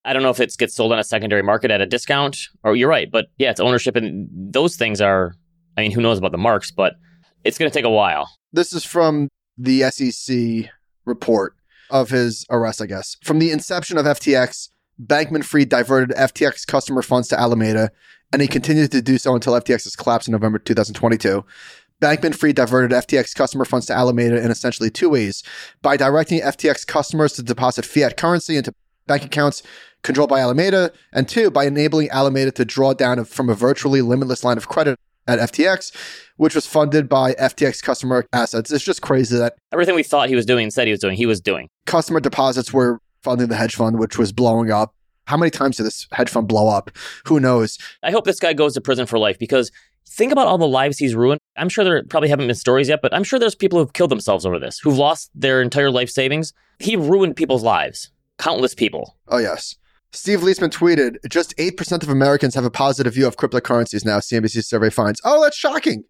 I 0.06 0.12
don't 0.12 0.22
know 0.22 0.30
if 0.30 0.40
it 0.40 0.56
gets 0.56 0.74
sold 0.74 0.92
on 0.92 0.98
a 0.98 1.04
secondary 1.04 1.42
market 1.42 1.70
at 1.70 1.80
a 1.80 1.86
discount, 1.86 2.38
or 2.62 2.76
you're 2.76 2.88
right, 2.88 3.10
but 3.10 3.26
yeah, 3.38 3.50
it's 3.50 3.60
ownership, 3.60 3.96
and 3.96 4.28
those 4.32 4.76
things 4.76 5.00
are. 5.00 5.34
I 5.76 5.82
mean, 5.82 5.90
who 5.90 6.00
knows 6.00 6.16
about 6.16 6.32
the 6.32 6.38
marks, 6.38 6.70
but 6.70 6.94
it's 7.44 7.58
going 7.58 7.70
to 7.70 7.74
take 7.74 7.84
a 7.84 7.90
while. 7.90 8.30
This 8.52 8.72
is 8.72 8.82
from 8.82 9.28
the 9.58 9.82
SEC 9.90 10.70
report 11.04 11.54
of 11.90 12.08
his 12.08 12.46
arrest, 12.48 12.80
I 12.80 12.86
guess. 12.86 13.16
From 13.22 13.40
the 13.40 13.50
inception 13.50 13.98
of 13.98 14.06
FTX, 14.06 14.70
Bankman 15.04 15.44
Fried 15.44 15.68
diverted 15.68 16.16
FTX 16.16 16.66
customer 16.66 17.02
funds 17.02 17.28
to 17.28 17.38
Alameda, 17.38 17.90
and 18.32 18.40
he 18.40 18.48
continued 18.48 18.92
to 18.92 19.02
do 19.02 19.18
so 19.18 19.34
until 19.34 19.52
FTX's 19.52 19.96
collapse 19.96 20.26
in 20.26 20.32
November 20.32 20.58
2022. 20.58 21.44
Bankman 22.00 22.34
Fried 22.34 22.56
diverted 22.56 22.90
FTX 22.92 23.34
customer 23.34 23.64
funds 23.64 23.86
to 23.86 23.94
Alameda 23.94 24.42
in 24.42 24.50
essentially 24.50 24.90
two 24.90 25.10
ways 25.10 25.42
by 25.82 25.96
directing 25.96 26.40
FTX 26.40 26.86
customers 26.86 27.32
to 27.34 27.42
deposit 27.42 27.84
fiat 27.84 28.16
currency 28.16 28.56
into 28.56 28.74
bank 29.06 29.24
accounts 29.24 29.62
controlled 30.06 30.30
by 30.30 30.40
Alameda, 30.40 30.92
and 31.12 31.28
two, 31.28 31.50
by 31.50 31.64
enabling 31.66 32.08
Alameda 32.10 32.52
to 32.52 32.64
draw 32.64 32.94
down 32.94 33.24
from 33.24 33.50
a 33.50 33.54
virtually 33.54 34.00
limitless 34.00 34.44
line 34.44 34.56
of 34.56 34.68
credit 34.68 34.98
at 35.26 35.38
FTX, 35.38 35.92
which 36.36 36.54
was 36.54 36.64
funded 36.66 37.08
by 37.08 37.32
FTX 37.34 37.82
customer 37.82 38.24
assets. 38.32 38.70
It's 38.70 38.84
just 38.84 39.02
crazy 39.02 39.36
that 39.36 39.56
Everything 39.72 39.96
we 39.96 40.04
thought 40.04 40.28
he 40.28 40.36
was 40.36 40.46
doing 40.46 40.62
and 40.62 40.72
said 40.72 40.86
he 40.86 40.92
was 40.92 41.00
doing, 41.00 41.16
he 41.16 41.26
was 41.26 41.40
doing. 41.40 41.68
customer 41.84 42.20
deposits 42.20 42.72
were 42.72 43.00
funding 43.22 43.48
the 43.48 43.56
hedge 43.56 43.74
fund, 43.74 43.98
which 43.98 44.16
was 44.16 44.32
blowing 44.32 44.70
up. 44.70 44.94
How 45.26 45.36
many 45.36 45.50
times 45.50 45.76
did 45.76 45.82
this 45.82 46.06
hedge 46.12 46.30
fund 46.30 46.46
blow 46.46 46.68
up? 46.68 46.90
Who 47.26 47.40
knows? 47.40 47.76
I 48.04 48.12
hope 48.12 48.24
this 48.24 48.38
guy 48.38 48.52
goes 48.52 48.74
to 48.74 48.80
prison 48.80 49.06
for 49.06 49.18
life 49.18 49.36
because 49.40 49.72
think 50.08 50.30
about 50.30 50.46
all 50.46 50.56
the 50.58 50.68
lives 50.68 50.98
he's 50.98 51.16
ruined. 51.16 51.40
I'm 51.56 51.68
sure 51.68 51.82
there 51.82 52.04
probably 52.04 52.28
haven't 52.28 52.46
been 52.46 52.54
stories 52.54 52.88
yet, 52.88 53.00
but 53.02 53.12
I'm 53.12 53.24
sure 53.24 53.40
there's 53.40 53.56
people 53.56 53.80
who've 53.80 53.92
killed 53.92 54.12
themselves 54.12 54.46
over 54.46 54.60
this, 54.60 54.78
who've 54.78 54.96
lost 54.96 55.32
their 55.34 55.60
entire 55.60 55.90
life 55.90 56.10
savings. 56.10 56.52
He 56.78 56.94
ruined 56.94 57.34
people's 57.34 57.64
lives, 57.64 58.12
countless 58.38 58.72
people. 58.76 59.16
Oh, 59.26 59.38
yes. 59.38 59.74
Steve 60.16 60.40
Liesman 60.40 60.70
tweeted, 60.70 61.18
just 61.28 61.54
8% 61.58 62.02
of 62.02 62.08
Americans 62.08 62.54
have 62.54 62.64
a 62.64 62.70
positive 62.70 63.12
view 63.12 63.26
of 63.26 63.36
cryptocurrencies 63.36 64.02
now, 64.02 64.18
CNBC 64.18 64.64
survey 64.64 64.88
finds. 64.88 65.20
Oh, 65.24 65.42
that's 65.42 65.56
shocking. 65.56 66.04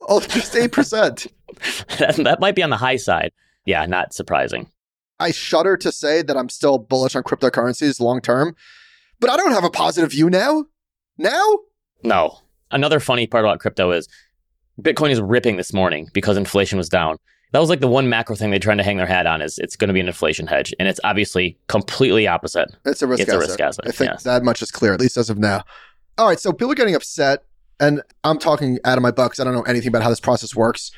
Oh, 0.00 0.18
just 0.28 0.52
8%. 0.52 1.28
that, 1.98 2.16
that 2.16 2.40
might 2.40 2.56
be 2.56 2.64
on 2.64 2.70
the 2.70 2.76
high 2.76 2.96
side. 2.96 3.30
Yeah, 3.64 3.86
not 3.86 4.14
surprising. 4.14 4.68
I 5.20 5.30
shudder 5.30 5.76
to 5.76 5.92
say 5.92 6.22
that 6.22 6.36
I'm 6.36 6.48
still 6.48 6.76
bullish 6.76 7.14
on 7.14 7.22
cryptocurrencies 7.22 8.00
long 8.00 8.20
term, 8.20 8.56
but 9.20 9.30
I 9.30 9.36
don't 9.36 9.52
have 9.52 9.64
a 9.64 9.70
positive 9.70 10.10
view 10.10 10.28
now. 10.28 10.64
Now? 11.16 11.58
No. 12.02 12.38
Another 12.72 12.98
funny 12.98 13.28
part 13.28 13.44
about 13.44 13.60
crypto 13.60 13.92
is 13.92 14.08
Bitcoin 14.80 15.10
is 15.10 15.20
ripping 15.20 15.56
this 15.56 15.72
morning 15.72 16.08
because 16.12 16.36
inflation 16.36 16.78
was 16.78 16.88
down. 16.88 17.16
That 17.52 17.58
was 17.60 17.68
like 17.68 17.80
the 17.80 17.88
one 17.88 18.08
macro 18.08 18.34
thing 18.34 18.50
they're 18.50 18.58
trying 18.58 18.78
to 18.78 18.82
hang 18.84 18.96
their 18.96 19.06
hat 19.06 19.26
on 19.26 19.42
is 19.42 19.58
it's 19.58 19.76
going 19.76 19.88
to 19.88 19.94
be 19.94 20.00
an 20.00 20.06
inflation 20.08 20.46
hedge, 20.46 20.74
and 20.78 20.88
it's 20.88 21.00
obviously 21.04 21.58
completely 21.68 22.26
opposite. 22.26 22.70
It's 22.84 23.02
a 23.02 23.06
risk 23.06 23.22
It's 23.22 23.32
a 23.32 23.38
risk 23.38 23.60
asset, 23.60 23.86
I 23.86 23.90
think 23.92 24.10
yes. 24.10 24.22
that 24.24 24.42
much 24.42 24.62
is 24.62 24.70
clear, 24.70 24.92
at 24.94 25.00
least 25.00 25.16
as 25.16 25.28
of 25.30 25.38
now. 25.38 25.62
All 26.18 26.26
right, 26.26 26.40
so 26.40 26.52
people 26.52 26.72
are 26.72 26.74
getting 26.74 26.94
upset, 26.94 27.44
and 27.78 28.02
I'm 28.24 28.38
talking 28.38 28.78
out 28.84 28.96
of 28.98 29.02
my 29.02 29.10
butt 29.10 29.30
'cause 29.32 29.40
I 29.40 29.44
don't 29.44 29.54
know 29.54 29.62
anything 29.62 29.88
about 29.88 30.02
how 30.02 30.08
this 30.10 30.20
process 30.20 30.54
works, 30.56 30.90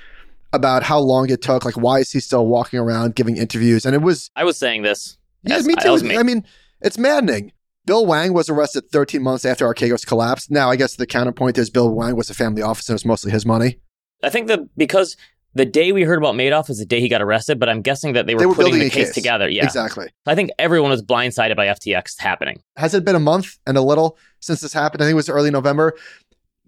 about 0.52 0.84
how 0.84 1.00
long 1.00 1.28
it 1.30 1.42
took. 1.42 1.64
Like, 1.64 1.76
why 1.76 1.98
is 1.98 2.12
he 2.12 2.20
still 2.20 2.46
walking 2.46 2.78
around 2.78 3.16
giving 3.16 3.36
interviews? 3.36 3.84
And 3.84 3.94
it 3.94 4.02
was, 4.02 4.30
I 4.36 4.44
was 4.44 4.56
saying 4.56 4.82
this. 4.82 5.16
yeah, 5.42 5.58
me 5.62 5.74
I- 5.76 5.82
too. 5.82 5.98
that 5.98 6.04
me. 6.04 6.16
I 6.16 6.22
mean, 6.22 6.44
it's 6.80 6.98
maddening. 6.98 7.50
Bill 7.86 8.06
Hwang 8.06 8.32
was 8.32 8.48
arrested 8.48 8.88
13 8.90 9.22
months 9.22 9.44
after 9.44 9.66
Archegos 9.66 10.06
collapsed. 10.06 10.50
Now, 10.50 10.70
I 10.70 10.76
guess 10.76 10.94
the 10.96 11.06
counterpoint 11.06 11.58
is 11.58 11.68
Bill 11.68 11.90
Hwang 11.90 12.16
was 12.16 12.30
a 12.30 12.34
family 12.34 12.62
office 12.62 12.88
and 12.88 12.94
it 12.94 13.02
was 13.02 13.04
mostly 13.04 13.30
his 13.32 13.44
money. 13.44 13.78
I 14.22 14.30
think 14.30 14.46
that 14.48 14.60
because 14.76 15.16
the 15.54 15.64
day 15.64 15.92
we 15.92 16.02
heard 16.02 16.18
about 16.18 16.34
Madoff 16.34 16.68
was 16.68 16.78
the 16.78 16.84
day 16.86 17.00
he 17.00 17.08
got 17.08 17.22
arrested, 17.22 17.58
but 17.60 17.68
I'm 17.68 17.80
guessing 17.82 18.12
that 18.14 18.26
they 18.26 18.34
were, 18.34 18.40
They 18.40 18.46
were 18.46 18.54
putting 18.54 18.74
the 18.78 18.90
case, 18.90 19.06
case. 19.06 19.14
together. 19.14 19.48
Yeah. 19.48 19.64
Exactly. 19.64 20.08
I 20.26 20.34
think 20.34 20.50
everyone 20.58 20.90
was 20.90 21.02
blindsided 21.02 21.56
by 21.56 21.66
FTX 21.66 22.18
happening. 22.18 22.60
Has 22.76 22.94
it 22.94 23.04
been 23.04 23.14
a 23.16 23.20
month 23.20 23.58
and 23.66 23.76
a 23.76 23.82
little 23.82 24.18
since 24.40 24.60
this 24.60 24.72
happened? 24.72 25.02
I 25.02 25.06
think 25.06 25.12
it 25.12 25.16
was 25.16 25.28
early 25.28 25.50
November. 25.50 25.94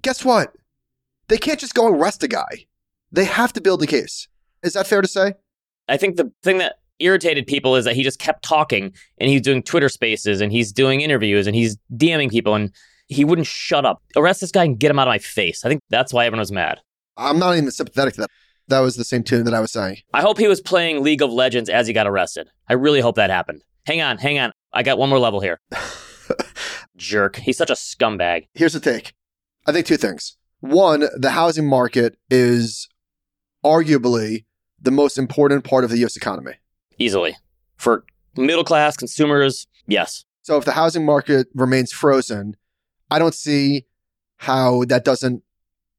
Guess 0.02 0.24
what? 0.24 0.54
They 1.28 1.38
can't 1.38 1.58
just 1.58 1.74
go 1.74 1.88
arrest 1.88 2.22
a 2.22 2.28
guy. 2.28 2.66
They 3.12 3.24
have 3.24 3.52
to 3.54 3.60
build 3.60 3.82
a 3.82 3.86
case. 3.86 4.28
Is 4.62 4.74
that 4.74 4.86
fair 4.86 5.02
to 5.02 5.08
say? 5.08 5.34
I 5.88 5.96
think 5.96 6.16
the 6.16 6.30
thing 6.42 6.58
that 6.58 6.76
irritated 6.98 7.46
people 7.46 7.76
is 7.76 7.84
that 7.84 7.94
he 7.94 8.02
just 8.02 8.18
kept 8.18 8.42
talking 8.42 8.92
and 9.18 9.28
he's 9.30 9.42
doing 9.42 9.62
Twitter 9.62 9.88
spaces 9.88 10.40
and 10.40 10.50
he's 10.52 10.72
doing 10.72 11.00
interviews 11.00 11.46
and 11.46 11.54
he's 11.54 11.76
DMing 11.94 12.30
people 12.30 12.54
and 12.54 12.72
he 13.08 13.24
wouldn't 13.24 13.46
shut 13.46 13.84
up. 13.84 14.02
Arrest 14.16 14.40
this 14.40 14.50
guy 14.50 14.64
and 14.64 14.78
get 14.78 14.90
him 14.90 14.98
out 14.98 15.06
of 15.08 15.12
my 15.12 15.18
face. 15.18 15.64
I 15.64 15.68
think 15.68 15.80
that's 15.90 16.12
why 16.12 16.26
everyone 16.26 16.40
was 16.40 16.52
mad. 16.52 16.80
I'm 17.16 17.38
not 17.38 17.56
even 17.56 17.70
sympathetic 17.70 18.14
to 18.14 18.22
that. 18.22 18.30
That 18.68 18.80
was 18.80 18.96
the 18.96 19.04
same 19.04 19.22
tune 19.22 19.44
that 19.44 19.54
I 19.54 19.60
was 19.60 19.72
saying. 19.72 19.98
I 20.12 20.22
hope 20.22 20.38
he 20.38 20.48
was 20.48 20.60
playing 20.60 21.02
League 21.02 21.22
of 21.22 21.32
Legends 21.32 21.70
as 21.70 21.86
he 21.86 21.92
got 21.92 22.06
arrested. 22.06 22.48
I 22.68 22.74
really 22.74 23.00
hope 23.00 23.16
that 23.16 23.30
happened. 23.30 23.62
Hang 23.86 24.00
on, 24.00 24.18
hang 24.18 24.38
on. 24.38 24.52
I 24.72 24.82
got 24.82 24.98
one 24.98 25.08
more 25.08 25.18
level 25.18 25.40
here. 25.40 25.60
Jerk. 26.96 27.36
He's 27.36 27.56
such 27.56 27.70
a 27.70 27.74
scumbag. 27.74 28.48
Here's 28.54 28.72
the 28.72 28.80
take. 28.80 29.14
I 29.66 29.72
think 29.72 29.86
two 29.86 29.96
things. 29.96 30.36
One, 30.60 31.08
the 31.16 31.30
housing 31.30 31.68
market 31.68 32.16
is 32.30 32.88
arguably 33.64 34.44
the 34.80 34.90
most 34.90 35.18
important 35.18 35.64
part 35.64 35.84
of 35.84 35.90
the 35.90 35.98
US 36.04 36.16
economy. 36.16 36.54
Easily. 36.98 37.36
For 37.76 38.04
middle 38.36 38.64
class 38.64 38.96
consumers, 38.96 39.66
yes. 39.86 40.24
So 40.42 40.56
if 40.56 40.64
the 40.64 40.72
housing 40.72 41.04
market 41.04 41.48
remains 41.54 41.92
frozen, 41.92 42.56
I 43.10 43.18
don't 43.18 43.34
see 43.34 43.86
how 44.38 44.84
that 44.84 45.04
doesn't 45.04 45.42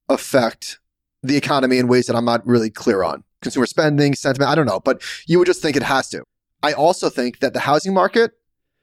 affect 0.09 0.79
the 1.27 1.37
economy 1.37 1.77
in 1.77 1.87
ways 1.87 2.07
that 2.07 2.15
I'm 2.15 2.25
not 2.25 2.45
really 2.45 2.69
clear 2.69 3.03
on. 3.03 3.23
Consumer 3.41 3.65
spending, 3.65 4.15
sentiment, 4.15 4.49
I 4.49 4.55
don't 4.55 4.65
know, 4.65 4.79
but 4.79 5.01
you 5.27 5.39
would 5.39 5.45
just 5.45 5.61
think 5.61 5.75
it 5.75 5.83
has 5.83 6.09
to. 6.09 6.23
I 6.63 6.73
also 6.73 7.09
think 7.09 7.39
that 7.39 7.53
the 7.53 7.61
housing 7.61 7.93
market, 7.93 8.31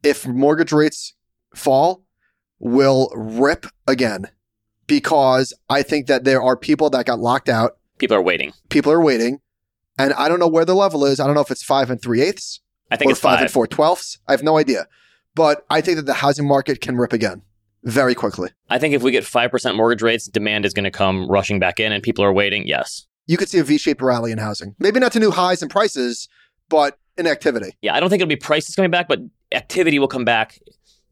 if 0.02 0.26
mortgage 0.26 0.72
rates 0.72 1.14
fall, 1.54 2.04
will 2.61 3.11
rip 3.14 3.66
again 3.87 4.28
because 4.87 5.52
I 5.68 5.83
think 5.83 6.07
that 6.07 6.24
there 6.24 6.42
are 6.42 6.57
people 6.57 6.90
that 6.90 7.07
got 7.07 7.18
locked 7.18 7.48
out. 7.48 7.78
People 7.98 8.16
are 8.16 8.22
waiting. 8.22 8.52
People 8.68 8.92
are 8.92 9.02
waiting. 9.02 9.40
And 9.98 10.12
I 10.14 10.28
don't 10.28 10.40
know 10.40 10.48
where 10.48 10.64
the 10.64 10.74
level 10.74 11.04
is. 11.04 11.20
I 11.20 11.26
don't 11.26 11.35
know 11.35 11.40
if 11.40 11.50
it's 11.50 11.62
five 11.62 11.90
and 11.90 12.00
three 12.00 12.20
eighths 12.20 12.61
I 12.90 12.96
think 12.96 13.09
or 13.09 13.12
it's 13.12 13.20
five, 13.20 13.37
five. 13.37 13.42
and 13.42 13.50
four 13.50 13.66
twelfths. 13.66 14.18
I 14.28 14.33
have 14.33 14.42
no 14.42 14.59
idea. 14.59 14.87
But 15.35 15.64
I 15.70 15.80
think 15.80 15.96
that 15.96 16.07
the 16.07 16.14
housing 16.14 16.46
market 16.46 16.80
can 16.80 16.96
rip 16.96 17.12
again 17.12 17.42
very 17.85 18.14
quickly. 18.14 18.51
I 18.70 18.79
think 18.79 18.94
if 18.94 19.03
we 19.03 19.11
get 19.11 19.25
5% 19.25 19.77
mortgage 19.77 20.03
rates, 20.03 20.27
demand 20.27 20.64
is 20.64 20.73
going 20.73 20.85
to 20.85 20.90
come 20.90 21.29
rushing 21.29 21.59
back 21.59 21.79
in 21.79 21.92
and 21.92 22.03
people 22.03 22.25
are 22.25 22.33
waiting. 22.33 22.66
Yes. 22.66 23.07
You 23.27 23.37
could 23.37 23.49
see 23.49 23.59
a 23.59 23.64
V 23.64 23.78
shaped 23.78 24.03
rally 24.03 24.32
in 24.32 24.39
housing. 24.39 24.74
Maybe 24.78 25.01
not 25.01 25.12
to 25.12 25.20
new 25.20 25.30
highs 25.30 25.62
in 25.62 25.68
prices, 25.68 26.28
but 26.68 26.99
in 27.16 27.26
activity. 27.26 27.76
Yeah, 27.80 27.95
I 27.95 28.01
don't 28.01 28.11
think 28.11 28.20
it'll 28.20 28.28
be 28.28 28.37
prices 28.37 28.74
coming 28.74 28.91
back, 28.91 29.09
but 29.09 29.20
activity 29.53 29.99
will 29.99 30.09
come 30.09 30.24
back 30.24 30.59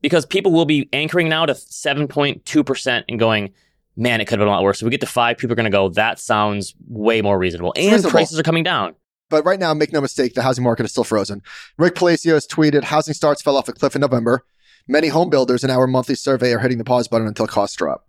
because 0.00 0.26
people 0.26 0.52
will 0.52 0.64
be 0.64 0.88
anchoring 0.92 1.28
now 1.28 1.46
to 1.46 1.54
7.2% 1.54 3.04
and 3.08 3.18
going, 3.18 3.52
man, 3.96 4.20
it 4.20 4.26
could 4.26 4.38
have 4.38 4.40
been 4.40 4.48
a 4.48 4.50
lot 4.50 4.62
worse. 4.62 4.82
If 4.82 4.84
we 4.84 4.90
get 4.90 5.00
to 5.00 5.06
five, 5.06 5.38
people 5.38 5.52
are 5.52 5.56
going 5.56 5.64
to 5.64 5.70
go, 5.70 5.88
that 5.90 6.18
sounds 6.18 6.74
way 6.88 7.22
more 7.22 7.38
reasonable. 7.38 7.72
And 7.76 7.92
reasonable. 7.92 8.10
prices 8.10 8.38
are 8.38 8.42
coming 8.42 8.64
down. 8.64 8.94
But 9.28 9.46
right 9.46 9.58
now, 9.58 9.72
make 9.72 9.92
no 9.92 10.00
mistake, 10.02 10.34
the 10.34 10.42
housing 10.42 10.62
market 10.62 10.84
is 10.84 10.90
still 10.90 11.04
frozen. 11.04 11.40
Rick 11.78 11.94
Palacios 11.94 12.46
tweeted 12.46 12.84
housing 12.84 13.14
starts 13.14 13.40
fell 13.40 13.56
off 13.56 13.68
a 13.68 13.72
cliff 13.72 13.94
in 13.94 14.00
November. 14.00 14.44
Many 14.88 15.08
home 15.08 15.30
builders 15.30 15.62
in 15.62 15.70
our 15.70 15.86
monthly 15.86 16.16
survey 16.16 16.52
are 16.52 16.58
hitting 16.58 16.78
the 16.78 16.84
pause 16.84 17.06
button 17.06 17.28
until 17.28 17.46
costs 17.46 17.76
drop. 17.76 18.06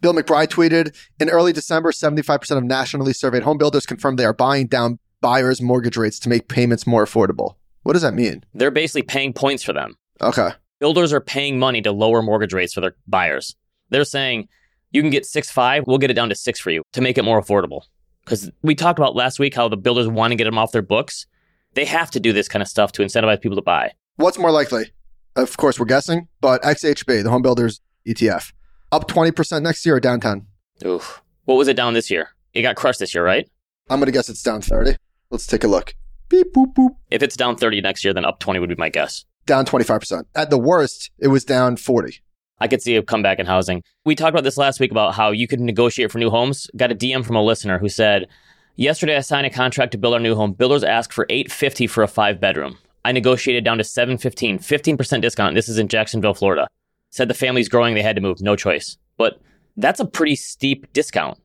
Bill 0.00 0.12
McBride 0.12 0.48
tweeted 0.48 0.96
in 1.20 1.30
early 1.30 1.52
December, 1.52 1.92
75% 1.92 2.56
of 2.56 2.64
nationally 2.64 3.12
surveyed 3.12 3.42
home 3.42 3.58
builders 3.58 3.86
confirmed 3.86 4.18
they 4.18 4.24
are 4.24 4.32
buying 4.32 4.66
down 4.66 4.98
buyers' 5.20 5.60
mortgage 5.60 5.96
rates 5.96 6.18
to 6.20 6.28
make 6.28 6.48
payments 6.48 6.86
more 6.86 7.04
affordable. 7.04 7.56
What 7.82 7.92
does 7.92 8.02
that 8.02 8.14
mean? 8.14 8.44
They're 8.54 8.70
basically 8.70 9.02
paying 9.02 9.32
points 9.32 9.62
for 9.62 9.72
them. 9.72 9.96
Okay. 10.20 10.50
Builders 10.80 11.12
are 11.12 11.20
paying 11.20 11.58
money 11.58 11.82
to 11.82 11.92
lower 11.92 12.22
mortgage 12.22 12.54
rates 12.54 12.72
for 12.72 12.80
their 12.80 12.96
buyers. 13.06 13.54
They're 13.90 14.04
saying, 14.04 14.48
you 14.90 15.02
can 15.02 15.10
get 15.10 15.26
six 15.26 15.50
five, 15.50 15.84
we'll 15.86 15.98
get 15.98 16.10
it 16.10 16.14
down 16.14 16.30
to 16.30 16.34
six 16.34 16.58
for 16.58 16.70
you 16.70 16.82
to 16.92 17.00
make 17.00 17.18
it 17.18 17.24
more 17.24 17.40
affordable. 17.40 17.82
Because 18.24 18.50
we 18.62 18.74
talked 18.74 18.98
about 18.98 19.14
last 19.14 19.38
week 19.38 19.54
how 19.54 19.68
the 19.68 19.76
builders 19.76 20.08
want 20.08 20.32
to 20.32 20.36
get 20.36 20.44
them 20.44 20.58
off 20.58 20.72
their 20.72 20.82
books. 20.82 21.26
They 21.74 21.84
have 21.84 22.10
to 22.12 22.20
do 22.20 22.32
this 22.32 22.48
kind 22.48 22.62
of 22.62 22.68
stuff 22.68 22.92
to 22.92 23.02
incentivize 23.02 23.40
people 23.40 23.56
to 23.56 23.62
buy. 23.62 23.92
What's 24.16 24.38
more 24.38 24.50
likely? 24.50 24.90
Of 25.36 25.56
course, 25.56 25.78
we're 25.78 25.86
guessing, 25.86 26.28
but 26.40 26.62
XHB, 26.62 27.22
the 27.22 27.30
home 27.30 27.42
builders 27.42 27.80
ETF, 28.06 28.52
up 28.90 29.08
20% 29.08 29.62
next 29.62 29.86
year 29.86 29.96
or 29.96 30.00
down 30.00 30.20
10? 30.20 30.46
Oof. 30.84 31.22
What 31.44 31.54
was 31.54 31.68
it 31.68 31.76
down 31.76 31.94
this 31.94 32.10
year? 32.10 32.30
It 32.52 32.62
got 32.62 32.76
crushed 32.76 32.98
this 32.98 33.14
year, 33.14 33.24
right? 33.24 33.48
I'm 33.88 34.00
going 34.00 34.06
to 34.06 34.12
guess 34.12 34.28
it's 34.28 34.42
down 34.42 34.60
30. 34.60 34.96
Let's 35.30 35.46
take 35.46 35.64
a 35.64 35.68
look. 35.68 35.94
Beep, 36.28 36.52
boop, 36.52 36.74
boop. 36.74 36.96
If 37.10 37.22
it's 37.22 37.36
down 37.36 37.56
30 37.56 37.80
next 37.80 38.04
year, 38.04 38.12
then 38.12 38.24
up 38.24 38.40
20 38.40 38.58
would 38.58 38.68
be 38.68 38.74
my 38.76 38.88
guess. 38.88 39.24
Down 39.46 39.64
25%. 39.64 40.24
At 40.34 40.50
the 40.50 40.58
worst, 40.58 41.10
it 41.18 41.28
was 41.28 41.44
down 41.44 41.76
40. 41.76 42.20
I 42.58 42.68
could 42.68 42.82
see 42.82 42.96
a 42.96 43.02
comeback 43.02 43.38
in 43.38 43.46
housing. 43.46 43.82
We 44.04 44.14
talked 44.14 44.34
about 44.34 44.44
this 44.44 44.58
last 44.58 44.80
week 44.80 44.90
about 44.90 45.14
how 45.14 45.30
you 45.30 45.48
could 45.48 45.60
negotiate 45.60 46.12
for 46.12 46.18
new 46.18 46.30
homes. 46.30 46.68
Got 46.76 46.92
a 46.92 46.94
DM 46.94 47.24
from 47.24 47.36
a 47.36 47.42
listener 47.42 47.78
who 47.78 47.88
said, 47.88 48.28
Yesterday 48.76 49.16
I 49.16 49.20
signed 49.20 49.46
a 49.46 49.50
contract 49.50 49.92
to 49.92 49.98
build 49.98 50.14
our 50.14 50.20
new 50.20 50.34
home. 50.34 50.52
Builders 50.52 50.84
asked 50.84 51.12
for 51.12 51.26
850 51.28 51.86
for 51.86 52.02
a 52.02 52.08
five 52.08 52.40
bedroom. 52.40 52.78
I 53.04 53.12
negotiated 53.12 53.64
down 53.64 53.78
to 53.78 53.84
715, 53.84 54.58
15% 54.58 55.20
discount. 55.20 55.54
This 55.54 55.68
is 55.68 55.78
in 55.78 55.88
Jacksonville, 55.88 56.34
Florida. 56.34 56.68
Said 57.10 57.28
the 57.28 57.34
family's 57.34 57.68
growing, 57.68 57.94
they 57.94 58.02
had 58.02 58.16
to 58.16 58.22
move, 58.22 58.40
no 58.40 58.56
choice. 58.56 58.96
But 59.16 59.40
that's 59.76 60.00
a 60.00 60.04
pretty 60.04 60.36
steep 60.36 60.92
discount. 60.92 61.38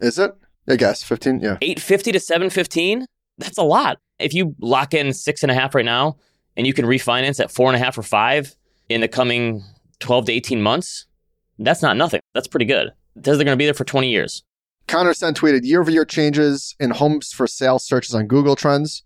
Is 0.00 0.18
it? 0.18 0.32
I 0.68 0.76
guess 0.76 1.02
15. 1.02 1.40
Yeah. 1.40 1.58
850 1.60 2.12
to 2.12 2.20
715? 2.20 3.06
That's 3.38 3.58
a 3.58 3.62
lot. 3.62 3.98
If 4.18 4.32
you 4.32 4.54
lock 4.60 4.94
in 4.94 5.12
six 5.12 5.42
and 5.42 5.50
a 5.50 5.54
half 5.54 5.74
right 5.74 5.84
now 5.84 6.16
and 6.56 6.66
you 6.66 6.72
can 6.72 6.86
refinance 6.86 7.40
at 7.40 7.50
four 7.50 7.68
and 7.68 7.76
a 7.76 7.84
half 7.84 7.98
or 7.98 8.02
five 8.02 8.54
in 8.88 9.00
the 9.00 9.08
coming 9.08 9.62
12 10.00 10.26
to 10.26 10.32
18 10.32 10.62
months, 10.62 11.06
that's 11.58 11.82
not 11.82 11.96
nothing. 11.96 12.20
That's 12.32 12.48
pretty 12.48 12.66
good. 12.66 12.88
It 13.16 13.24
says 13.24 13.36
they're 13.36 13.44
going 13.44 13.56
to 13.56 13.60
be 13.60 13.66
there 13.66 13.74
for 13.74 13.84
20 13.84 14.10
years. 14.10 14.42
Connor 14.86 15.14
Sen 15.14 15.34
tweeted 15.34 15.60
year 15.64 15.80
over 15.80 15.90
year 15.90 16.04
changes 16.04 16.74
in 16.78 16.90
homes 16.90 17.32
for 17.32 17.46
sale 17.46 17.78
searches 17.78 18.14
on 18.14 18.26
Google 18.26 18.56
Trends. 18.56 19.02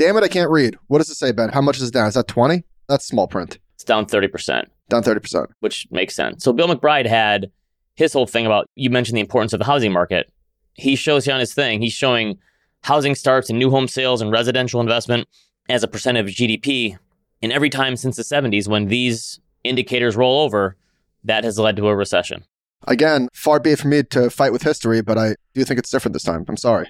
Damn 0.00 0.16
it, 0.16 0.24
I 0.24 0.28
can't 0.28 0.50
read. 0.50 0.78
What 0.86 0.96
does 0.96 1.10
it 1.10 1.16
say, 1.16 1.30
Ben? 1.30 1.50
How 1.50 1.60
much 1.60 1.76
is 1.76 1.88
it 1.88 1.92
down? 1.92 2.06
Is 2.08 2.14
that 2.14 2.26
20? 2.26 2.64
That's 2.88 3.04
small 3.04 3.28
print. 3.28 3.58
It's 3.74 3.84
down 3.84 4.06
30%, 4.06 4.64
Down 4.88 5.02
30%. 5.02 5.48
which 5.60 5.86
makes 5.90 6.16
sense. 6.16 6.42
So 6.42 6.54
Bill 6.54 6.68
McBride 6.74 7.04
had 7.06 7.50
his 7.96 8.14
whole 8.14 8.26
thing 8.26 8.46
about 8.46 8.66
you 8.76 8.88
mentioned 8.88 9.18
the 9.18 9.20
importance 9.20 9.52
of 9.52 9.58
the 9.58 9.66
housing 9.66 9.92
market. 9.92 10.32
He 10.72 10.96
shows 10.96 11.26
you 11.26 11.34
on 11.34 11.38
his 11.38 11.52
thing, 11.52 11.82
he's 11.82 11.92
showing 11.92 12.38
housing 12.82 13.14
starts 13.14 13.50
and 13.50 13.58
new 13.58 13.68
home 13.68 13.86
sales 13.88 14.22
and 14.22 14.32
residential 14.32 14.80
investment 14.80 15.28
as 15.68 15.82
a 15.82 15.88
percent 15.88 16.16
of 16.16 16.28
GDP. 16.28 16.96
And 17.42 17.52
every 17.52 17.68
time 17.68 17.94
since 17.94 18.16
the 18.16 18.22
70s, 18.22 18.66
when 18.68 18.86
these 18.86 19.38
indicators 19.64 20.16
roll 20.16 20.40
over, 20.40 20.78
that 21.24 21.44
has 21.44 21.58
led 21.58 21.76
to 21.76 21.88
a 21.88 21.94
recession. 21.94 22.44
Again, 22.88 23.28
far 23.34 23.60
be 23.60 23.72
it 23.72 23.78
from 23.80 23.90
me 23.90 24.02
to 24.04 24.30
fight 24.30 24.52
with 24.52 24.62
history, 24.62 25.02
but 25.02 25.18
I 25.18 25.34
do 25.52 25.62
think 25.62 25.78
it's 25.78 25.90
different 25.90 26.14
this 26.14 26.22
time. 26.22 26.46
I'm 26.48 26.56
sorry. 26.56 26.88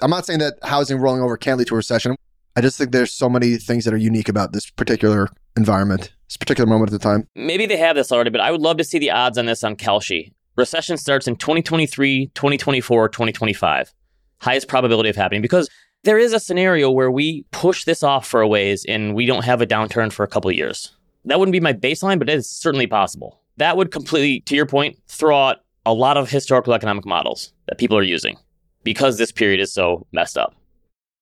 I'm 0.00 0.10
not 0.10 0.26
saying 0.26 0.38
that 0.38 0.54
housing 0.62 0.98
rolling 0.98 1.22
over 1.22 1.36
can't 1.36 1.58
lead 1.58 1.66
to 1.66 1.74
a 1.74 1.78
recession. 1.78 2.14
I 2.54 2.60
just 2.60 2.76
think 2.76 2.92
there's 2.92 3.12
so 3.12 3.30
many 3.30 3.56
things 3.56 3.84
that 3.84 3.94
are 3.94 3.98
unique 3.98 4.28
about 4.28 4.52
this 4.52 4.70
particular 4.70 5.28
environment, 5.56 6.12
this 6.28 6.36
particular 6.36 6.68
moment 6.68 6.92
at 6.92 7.00
the 7.00 7.02
time. 7.02 7.26
Maybe 7.34 7.64
they 7.66 7.78
have 7.78 7.96
this 7.96 8.12
already, 8.12 8.30
but 8.30 8.40
I 8.40 8.50
would 8.50 8.60
love 8.60 8.76
to 8.76 8.84
see 8.84 8.98
the 8.98 9.10
odds 9.10 9.38
on 9.38 9.46
this 9.46 9.64
on 9.64 9.76
Kalshi. 9.76 10.32
Recession 10.56 10.98
starts 10.98 11.26
in 11.26 11.36
2023, 11.36 12.26
2024, 12.34 13.08
2025. 13.08 13.94
Highest 14.40 14.68
probability 14.68 15.08
of 15.08 15.16
happening 15.16 15.40
because 15.40 15.70
there 16.04 16.18
is 16.18 16.34
a 16.34 16.40
scenario 16.40 16.90
where 16.90 17.10
we 17.10 17.46
push 17.52 17.84
this 17.84 18.02
off 18.02 18.26
for 18.26 18.42
a 18.42 18.48
ways 18.48 18.84
and 18.86 19.14
we 19.14 19.24
don't 19.24 19.44
have 19.44 19.62
a 19.62 19.66
downturn 19.66 20.12
for 20.12 20.24
a 20.24 20.28
couple 20.28 20.50
of 20.50 20.56
years. 20.56 20.94
That 21.24 21.38
wouldn't 21.38 21.52
be 21.52 21.60
my 21.60 21.72
baseline, 21.72 22.18
but 22.18 22.28
it 22.28 22.34
is 22.34 22.50
certainly 22.50 22.86
possible. 22.86 23.40
That 23.56 23.76
would 23.76 23.92
completely, 23.92 24.40
to 24.40 24.56
your 24.56 24.66
point, 24.66 24.98
throw 25.08 25.38
out 25.38 25.58
a 25.86 25.94
lot 25.94 26.16
of 26.16 26.28
historical 26.28 26.74
economic 26.74 27.06
models 27.06 27.52
that 27.66 27.78
people 27.78 27.96
are 27.96 28.02
using 28.02 28.36
because 28.82 29.16
this 29.16 29.32
period 29.32 29.60
is 29.60 29.72
so 29.72 30.06
messed 30.12 30.36
up. 30.36 30.54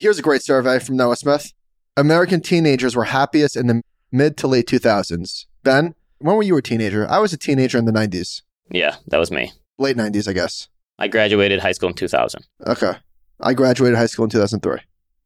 Here's 0.00 0.18
a 0.18 0.22
great 0.22 0.42
survey 0.42 0.78
from 0.78 0.96
Noah 0.96 1.14
Smith. 1.16 1.52
American 1.94 2.40
teenagers 2.40 2.96
were 2.96 3.04
happiest 3.04 3.54
in 3.54 3.66
the 3.66 3.82
mid 4.10 4.38
to 4.38 4.46
late 4.46 4.66
2000s. 4.66 5.44
Ben, 5.62 5.94
when 6.18 6.36
were 6.36 6.42
you 6.42 6.56
a 6.56 6.62
teenager? 6.62 7.06
I 7.06 7.18
was 7.18 7.34
a 7.34 7.36
teenager 7.36 7.76
in 7.76 7.84
the 7.84 7.92
90s, 7.92 8.40
Yeah, 8.70 8.96
that 9.08 9.18
was 9.18 9.30
me. 9.30 9.52
late 9.78 9.98
90s, 9.98 10.26
I 10.26 10.32
guess. 10.32 10.68
I 10.98 11.08
graduated 11.08 11.60
high 11.60 11.72
school 11.72 11.90
in 11.90 11.94
2000. 11.94 12.46
Okay. 12.66 12.92
I 13.40 13.52
graduated 13.52 13.98
high 13.98 14.06
school 14.06 14.24
in 14.24 14.30
2003. 14.30 14.78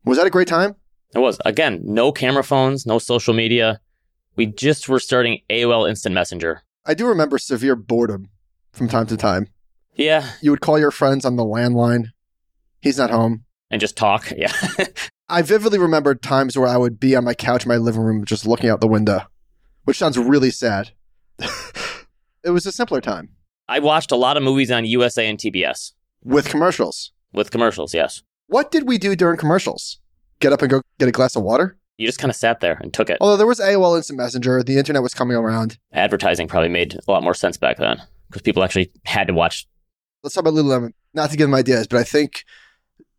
Was 0.05 0.19
that 0.19 0.27
a 0.27 0.31
great 0.31 0.49
time? 0.49 0.75
It 1.15 1.21
was. 1.21 1.39
Again, 1.45 1.81
no 1.85 2.11
camera 2.11 2.43
phones, 2.43 2.85
no 2.85 2.99
social 2.99 3.33
media. 3.33 3.81
We 4.35 4.47
just 4.47 4.89
were 4.89 4.99
starting 4.99 5.41
AOL 5.51 5.89
Instant 5.89 6.17
Messenger. 6.17 6.63
I 6.85 6.95
do 6.95 7.07
remember 7.07 7.39
severe 7.39 7.77
boredom 7.77 8.31
from 8.73 8.89
time 8.89 9.07
to 9.07 9.17
time. 9.17 9.47
Yeah, 9.95 10.33
You 10.43 10.51
would 10.51 10.61
call 10.61 10.81
your 10.81 10.91
friends 10.91 11.25
on 11.25 11.37
the 11.37 11.45
landline. 11.45 12.07
He's 12.81 12.99
not 12.99 13.11
home. 13.11 13.45
And 13.75 13.81
just 13.81 13.97
talk. 13.97 14.33
Yeah. 14.37 14.53
I 15.29 15.43
vividly 15.43 15.79
remember 15.79 16.15
times 16.15 16.57
where 16.57 16.69
I 16.69 16.77
would 16.77 17.01
be 17.01 17.17
on 17.17 17.25
my 17.25 17.35
couch 17.35 17.65
in 17.65 17.69
my 17.69 17.77
living 17.77 18.03
room 18.03 18.25
just 18.25 18.47
looking 18.47 18.69
out 18.69 18.81
the 18.81 18.87
window, 18.87 19.23
which 19.85 19.97
sounds 19.97 20.19
really 20.19 20.51
sad. 20.51 20.91
it 21.39 22.51
was 22.51 22.67
a 22.67 22.73
simpler 22.73 23.01
time 23.01 23.31
I 23.69 23.79
watched 23.79 24.13
a 24.13 24.17
lot 24.17 24.37
of 24.37 24.43
movies 24.43 24.71
on 24.71 24.85
USA 24.85 25.27
and 25.27 25.39
TBS 25.39 25.93
with 26.23 26.49
commercials. 26.49 27.13
with 27.33 27.51
commercials, 27.51 27.95
yes. 27.95 28.23
What 28.49 28.71
did 28.71 28.87
we 28.87 28.99
do 28.99 29.17
during 29.17 29.39
commercials? 29.39 29.99
Get 30.41 30.53
up 30.53 30.61
and 30.61 30.71
go 30.71 30.83
get 30.99 31.09
a 31.09 31.13
glass 31.13 31.37
of 31.37 31.43
water? 31.43 31.79
You 31.97 32.07
just 32.07 32.19
kind 32.19 32.31
of 32.31 32.37
sat 32.37 32.61
there 32.61 32.79
and 32.83 32.93
took 32.93 33.09
it. 33.09 33.19
Although 33.21 33.39
there 33.39 33.47
was 33.47 33.61
AOL 33.61 33.97
Instant 33.97 34.19
Messenger, 34.19 34.63
the 34.63 34.77
internet 34.77 35.03
was 35.03 35.15
coming 35.15 35.37
around. 35.37 35.79
Advertising 35.93 36.49
probably 36.49 36.69
made 36.69 36.95
a 36.95 37.11
lot 37.11 37.23
more 37.23 37.35
sense 37.35 37.57
back 37.57 37.79
then 37.79 38.03
because 38.29 38.43
people 38.43 38.63
actually 38.63 38.93
had 39.07 39.29
to 39.29 39.33
watch. 39.33 39.67
Let's 40.23 40.35
talk 40.35 40.43
about 40.43 40.55
Lululemon. 40.55 40.91
Not 41.15 41.31
to 41.31 41.37
give 41.37 41.47
them 41.49 41.55
ideas, 41.55 41.87
but 41.87 41.99
I 41.99 42.05
think 42.05 42.45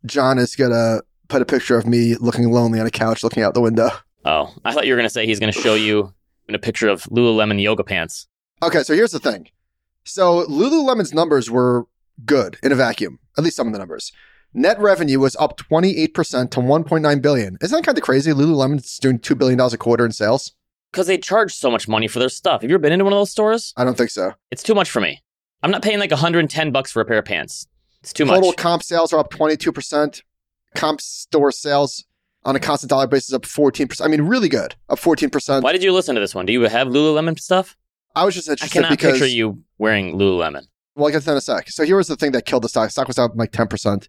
John 0.06 0.38
is 0.38 0.52
to 0.52 1.02
put 1.28 1.42
a 1.42 1.44
picture 1.44 1.76
of 1.76 1.86
me 1.86 2.14
looking 2.16 2.50
lonely 2.50 2.80
on 2.80 2.86
a 2.86 2.90
couch 2.90 3.22
looking 3.22 3.42
out 3.42 3.54
the 3.54 3.60
window. 3.60 3.90
Oh, 4.24 4.54
I 4.64 4.72
thought 4.72 4.86
you 4.86 4.92
were 4.92 4.96
going 4.96 5.08
to 5.08 5.12
say 5.12 5.26
he's 5.26 5.40
going 5.40 5.52
to 5.52 5.60
show 5.60 5.74
you 5.74 6.14
in 6.48 6.54
a 6.54 6.58
picture 6.58 6.88
of 6.88 7.04
Lululemon 7.04 7.60
yoga 7.62 7.84
pants. 7.84 8.26
Okay, 8.62 8.82
so 8.82 8.94
here's 8.94 9.12
the 9.12 9.18
thing. 9.18 9.48
So 10.04 10.46
Lululemon's 10.46 11.12
numbers 11.12 11.50
were 11.50 11.86
good 12.24 12.58
in 12.62 12.72
a 12.72 12.76
vacuum, 12.76 13.18
at 13.36 13.44
least 13.44 13.56
some 13.56 13.66
of 13.66 13.72
the 13.72 13.78
numbers. 13.78 14.12
Net 14.54 14.78
revenue 14.80 15.18
was 15.18 15.36
up 15.36 15.58
28% 15.58 16.50
to 16.50 16.60
1.9 16.60 17.22
billion. 17.22 17.58
Isn't 17.60 17.76
that 17.76 17.84
kind 17.84 17.98
of 17.98 18.04
crazy? 18.04 18.32
Lululemon's 18.32 18.98
doing 18.98 19.18
$2 19.18 19.36
billion 19.36 19.60
a 19.60 19.76
quarter 19.76 20.04
in 20.04 20.12
sales? 20.12 20.52
Because 20.92 21.08
they 21.08 21.18
charge 21.18 21.54
so 21.54 21.70
much 21.70 21.88
money 21.88 22.08
for 22.08 22.20
their 22.20 22.28
stuff. 22.28 22.62
Have 22.62 22.70
you 22.70 22.76
ever 22.76 22.82
been 22.82 22.92
into 22.92 23.04
one 23.04 23.12
of 23.12 23.18
those 23.18 23.30
stores? 23.30 23.74
I 23.76 23.84
don't 23.84 23.98
think 23.98 24.10
so. 24.10 24.32
It's 24.50 24.62
too 24.62 24.74
much 24.74 24.90
for 24.90 25.00
me. 25.00 25.22
I'm 25.62 25.70
not 25.70 25.82
paying 25.82 25.98
like 25.98 26.10
110 26.10 26.70
bucks 26.72 26.90
for 26.90 27.00
a 27.00 27.04
pair 27.04 27.18
of 27.18 27.24
pants. 27.24 27.66
It's 28.06 28.12
too 28.12 28.24
Total 28.24 28.50
much. 28.50 28.56
comp 28.56 28.84
sales 28.84 29.12
are 29.12 29.18
up 29.18 29.32
22%. 29.32 30.22
Comp 30.76 31.00
store 31.00 31.50
sales 31.50 32.04
on 32.44 32.54
a 32.54 32.60
constant 32.60 32.88
dollar 32.88 33.08
basis 33.08 33.34
up 33.34 33.42
14%. 33.42 34.00
I 34.00 34.06
mean, 34.06 34.22
really 34.22 34.48
good. 34.48 34.76
Up 34.88 35.00
14%. 35.00 35.64
Why 35.64 35.72
did 35.72 35.82
you 35.82 35.92
listen 35.92 36.14
to 36.14 36.20
this 36.20 36.32
one? 36.32 36.46
Do 36.46 36.52
you 36.52 36.60
have 36.62 36.86
Lululemon 36.86 37.36
stuff? 37.40 37.76
I 38.14 38.24
was 38.24 38.36
just 38.36 38.48
I 38.48 38.52
interested 38.52 38.74
cannot 38.74 38.90
because 38.92 39.14
picture 39.14 39.26
you 39.26 39.64
wearing 39.78 40.16
Lululemon. 40.16 40.68
Well, 40.94 41.06
I'll 41.06 41.10
get 41.12 41.18
to 41.18 41.24
that 41.26 41.32
in 41.32 41.38
a 41.38 41.40
sec. 41.40 41.68
So 41.68 41.84
here 41.84 41.96
was 41.96 42.06
the 42.06 42.14
thing 42.14 42.30
that 42.30 42.46
killed 42.46 42.62
the 42.62 42.68
stock. 42.68 42.92
Stock 42.92 43.08
was 43.08 43.18
up 43.18 43.32
like 43.34 43.50
10% 43.50 44.06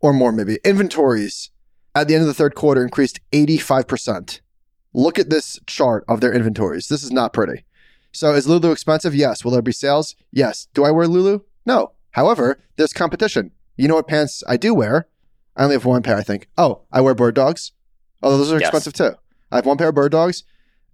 or 0.00 0.14
more, 0.14 0.32
maybe. 0.32 0.56
Inventories 0.64 1.50
at 1.94 2.08
the 2.08 2.14
end 2.14 2.22
of 2.22 2.28
the 2.28 2.34
third 2.34 2.54
quarter 2.54 2.82
increased 2.82 3.20
85%. 3.32 4.40
Look 4.94 5.18
at 5.18 5.28
this 5.28 5.60
chart 5.66 6.02
of 6.08 6.22
their 6.22 6.32
inventories. 6.32 6.88
This 6.88 7.02
is 7.02 7.12
not 7.12 7.34
pretty. 7.34 7.66
So 8.10 8.32
is 8.32 8.48
Lulu 8.48 8.70
expensive? 8.70 9.14
Yes. 9.14 9.44
Will 9.44 9.52
there 9.52 9.60
be 9.60 9.72
sales? 9.72 10.16
Yes. 10.32 10.66
Do 10.72 10.86
I 10.86 10.90
wear 10.90 11.06
Lulu? 11.06 11.40
No. 11.66 11.92
However, 12.22 12.58
there's 12.74 12.92
competition. 12.92 13.52
You 13.76 13.86
know 13.86 13.94
what 13.94 14.08
pants 14.08 14.42
I 14.48 14.56
do 14.56 14.74
wear? 14.74 15.06
I 15.54 15.62
only 15.62 15.76
have 15.76 15.84
one 15.84 16.02
pair, 16.02 16.16
I 16.16 16.24
think. 16.24 16.48
Oh, 16.58 16.82
I 16.90 17.00
wear 17.00 17.14
bird 17.14 17.36
dogs. 17.36 17.70
Oh, 18.24 18.36
those 18.36 18.50
are 18.50 18.58
Yes. 18.58 18.70
expensive 18.74 18.92
too. 18.92 19.12
I 19.52 19.56
have 19.56 19.66
one 19.66 19.76
pair 19.78 19.90
of 19.90 19.94
bird 19.94 20.10
dogs 20.10 20.42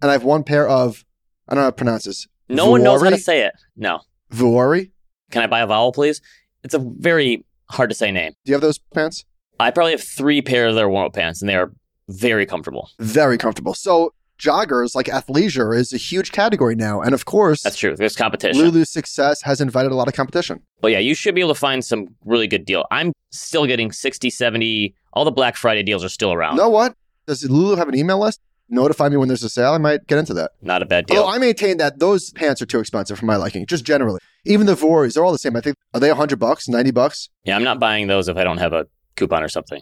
and 0.03 0.11
I 0.11 0.13
have 0.13 0.23
one 0.23 0.43
pair 0.43 0.67
of, 0.69 1.03
I 1.49 1.55
don't 1.55 1.61
know 1.61 1.65
how 1.65 1.69
to 1.71 1.75
pronounce 1.75 2.03
this. 2.03 2.27
No 2.47 2.69
one 2.69 2.83
knows 2.83 3.01
how 3.01 3.09
to 3.09 3.17
say 3.17 3.41
it. 3.41 3.53
No. 3.75 4.01
Vuori? 4.31 4.91
Can 5.31 5.41
I 5.41 5.47
buy 5.47 5.61
a 5.61 5.65
vowel, 5.65 5.91
please? 5.91 6.21
It's 6.63 6.75
a 6.75 6.79
very 6.79 7.43
hard 7.71 7.89
to 7.89 7.95
say 7.95 8.11
name. 8.11 8.33
Do 8.45 8.51
you 8.51 8.53
have 8.53 8.61
those 8.61 8.77
pants? 8.77 9.25
I 9.59 9.71
probably 9.71 9.93
have 9.93 10.03
three 10.03 10.43
pairs 10.43 10.69
of 10.69 10.75
their 10.75 10.87
warm 10.89 11.07
up 11.07 11.13
pants, 11.13 11.41
and 11.41 11.49
they 11.49 11.55
are 11.55 11.73
very 12.07 12.45
comfortable. 12.45 12.91
very 12.99 13.39
comfortable. 13.39 13.73
So 13.73 14.13
joggers 14.39 14.95
like 14.95 15.07
athleisure 15.07 15.75
is 15.77 15.93
a 15.93 15.97
huge 15.97 16.31
category 16.31 16.75
now, 16.75 17.01
and 17.01 17.13
of 17.13 17.25
course, 17.25 17.61
That's 17.63 17.77
true. 17.77 17.95
There's 17.95 18.15
competition. 18.15 18.61
Lulu's 18.61 18.91
success 18.91 19.41
has 19.43 19.61
invited 19.61 19.91
a 19.91 19.95
lot 19.95 20.07
of 20.07 20.13
competition. 20.13 20.61
But 20.81 20.91
yeah, 20.91 20.99
you 20.99 21.15
should 21.15 21.35
be 21.35 21.41
able 21.41 21.53
to 21.53 21.59
find 21.59 21.83
some 21.83 22.07
really 22.25 22.47
good 22.47 22.65
deal. 22.65 22.85
I'm 22.91 23.13
still 23.31 23.65
getting 23.65 23.91
60, 23.91 24.29
70. 24.29 24.93
All 25.13 25.25
the 25.25 25.31
Black 25.31 25.55
Friday 25.55 25.83
deals 25.83 26.03
are 26.03 26.09
still 26.09 26.33
around. 26.33 26.57
know 26.57 26.69
what? 26.69 26.95
Does 27.27 27.49
Lulu 27.49 27.75
have 27.75 27.87
an 27.89 27.97
email 27.97 28.19
list? 28.19 28.39
Notify 28.67 29.09
me 29.09 29.17
when 29.17 29.27
there's 29.27 29.43
a 29.43 29.49
sale. 29.49 29.73
I 29.73 29.77
might 29.77 30.07
get 30.07 30.17
into 30.17 30.33
that. 30.33 30.51
Not 30.61 30.81
a 30.81 30.85
bad 30.85 31.05
deal. 31.05 31.17
Although 31.21 31.33
I 31.33 31.37
maintain 31.37 31.77
that 31.77 31.99
those 31.99 32.31
pants 32.31 32.61
are 32.61 32.65
too 32.65 32.79
expensive 32.79 33.17
for 33.19 33.25
my 33.25 33.35
liking, 33.35 33.65
just 33.67 33.85
generally. 33.85 34.19
Even 34.43 34.65
the 34.65 34.75
Vuoris, 34.75 35.13
they're 35.13 35.23
all 35.23 35.31
the 35.31 35.37
same. 35.37 35.55
I 35.55 35.61
think 35.61 35.75
are 35.93 35.99
they 35.99 36.09
hundred 36.09 36.39
bucks, 36.39 36.67
ninety 36.67 36.91
bucks? 36.91 37.29
yeah, 37.43 37.55
I'm 37.55 37.63
not 37.63 37.79
buying 37.79 38.07
those 38.07 38.27
if 38.27 38.37
I 38.37 38.43
don't 38.43 38.57
have 38.57 38.73
a 38.73 38.87
coupon 39.15 39.43
or 39.43 39.49
something. 39.49 39.81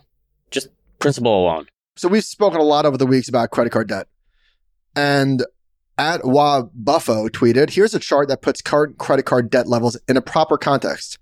Just 0.51 0.67
principle 0.99 1.43
alone. 1.43 1.67
So 1.95 2.07
we've 2.07 2.23
spoken 2.23 2.59
a 2.59 2.63
lot 2.63 2.85
over 2.85 2.97
the 2.97 3.05
weeks 3.05 3.27
about 3.29 3.51
credit 3.51 3.71
card 3.71 3.87
debt. 3.87 4.07
And 4.95 5.43
at 5.97 6.25
Wa 6.25 6.63
Buffo 6.73 7.27
tweeted, 7.27 7.71
here's 7.71 7.93
a 7.93 7.99
chart 7.99 8.27
that 8.27 8.41
puts 8.41 8.61
current 8.61 8.97
credit 8.97 9.23
card 9.23 9.49
debt 9.49 9.67
levels 9.67 9.97
in 10.07 10.17
a 10.17 10.21
proper 10.21 10.57
context. 10.57 11.17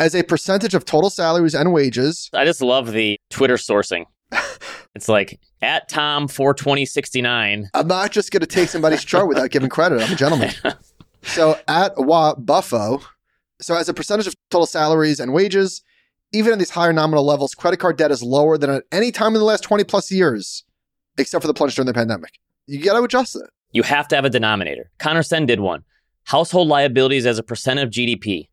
As 0.00 0.14
a 0.14 0.22
percentage 0.22 0.74
of 0.74 0.84
total 0.84 1.10
salaries 1.10 1.54
and 1.54 1.72
wages, 1.72 2.30
I 2.32 2.44
just 2.44 2.62
love 2.62 2.92
the 2.92 3.18
Twitter 3.30 3.56
sourcing. 3.56 4.04
It's 4.94 5.08
like 5.08 5.38
at 5.62 5.88
Tom 5.88 6.26
42069. 6.26 7.70
I'm 7.72 7.86
not 7.86 8.10
just 8.10 8.32
going 8.32 8.40
to 8.40 8.46
take 8.46 8.68
somebody's 8.68 9.04
chart 9.04 9.28
without 9.28 9.50
giving 9.50 9.68
credit. 9.68 10.02
I'm 10.02 10.12
a 10.12 10.16
gentleman. 10.16 10.50
So 11.22 11.58
at 11.66 11.92
Wa 11.96 12.34
Buffo, 12.36 13.02
so 13.60 13.74
as 13.74 13.88
a 13.88 13.94
percentage 13.94 14.26
of 14.26 14.34
total 14.50 14.66
salaries 14.66 15.20
and 15.20 15.32
wages, 15.32 15.82
even 16.32 16.52
at 16.52 16.58
these 16.58 16.70
higher 16.70 16.92
nominal 16.92 17.24
levels, 17.24 17.54
credit 17.54 17.78
card 17.78 17.98
debt 17.98 18.10
is 18.10 18.22
lower 18.22 18.56
than 18.56 18.70
at 18.70 18.84
any 18.92 19.10
time 19.10 19.34
in 19.34 19.40
the 19.40 19.44
last 19.44 19.62
20 19.62 19.84
plus 19.84 20.10
years, 20.10 20.64
except 21.18 21.42
for 21.42 21.48
the 21.48 21.54
plunge 21.54 21.74
during 21.74 21.86
the 21.86 21.92
pandemic. 21.92 22.38
You 22.68 22.82
got 22.82 22.98
to 22.98 23.02
adjust 23.02 23.34
it. 23.34 23.48
You 23.72 23.82
have 23.82 24.06
to 24.08 24.16
have 24.16 24.26
a 24.26 24.30
denominator. 24.30 24.90
Connor 24.98 25.22
Sen 25.22 25.46
did 25.46 25.60
one. 25.60 25.84
Household 26.24 26.68
liabilities 26.68 27.24
as 27.24 27.38
a 27.38 27.42
percent 27.42 27.80
of 27.80 27.88
GDP. 27.88 28.48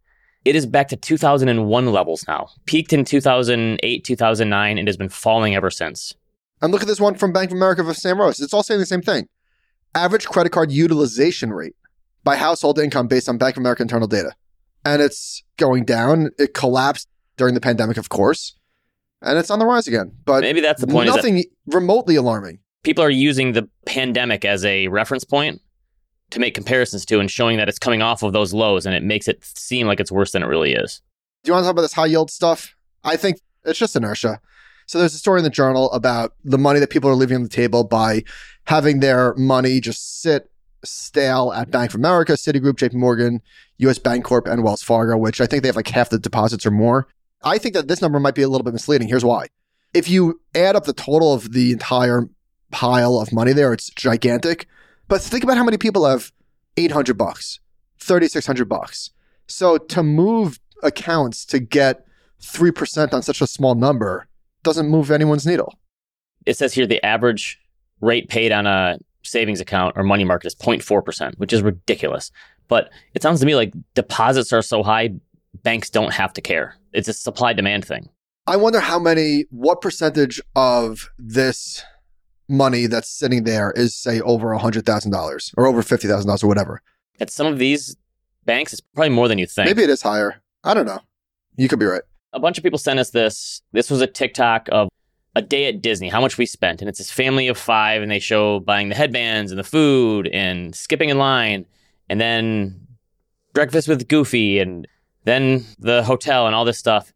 It 0.46 0.56
is 0.56 0.66
back 0.66 0.88
to 0.90 0.96
2001 0.96 1.92
levels 1.92 2.26
now. 2.26 2.48
Peaked 2.66 2.94
in 2.94 3.04
2008, 3.04 4.04
2009, 4.06 4.78
and 4.78 4.88
has 4.88 4.96
been 4.96 5.10
falling 5.10 5.54
ever 5.54 5.70
since. 5.70 6.14
And 6.62 6.72
look 6.72 6.82
at 6.82 6.88
this 6.88 7.02
one 7.02 7.16
from 7.16 7.34
Bank 7.34 7.52
of 7.52 7.58
America 7.58 7.84
for 7.84 7.94
Sam 7.94 8.20
Rose. 8.20 8.40
It's 8.40 8.54
all 8.54 8.64
saying 8.64 8.80
the 8.80 8.86
same 8.86 9.02
thing. 9.02 9.28
Average 9.94 10.28
credit 10.28 10.52
card 10.52 10.72
utilization 10.72 11.52
rate 11.52 11.76
by 12.24 12.38
household 12.38 12.80
income 12.80 13.08
based 13.08 13.28
on 13.28 13.38
Bank 13.38 13.58
of 13.58 13.62
America 13.62 13.82
internal 13.82 14.08
data. 14.08 14.32
And 14.86 15.02
it's 15.02 15.44
going 15.58 15.84
down. 15.84 16.30
It 16.40 16.54
collapsed 16.54 17.10
during 17.36 17.54
the 17.54 17.62
pandemic, 17.62 17.98
of 17.98 18.08
course. 18.08 18.56
And 19.22 19.38
it's 19.38 19.50
on 19.50 19.60
the 19.60 19.66
rise 19.66 19.88
again. 19.88 20.14
But 20.24 20.42
Maybe 20.42 20.62
that's 20.62 20.80
the 20.80 20.88
point. 20.88 21.10
is 21.10 21.16
that 21.16 21.18
nothing 21.18 21.44
remotely 21.66 22.16
alarming. 22.16 22.60
People 22.86 23.04
are 23.04 23.10
using 23.10 23.52
the 23.52 23.68
pandemic 23.86 24.46
as 24.46 24.64
a 24.64 24.88
reference 24.88 25.26
point 25.26 25.60
to 26.30 26.40
make 26.40 26.54
comparisons 26.54 27.04
to 27.06 27.20
and 27.20 27.30
showing 27.30 27.58
that 27.58 27.68
it's 27.68 27.80
coming 27.80 28.02
off 28.02 28.24
of 28.24 28.32
those 28.32 28.54
lows 28.54 28.86
and 28.86 28.96
it 28.96 29.04
makes 29.04 29.28
it 29.28 29.44
seem 29.44 29.88
like 29.88 30.00
it's 30.00 30.12
worse 30.12 30.32
than 30.32 30.44
it 30.44 30.46
really 30.46 30.74
is. 30.74 31.02
Do 31.44 31.50
you 31.50 31.54
want 31.54 31.64
to 31.64 31.68
talk 31.68 31.74
about 31.74 31.82
this 31.82 31.94
high 31.94 32.06
yield 32.06 32.32
stuff? 32.32 32.76
I 33.04 33.18
think 33.18 33.42
it's 33.66 33.80
just 33.80 33.96
inertia. 33.96 34.40
So 34.86 35.00
there's 35.00 35.16
a 35.16 35.20
story 35.20 35.40
in 35.40 35.44
the 35.44 35.50
journal 35.50 35.92
about 35.92 36.34
the 36.44 36.60
money 36.60 36.80
that 36.80 36.92
people 36.92 37.10
are 37.10 37.16
leaving 37.16 37.36
on 37.38 37.44
the 37.44 37.50
table 37.50 37.84
by 37.84 38.24
having 38.68 39.00
their 39.00 39.34
money 39.36 39.80
just 39.80 40.22
sit 40.22 40.50
stale 40.84 41.52
at 41.54 41.72
Bank 41.72 41.92
of 41.92 41.96
America, 41.96 42.34
Citigroup, 42.34 42.74
JP 42.74 42.94
Morgan, 42.94 43.42
US 43.78 43.98
Bancorp, 43.98 44.46
and 44.46 44.64
Wells 44.64 44.84
Fargo, 44.84 45.18
which 45.18 45.42
I 45.42 45.48
think 45.48 45.64
they 45.64 45.70
have 45.70 45.76
like 45.76 45.88
half 45.88 46.12
the 46.12 46.20
deposits 46.20 46.68
or 46.68 46.72
more. 46.72 47.08
I 47.44 47.58
think 47.58 47.74
that 47.74 47.88
this 47.88 48.02
number 48.02 48.20
might 48.20 48.36
be 48.36 48.44
a 48.44 48.48
little 48.48 48.64
bit 48.64 48.74
misleading. 48.74 49.08
Here's 49.08 49.26
why. 49.26 49.48
If 49.96 50.08
you 50.08 50.40
add 50.54 50.76
up 50.76 50.84
the 50.86 50.94
total 50.94 51.34
of 51.34 51.54
the 51.54 51.72
entire 51.72 52.30
pile 52.76 53.18
of 53.20 53.32
money 53.32 53.54
there, 53.54 53.72
it's 53.72 53.90
gigantic. 53.90 54.68
But 55.08 55.22
think 55.22 55.46
about 55.46 55.56
how 55.56 55.64
many 55.64 55.78
people 55.78 56.06
have 56.06 56.34
800 56.76 57.18
bucks, 57.18 57.62
3600 58.00 58.68
bucks. 58.68 59.12
So 59.48 59.78
to 59.78 60.04
move 60.04 60.60
accounts 60.84 61.46
to 61.46 61.60
get 61.60 62.06
3% 62.42 63.14
on 63.14 63.22
such 63.22 63.40
a 63.40 63.48
small 63.48 63.76
number 63.76 64.28
doesn't 64.64 64.90
move 64.90 65.10
anyone's 65.10 65.48
needle. 65.48 65.80
It 66.46 66.58
says 66.58 66.74
here 66.74 66.86
the 66.86 67.04
average 67.06 67.62
rate 68.02 68.28
paid 68.28 68.52
on 68.52 68.68
a 68.68 68.98
savings 69.24 69.62
account 69.62 69.96
or 69.96 70.04
money 70.04 70.26
market 70.26 70.48
is 70.48 70.56
0.4%, 70.56 71.40
which 71.40 71.54
is 71.54 71.62
ridiculous. 71.62 72.30
But 72.68 72.90
it 73.14 73.22
sounds 73.22 73.40
to 73.40 73.46
me 73.46 73.56
like 73.56 73.74
deposits 73.94 74.52
are 74.52 74.62
so 74.62 74.84
high, 74.84 75.12
banks 75.64 75.90
don't 75.90 76.14
have 76.14 76.34
to 76.34 76.42
care. 76.42 76.76
It's 76.92 77.08
a 77.08 77.14
supply 77.14 77.54
demand 77.54 77.86
thing. 77.86 78.10
I 78.48 78.58
wonder 78.58 78.82
how 78.82 79.00
many, 79.00 79.46
what 79.50 79.82
percentage 79.82 80.42
of 80.56 81.10
this 81.18 81.84
money 82.48 82.88
that's 82.88 83.10
sitting 83.10 83.44
there 83.44 83.72
is, 83.72 83.96
say, 83.96 84.22
over 84.22 84.54
a 84.54 84.60
$100,000 84.60 85.54
or 85.58 85.68
over 85.68 85.82
$50,000 85.82 86.44
or 86.44 86.48
whatever. 86.48 86.82
At 87.20 87.30
some 87.30 87.48
of 87.48 87.60
these 87.60 87.96
banks, 88.46 88.74
it's 88.74 88.82
probably 88.82 89.10
more 89.10 89.28
than 89.28 89.38
you 89.38 89.48
think. 89.48 89.68
Maybe 89.68 89.84
it 89.84 89.90
is 89.90 90.02
higher. 90.02 90.42
I 90.64 90.74
don't 90.74 90.86
know. 90.86 91.00
You 91.58 91.68
could 91.68 91.80
be 91.80 91.86
right. 91.86 92.02
a 92.34 92.40
bunch 92.40 92.58
of 92.58 92.64
people 92.64 92.78
sent 92.78 93.00
us 93.00 93.10
this. 93.12 93.62
This 93.72 93.90
was 93.90 94.02
a 94.02 94.08
TikTok 94.08 94.68
of 94.72 94.90
a 95.36 95.42
day 95.42 95.66
at 95.66 95.82
Disney, 95.82 96.10
how 96.10 96.22
much 96.22 96.38
we 96.38 96.46
spent. 96.46 96.82
And 96.82 96.90
it's 96.90 96.98
this 97.00 97.12
family 97.12 97.48
of 97.48 97.58
five, 97.58 98.02
and 98.02 98.12
they 98.12 98.20
show 98.20 98.60
buying 98.60 98.90
the 98.90 98.96
headbands 98.96 99.52
and 99.52 99.60
the 99.60 99.64
food 99.64 100.28
and 100.28 100.76
skipping 100.76 101.10
in 101.10 101.18
line, 101.18 101.66
and 102.10 102.22
then 102.22 102.88
breakfast 103.54 103.88
with 103.88 104.08
Goofy, 104.08 104.60
and 104.60 104.88
then 105.24 105.66
the 105.80 106.04
hotel 106.04 106.46
and 106.46 106.56
all 106.56 106.66
this 106.66 106.78
stuff. 106.78 107.12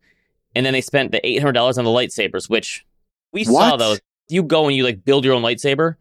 And 0.55 0.65
then 0.65 0.73
they 0.73 0.81
spent 0.81 1.11
the 1.11 1.21
$800 1.21 1.77
on 1.77 1.85
the 1.85 1.91
lightsabers, 1.91 2.49
which 2.49 2.85
we 3.31 3.43
saw 3.43 3.77
those. 3.77 3.99
You 4.29 4.43
go 4.43 4.67
and 4.67 4.75
you 4.75 4.83
like 4.83 5.03
build 5.03 5.25
your 5.25 5.33
own 5.33 5.41
lightsaber, 5.43 5.95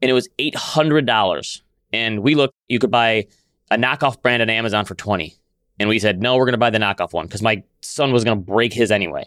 and 0.00 0.10
it 0.10 0.14
was 0.14 0.28
$800. 0.38 1.60
And 1.92 2.22
we 2.22 2.34
looked, 2.34 2.54
you 2.68 2.78
could 2.78 2.90
buy 2.90 3.26
a 3.70 3.76
knockoff 3.76 4.22
brand 4.22 4.40
on 4.42 4.48
Amazon 4.50 4.84
for 4.84 4.94
20 4.94 5.34
and 5.78 5.88
we 5.88 5.98
said, 5.98 6.20
no, 6.22 6.36
we're 6.36 6.44
going 6.44 6.52
to 6.52 6.58
buy 6.58 6.70
the 6.70 6.78
knockoff 6.78 7.12
one 7.12 7.26
because 7.26 7.42
my 7.42 7.62
son 7.80 8.12
was 8.12 8.22
going 8.24 8.36
to 8.38 8.42
break 8.44 8.72
his 8.72 8.90
anyway. 8.90 9.24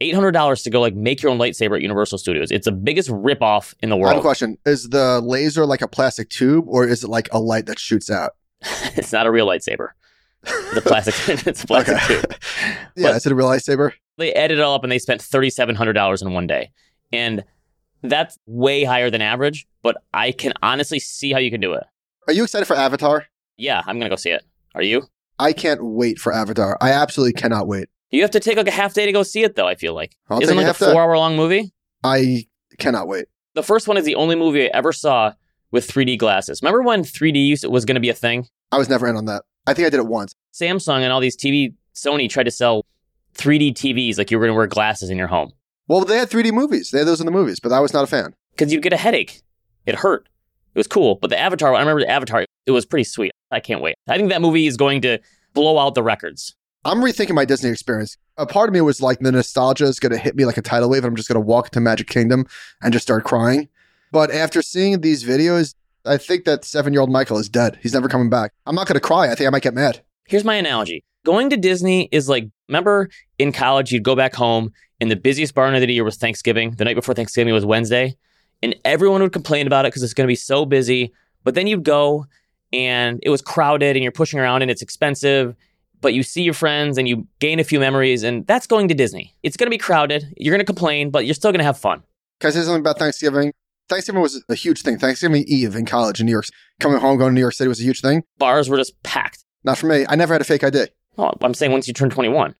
$800 0.00 0.62
to 0.64 0.70
go 0.70 0.80
like 0.80 0.94
make 0.94 1.22
your 1.22 1.30
own 1.32 1.38
lightsaber 1.38 1.76
at 1.76 1.82
Universal 1.82 2.18
Studios. 2.18 2.50
It's 2.50 2.66
the 2.66 2.72
biggest 2.72 3.08
ripoff 3.10 3.74
in 3.80 3.88
the 3.90 3.96
I 3.96 3.98
have 4.00 4.06
a 4.08 4.12
world. 4.14 4.22
question. 4.22 4.58
Is 4.66 4.88
the 4.90 5.20
laser 5.20 5.64
like 5.66 5.82
a 5.82 5.88
plastic 5.88 6.28
tube 6.28 6.64
or 6.68 6.86
is 6.86 7.02
it 7.04 7.08
like 7.08 7.28
a 7.32 7.38
light 7.40 7.66
that 7.66 7.78
shoots 7.78 8.10
out? 8.10 8.32
it's 8.96 9.12
not 9.12 9.26
a 9.26 9.30
real 9.30 9.46
lightsaber. 9.46 9.88
It's 10.44 10.76
a 10.76 10.82
plastic, 10.82 11.14
it's 11.46 11.64
a 11.64 11.66
plastic 11.66 11.96
Okay. 11.96 12.20
tube. 12.20 12.34
yeah, 12.96 13.08
But- 13.10 13.16
is 13.16 13.26
it 13.26 13.32
a 13.32 13.34
real 13.34 13.48
lightsaber? 13.48 13.92
They 14.18 14.34
added 14.34 14.58
it 14.58 14.60
all 14.62 14.74
up 14.74 14.82
and 14.84 14.90
they 14.92 14.98
spent 14.98 15.20
$3,700 15.20 16.22
in 16.22 16.32
one 16.32 16.46
day. 16.48 16.70
And 17.12 17.44
that's 18.02 18.38
way 18.46 18.84
higher 18.84 19.10
than 19.10 19.22
average, 19.22 19.66
but 19.82 19.96
I 20.12 20.32
can 20.32 20.52
honestly 20.62 20.98
see 20.98 21.32
how 21.32 21.38
you 21.38 21.50
can 21.50 21.60
do 21.60 21.72
it. 21.72 21.84
Are 22.26 22.32
you 22.32 22.44
excited 22.44 22.66
for 22.66 22.76
Avatar? 22.76 23.26
Yeah, 23.56 23.80
I'm 23.86 23.96
going 23.98 24.08
to 24.08 24.10
go 24.10 24.16
see 24.16 24.30
it. 24.30 24.44
Are 24.74 24.82
you? 24.82 25.02
I 25.38 25.52
can't 25.52 25.82
wait 25.84 26.18
for 26.18 26.32
Avatar. 26.32 26.76
I 26.80 26.92
absolutely 26.92 27.32
cannot 27.34 27.66
wait. 27.66 27.88
You 28.10 28.22
have 28.22 28.30
to 28.32 28.40
take 28.40 28.56
like 28.56 28.68
a 28.68 28.72
half 28.72 28.94
day 28.94 29.06
to 29.06 29.12
go 29.12 29.22
see 29.22 29.42
it, 29.42 29.56
though, 29.56 29.66
I 29.66 29.74
feel 29.74 29.94
like. 29.94 30.16
I'll 30.28 30.40
Isn't 30.42 30.56
it 30.56 30.62
like 30.62 30.74
a 30.74 30.78
day. 30.78 30.92
four 30.92 31.02
hour 31.02 31.16
long 31.16 31.36
movie? 31.36 31.72
I 32.04 32.46
cannot 32.78 33.08
wait. 33.08 33.26
The 33.54 33.62
first 33.62 33.88
one 33.88 33.96
is 33.96 34.04
the 34.04 34.14
only 34.14 34.36
movie 34.36 34.64
I 34.64 34.76
ever 34.76 34.92
saw 34.92 35.32
with 35.70 35.88
3D 35.90 36.18
glasses. 36.18 36.60
Remember 36.62 36.82
when 36.82 37.02
3D 37.02 37.46
used, 37.46 37.64
was 37.66 37.84
going 37.84 37.96
to 37.96 38.00
be 38.00 38.08
a 38.08 38.14
thing? 38.14 38.46
I 38.72 38.78
was 38.78 38.88
never 38.88 39.06
in 39.08 39.16
on 39.16 39.26
that. 39.26 39.44
I 39.66 39.74
think 39.74 39.86
I 39.86 39.90
did 39.90 40.00
it 40.00 40.06
once. 40.06 40.34
Samsung 40.54 41.00
and 41.00 41.12
all 41.12 41.20
these 41.20 41.36
TV, 41.36 41.74
Sony 41.94 42.28
tried 42.30 42.44
to 42.44 42.50
sell 42.50 42.86
3D 43.34 43.72
TVs 43.74 44.18
like 44.18 44.30
you 44.30 44.38
were 44.38 44.46
going 44.46 44.54
to 44.54 44.56
wear 44.56 44.66
glasses 44.66 45.10
in 45.10 45.18
your 45.18 45.26
home 45.26 45.52
Well, 45.88 46.04
they 46.04 46.18
had 46.18 46.30
3D 46.30 46.52
movies. 46.52 46.90
They 46.90 46.98
had 46.98 47.08
those 47.08 47.20
in 47.20 47.26
the 47.26 47.32
movies, 47.32 47.60
but 47.60 47.72
I 47.72 47.80
was 47.80 47.92
not 47.92 48.04
a 48.04 48.06
fan. 48.06 48.34
because 48.52 48.72
you'd 48.72 48.82
get 48.82 48.92
a 48.92 48.96
headache. 48.98 49.42
It 49.86 49.94
hurt. 49.96 50.28
It 50.74 50.78
was 50.78 50.86
cool. 50.86 51.16
But 51.16 51.30
the 51.30 51.38
Avatar, 51.38 51.74
I 51.74 51.80
remember 51.80 52.02
the 52.02 52.10
Avatar, 52.10 52.44
it 52.66 52.70
was 52.70 52.84
pretty 52.84 53.04
sweet. 53.04 53.32
I 53.50 53.60
can't 53.60 53.80
wait. 53.80 53.94
I 54.06 54.16
think 54.16 54.28
that 54.28 54.42
movie 54.42 54.66
is 54.66 54.76
going 54.76 55.00
to 55.02 55.18
blow 55.54 55.78
out 55.78 55.94
the 55.94 56.02
records. 56.02 56.54
I'm 56.84 56.98
rethinking 56.98 57.34
my 57.34 57.44
Disney 57.44 57.70
experience. 57.70 58.16
A 58.36 58.46
part 58.46 58.68
of 58.68 58.74
me 58.74 58.80
was 58.82 59.00
like 59.02 59.18
the 59.18 59.32
nostalgia 59.32 59.84
is 59.86 59.98
going 59.98 60.12
to 60.12 60.18
hit 60.18 60.36
me 60.36 60.44
like 60.44 60.58
a 60.58 60.62
tidal 60.62 60.90
wave. 60.90 61.02
And 61.04 61.10
I'm 61.10 61.16
just 61.16 61.28
going 61.28 61.40
to 61.40 61.46
walk 61.46 61.68
into 61.68 61.80
Magic 61.80 62.06
Kingdom 62.08 62.46
and 62.82 62.92
just 62.92 63.02
start 63.04 63.24
crying. 63.24 63.68
But 64.12 64.30
after 64.30 64.62
seeing 64.62 65.00
these 65.00 65.24
videos, 65.24 65.74
I 66.04 66.18
think 66.18 66.44
that 66.44 66.64
seven 66.64 66.92
year 66.92 67.00
old 67.00 67.10
Michael 67.10 67.38
is 67.38 67.48
dead. 67.48 67.78
He's 67.82 67.94
never 67.94 68.08
coming 68.08 68.30
back. 68.30 68.52
I'm 68.66 68.74
not 68.74 68.86
going 68.86 68.94
to 68.94 69.00
cry. 69.00 69.30
I 69.30 69.34
think 69.34 69.48
I 69.48 69.50
might 69.50 69.62
get 69.62 69.74
mad. 69.74 70.02
Here's 70.26 70.44
my 70.44 70.54
analogy. 70.54 71.02
Going 71.24 71.50
to 71.50 71.56
Disney 71.56 72.08
is 72.12 72.28
like, 72.28 72.48
remember 72.68 73.08
in 73.38 73.52
college, 73.52 73.90
you'd 73.90 74.04
go 74.04 74.14
back 74.14 74.34
home 74.34 74.72
and 75.00 75.10
the 75.10 75.16
busiest 75.16 75.54
bar 75.54 75.70
night 75.70 75.82
of 75.82 75.88
the 75.88 75.94
year 75.94 76.04
was 76.04 76.16
Thanksgiving. 76.16 76.72
The 76.72 76.84
night 76.84 76.96
before 76.96 77.14
Thanksgiving 77.14 77.54
was 77.54 77.64
Wednesday. 77.64 78.16
And 78.62 78.74
everyone 78.84 79.22
would 79.22 79.32
complain 79.32 79.66
about 79.66 79.84
it 79.84 79.88
because 79.88 80.02
it's 80.02 80.14
going 80.14 80.26
to 80.26 80.30
be 80.30 80.36
so 80.36 80.64
busy. 80.64 81.12
But 81.44 81.54
then 81.54 81.66
you'd 81.66 81.84
go 81.84 82.26
and 82.72 83.20
it 83.22 83.30
was 83.30 83.40
crowded 83.40 83.96
and 83.96 84.02
you're 84.02 84.12
pushing 84.12 84.40
around 84.40 84.62
and 84.62 84.70
it's 84.70 84.82
expensive. 84.82 85.54
But 86.00 86.14
you 86.14 86.22
see 86.22 86.42
your 86.42 86.54
friends 86.54 86.98
and 86.98 87.08
you 87.08 87.26
gain 87.38 87.60
a 87.60 87.64
few 87.64 87.78
memories. 87.78 88.22
And 88.22 88.46
that's 88.46 88.66
going 88.66 88.88
to 88.88 88.94
Disney. 88.94 89.36
It's 89.42 89.56
going 89.56 89.66
to 89.66 89.70
be 89.70 89.78
crowded. 89.78 90.34
You're 90.36 90.52
going 90.52 90.60
to 90.60 90.66
complain, 90.66 91.10
but 91.10 91.24
you're 91.24 91.34
still 91.34 91.52
going 91.52 91.60
to 91.60 91.64
have 91.64 91.78
fun. 91.78 92.02
Can 92.40 92.48
I 92.48 92.50
say 92.52 92.62
something 92.62 92.80
about 92.80 92.98
Thanksgiving? 92.98 93.52
Thanksgiving 93.88 94.20
was 94.20 94.44
a 94.48 94.54
huge 94.54 94.82
thing. 94.82 94.98
Thanksgiving 94.98 95.44
Eve 95.46 95.74
in 95.74 95.86
college 95.86 96.20
in 96.20 96.26
New 96.26 96.32
York, 96.32 96.44
coming 96.78 96.98
home, 96.98 97.16
going 97.16 97.30
to 97.30 97.34
New 97.34 97.40
York 97.40 97.54
City 97.54 97.68
was 97.68 97.80
a 97.80 97.84
huge 97.84 98.00
thing. 98.00 98.22
Bars 98.36 98.68
were 98.68 98.76
just 98.76 99.02
packed. 99.02 99.44
Not 99.64 99.78
for 99.78 99.86
me. 99.86 100.04
I 100.08 100.14
never 100.14 100.34
had 100.34 100.40
a 100.40 100.44
fake 100.44 100.62
ID. 100.62 100.88
Oh, 101.16 101.32
I'm 101.40 101.54
saying 101.54 101.72
once 101.72 101.88
you 101.88 101.94
turn 101.94 102.10
21. 102.10 102.54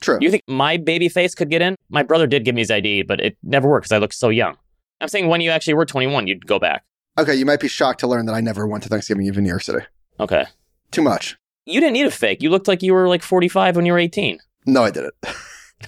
True. 0.00 0.18
You 0.20 0.30
think 0.30 0.42
my 0.46 0.76
baby 0.76 1.08
face 1.08 1.34
could 1.34 1.48
get 1.50 1.62
in? 1.62 1.74
My 1.88 2.02
brother 2.02 2.26
did 2.26 2.44
give 2.44 2.54
me 2.54 2.60
his 2.60 2.70
ID, 2.70 3.02
but 3.02 3.20
it 3.20 3.36
never 3.42 3.68
worked 3.68 3.84
because 3.84 3.92
I 3.96 3.98
looked 3.98 4.14
so 4.14 4.28
young. 4.28 4.56
I'm 5.00 5.08
saying 5.08 5.28
when 5.28 5.40
you 5.40 5.50
actually 5.50 5.74
were 5.74 5.86
21, 5.86 6.26
you'd 6.26 6.46
go 6.46 6.58
back. 6.58 6.84
okay, 7.18 7.34
you 7.34 7.46
might 7.46 7.60
be 7.60 7.68
shocked 7.68 8.00
to 8.00 8.06
learn 8.06 8.26
that 8.26 8.34
I 8.34 8.40
never 8.40 8.66
went 8.66 8.82
to 8.84 8.88
Thanksgiving 8.88 9.26
Eve 9.26 9.36
in 9.38 9.44
New 9.44 9.50
York 9.50 9.62
City. 9.62 9.84
Okay. 10.20 10.44
Too 10.90 11.02
much. 11.02 11.36
You 11.64 11.80
didn't 11.80 11.94
need 11.94 12.06
a 12.06 12.10
fake. 12.10 12.42
You 12.42 12.50
looked 12.50 12.68
like 12.68 12.82
you 12.82 12.92
were 12.94 13.08
like 13.08 13.22
45 13.22 13.76
when 13.76 13.86
you 13.86 13.92
were 13.92 13.98
18. 13.98 14.38
No, 14.66 14.82
I 14.84 14.90
didn't. 14.90 15.14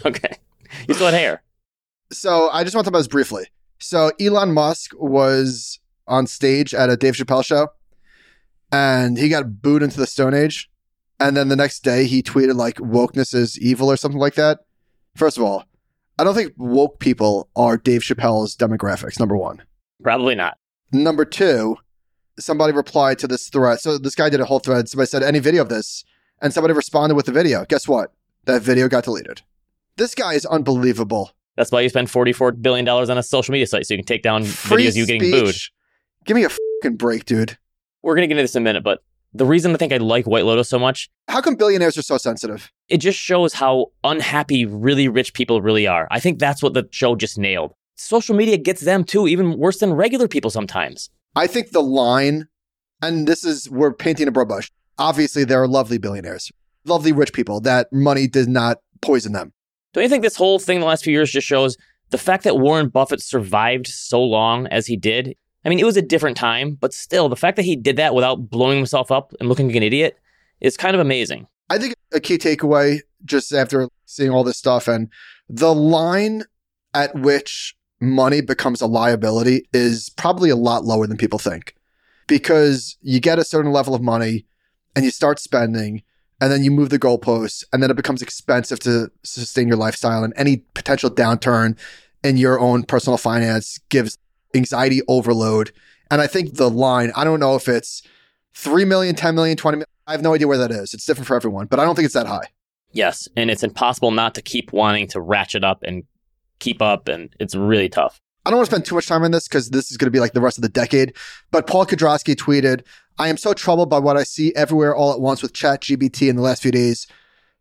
Okay. 0.04 0.36
You 0.86 0.92
still 0.92 1.06
had 1.06 1.14
hair. 1.14 1.42
So 2.12 2.50
I 2.50 2.62
just 2.62 2.76
want 2.76 2.84
to 2.84 2.88
talk 2.90 2.92
about 2.92 2.98
this 2.98 3.08
briefly. 3.08 3.46
So 3.78 4.12
Elon 4.20 4.52
Musk 4.52 4.90
was 4.98 5.80
on 6.06 6.26
stage 6.26 6.74
at 6.74 6.90
a 6.90 6.96
Dave 6.96 7.14
Chappelle 7.14 7.42
show 7.42 7.68
and 8.70 9.16
he 9.16 9.30
got 9.30 9.62
booed 9.62 9.82
into 9.82 9.96
the 9.98 10.06
Stone 10.06 10.34
Age. 10.34 10.70
And 11.20 11.36
then 11.36 11.48
the 11.48 11.56
next 11.56 11.80
day 11.80 12.04
he 12.04 12.22
tweeted 12.22 12.54
like 12.54 12.76
wokeness 12.76 13.34
is 13.34 13.58
evil 13.58 13.90
or 13.90 13.96
something 13.96 14.20
like 14.20 14.34
that. 14.34 14.60
First 15.16 15.36
of 15.36 15.42
all, 15.42 15.64
I 16.18 16.24
don't 16.24 16.34
think 16.34 16.52
woke 16.56 16.98
people 17.00 17.48
are 17.56 17.76
Dave 17.76 18.02
Chappelle's 18.02 18.56
demographics, 18.56 19.18
number 19.18 19.36
one. 19.36 19.62
Probably 20.02 20.34
not. 20.34 20.58
Number 20.92 21.24
two, 21.24 21.76
somebody 22.38 22.72
replied 22.72 23.18
to 23.20 23.26
this 23.26 23.48
thread. 23.48 23.80
So 23.80 23.98
this 23.98 24.14
guy 24.14 24.30
did 24.30 24.40
a 24.40 24.44
whole 24.44 24.58
thread. 24.58 24.88
Somebody 24.88 25.08
said, 25.08 25.22
any 25.22 25.38
video 25.38 25.62
of 25.62 25.68
this? 25.68 26.04
And 26.40 26.54
somebody 26.54 26.74
responded 26.74 27.14
with 27.14 27.26
the 27.26 27.32
video. 27.32 27.64
Guess 27.64 27.88
what? 27.88 28.12
That 28.44 28.62
video 28.62 28.88
got 28.88 29.04
deleted. 29.04 29.42
This 29.96 30.14
guy 30.14 30.34
is 30.34 30.46
unbelievable. 30.46 31.32
That's 31.56 31.72
why 31.72 31.80
you 31.80 31.88
spend 31.88 32.08
$44 32.08 32.62
billion 32.62 32.88
on 32.88 33.18
a 33.18 33.22
social 33.22 33.52
media 33.52 33.66
site 33.66 33.86
so 33.86 33.94
you 33.94 33.98
can 33.98 34.06
take 34.06 34.22
down 34.22 34.44
Free 34.44 34.84
videos 34.84 34.88
of 34.90 34.96
you 34.96 35.06
getting 35.06 35.30
booed. 35.32 35.56
Give 36.24 36.36
me 36.36 36.44
a 36.44 36.48
fucking 36.48 36.96
break, 36.96 37.24
dude. 37.24 37.58
We're 38.02 38.14
going 38.14 38.22
to 38.22 38.28
get 38.28 38.38
into 38.38 38.44
this 38.44 38.54
in 38.54 38.62
a 38.62 38.64
minute, 38.64 38.84
but 38.84 39.02
the 39.38 39.46
reason 39.46 39.72
I 39.72 39.76
think 39.76 39.92
I 39.92 39.96
like 39.98 40.26
White 40.26 40.44
Lotus 40.44 40.68
so 40.68 40.78
much, 40.78 41.08
How 41.28 41.40
come 41.40 41.54
billionaires 41.56 41.96
are 41.96 42.02
so 42.02 42.18
sensitive? 42.18 42.70
it 42.88 42.98
just 42.98 43.18
shows 43.18 43.52
how 43.54 43.86
unhappy 44.04 44.64
really 44.66 45.08
rich 45.08 45.34
people 45.34 45.62
really 45.62 45.86
are. 45.86 46.06
I 46.10 46.20
think 46.20 46.38
that's 46.38 46.62
what 46.62 46.74
the 46.74 46.88
show 46.90 47.16
just 47.16 47.38
nailed. 47.38 47.72
Social 47.96 48.34
media 48.36 48.56
gets 48.56 48.82
them 48.82 49.04
too, 49.04 49.26
even 49.26 49.58
worse 49.58 49.78
than 49.78 49.92
regular 49.92 50.28
people 50.28 50.50
sometimes. 50.50 51.10
I 51.34 51.46
think 51.46 51.70
the 51.70 51.82
line, 51.82 52.46
and 53.02 53.26
this 53.26 53.44
is, 53.44 53.68
we're 53.70 53.92
painting 53.92 54.28
a 54.28 54.30
broad 54.30 54.48
brush. 54.48 54.70
Obviously, 54.98 55.44
there 55.44 55.62
are 55.62 55.68
lovely 55.68 55.98
billionaires, 55.98 56.50
lovely 56.84 57.12
rich 57.12 57.32
people 57.32 57.60
that 57.62 57.88
money 57.92 58.26
did 58.26 58.48
not 58.48 58.78
poison 59.02 59.32
them. 59.32 59.52
Don't 59.94 60.02
you 60.04 60.08
think 60.10 60.22
this 60.22 60.36
whole 60.36 60.58
thing 60.58 60.80
the 60.80 60.86
last 60.86 61.04
few 61.04 61.12
years 61.12 61.30
just 61.30 61.46
shows 61.46 61.76
the 62.10 62.18
fact 62.18 62.44
that 62.44 62.58
Warren 62.58 62.88
Buffett 62.88 63.20
survived 63.22 63.86
so 63.86 64.22
long 64.22 64.66
as 64.68 64.86
he 64.86 64.96
did? 64.96 65.34
I 65.68 65.70
mean, 65.70 65.80
it 65.80 65.84
was 65.84 65.98
a 65.98 66.02
different 66.02 66.38
time, 66.38 66.78
but 66.80 66.94
still, 66.94 67.28
the 67.28 67.36
fact 67.36 67.56
that 67.56 67.66
he 67.66 67.76
did 67.76 67.96
that 67.96 68.14
without 68.14 68.48
blowing 68.48 68.78
himself 68.78 69.12
up 69.12 69.34
and 69.38 69.50
looking 69.50 69.66
like 69.66 69.76
an 69.76 69.82
idiot 69.82 70.18
is 70.62 70.78
kind 70.78 70.94
of 70.94 71.00
amazing. 71.00 71.46
I 71.68 71.76
think 71.76 71.94
a 72.10 72.20
key 72.20 72.38
takeaway 72.38 73.00
just 73.26 73.52
after 73.52 73.86
seeing 74.06 74.30
all 74.30 74.44
this 74.44 74.56
stuff 74.56 74.88
and 74.88 75.10
the 75.46 75.74
line 75.74 76.44
at 76.94 77.14
which 77.14 77.76
money 78.00 78.40
becomes 78.40 78.80
a 78.80 78.86
liability 78.86 79.68
is 79.74 80.08
probably 80.08 80.48
a 80.48 80.56
lot 80.56 80.86
lower 80.86 81.06
than 81.06 81.18
people 81.18 81.38
think 81.38 81.74
because 82.28 82.96
you 83.02 83.20
get 83.20 83.38
a 83.38 83.44
certain 83.44 83.70
level 83.70 83.94
of 83.94 84.00
money 84.00 84.46
and 84.96 85.04
you 85.04 85.10
start 85.10 85.38
spending 85.38 86.02
and 86.40 86.50
then 86.50 86.64
you 86.64 86.70
move 86.70 86.88
the 86.88 86.98
goalposts 86.98 87.62
and 87.74 87.82
then 87.82 87.90
it 87.90 87.96
becomes 87.96 88.22
expensive 88.22 88.80
to 88.80 89.10
sustain 89.22 89.68
your 89.68 89.76
lifestyle 89.76 90.24
and 90.24 90.32
any 90.34 90.64
potential 90.72 91.10
downturn 91.10 91.76
in 92.24 92.38
your 92.38 92.58
own 92.58 92.84
personal 92.84 93.18
finance 93.18 93.78
gives 93.90 94.16
anxiety 94.54 95.00
overload 95.08 95.72
and 96.10 96.20
i 96.20 96.26
think 96.26 96.54
the 96.54 96.70
line 96.70 97.12
i 97.16 97.24
don't 97.24 97.40
know 97.40 97.54
if 97.54 97.68
it's 97.68 98.02
3 98.54 98.84
million 98.84 99.14
10 99.14 99.34
million 99.34 99.56
20 99.56 99.76
million 99.76 99.86
i 100.06 100.12
have 100.12 100.22
no 100.22 100.34
idea 100.34 100.48
where 100.48 100.58
that 100.58 100.70
is 100.70 100.94
it's 100.94 101.04
different 101.04 101.26
for 101.26 101.36
everyone 101.36 101.66
but 101.66 101.78
i 101.78 101.84
don't 101.84 101.94
think 101.94 102.06
it's 102.06 102.14
that 102.14 102.26
high 102.26 102.48
Yes, 102.92 103.28
and 103.36 103.50
it's 103.50 103.62
impossible 103.62 104.10
not 104.10 104.34
to 104.34 104.42
keep 104.42 104.72
wanting 104.72 105.08
to 105.08 105.20
ratchet 105.20 105.64
up 105.64 105.82
and 105.82 106.04
keep 106.58 106.80
up, 106.80 107.08
and 107.08 107.34
it's 107.38 107.54
really 107.54 107.88
tough. 107.88 108.20
I 108.46 108.50
don't 108.50 108.58
want 108.58 108.70
to 108.70 108.74
spend 108.74 108.86
too 108.86 108.94
much 108.94 109.06
time 109.06 109.22
on 109.24 109.30
this 109.30 109.46
because 109.46 109.70
this 109.70 109.90
is 109.90 109.98
going 109.98 110.06
to 110.06 110.10
be 110.10 110.20
like 110.20 110.32
the 110.32 110.40
rest 110.40 110.56
of 110.56 110.62
the 110.62 110.70
decade. 110.70 111.14
But 111.50 111.66
Paul 111.66 111.84
Kedrosky 111.84 112.34
tweeted, 112.34 112.82
I 113.18 113.28
am 113.28 113.36
so 113.36 113.52
troubled 113.52 113.90
by 113.90 113.98
what 113.98 114.16
I 114.16 114.22
see 114.22 114.54
everywhere 114.56 114.96
all 114.96 115.12
at 115.12 115.20
once 115.20 115.42
with 115.42 115.52
ChatGPT 115.52 116.30
in 116.30 116.36
the 116.36 116.42
last 116.42 116.62
few 116.62 116.72
days. 116.72 117.06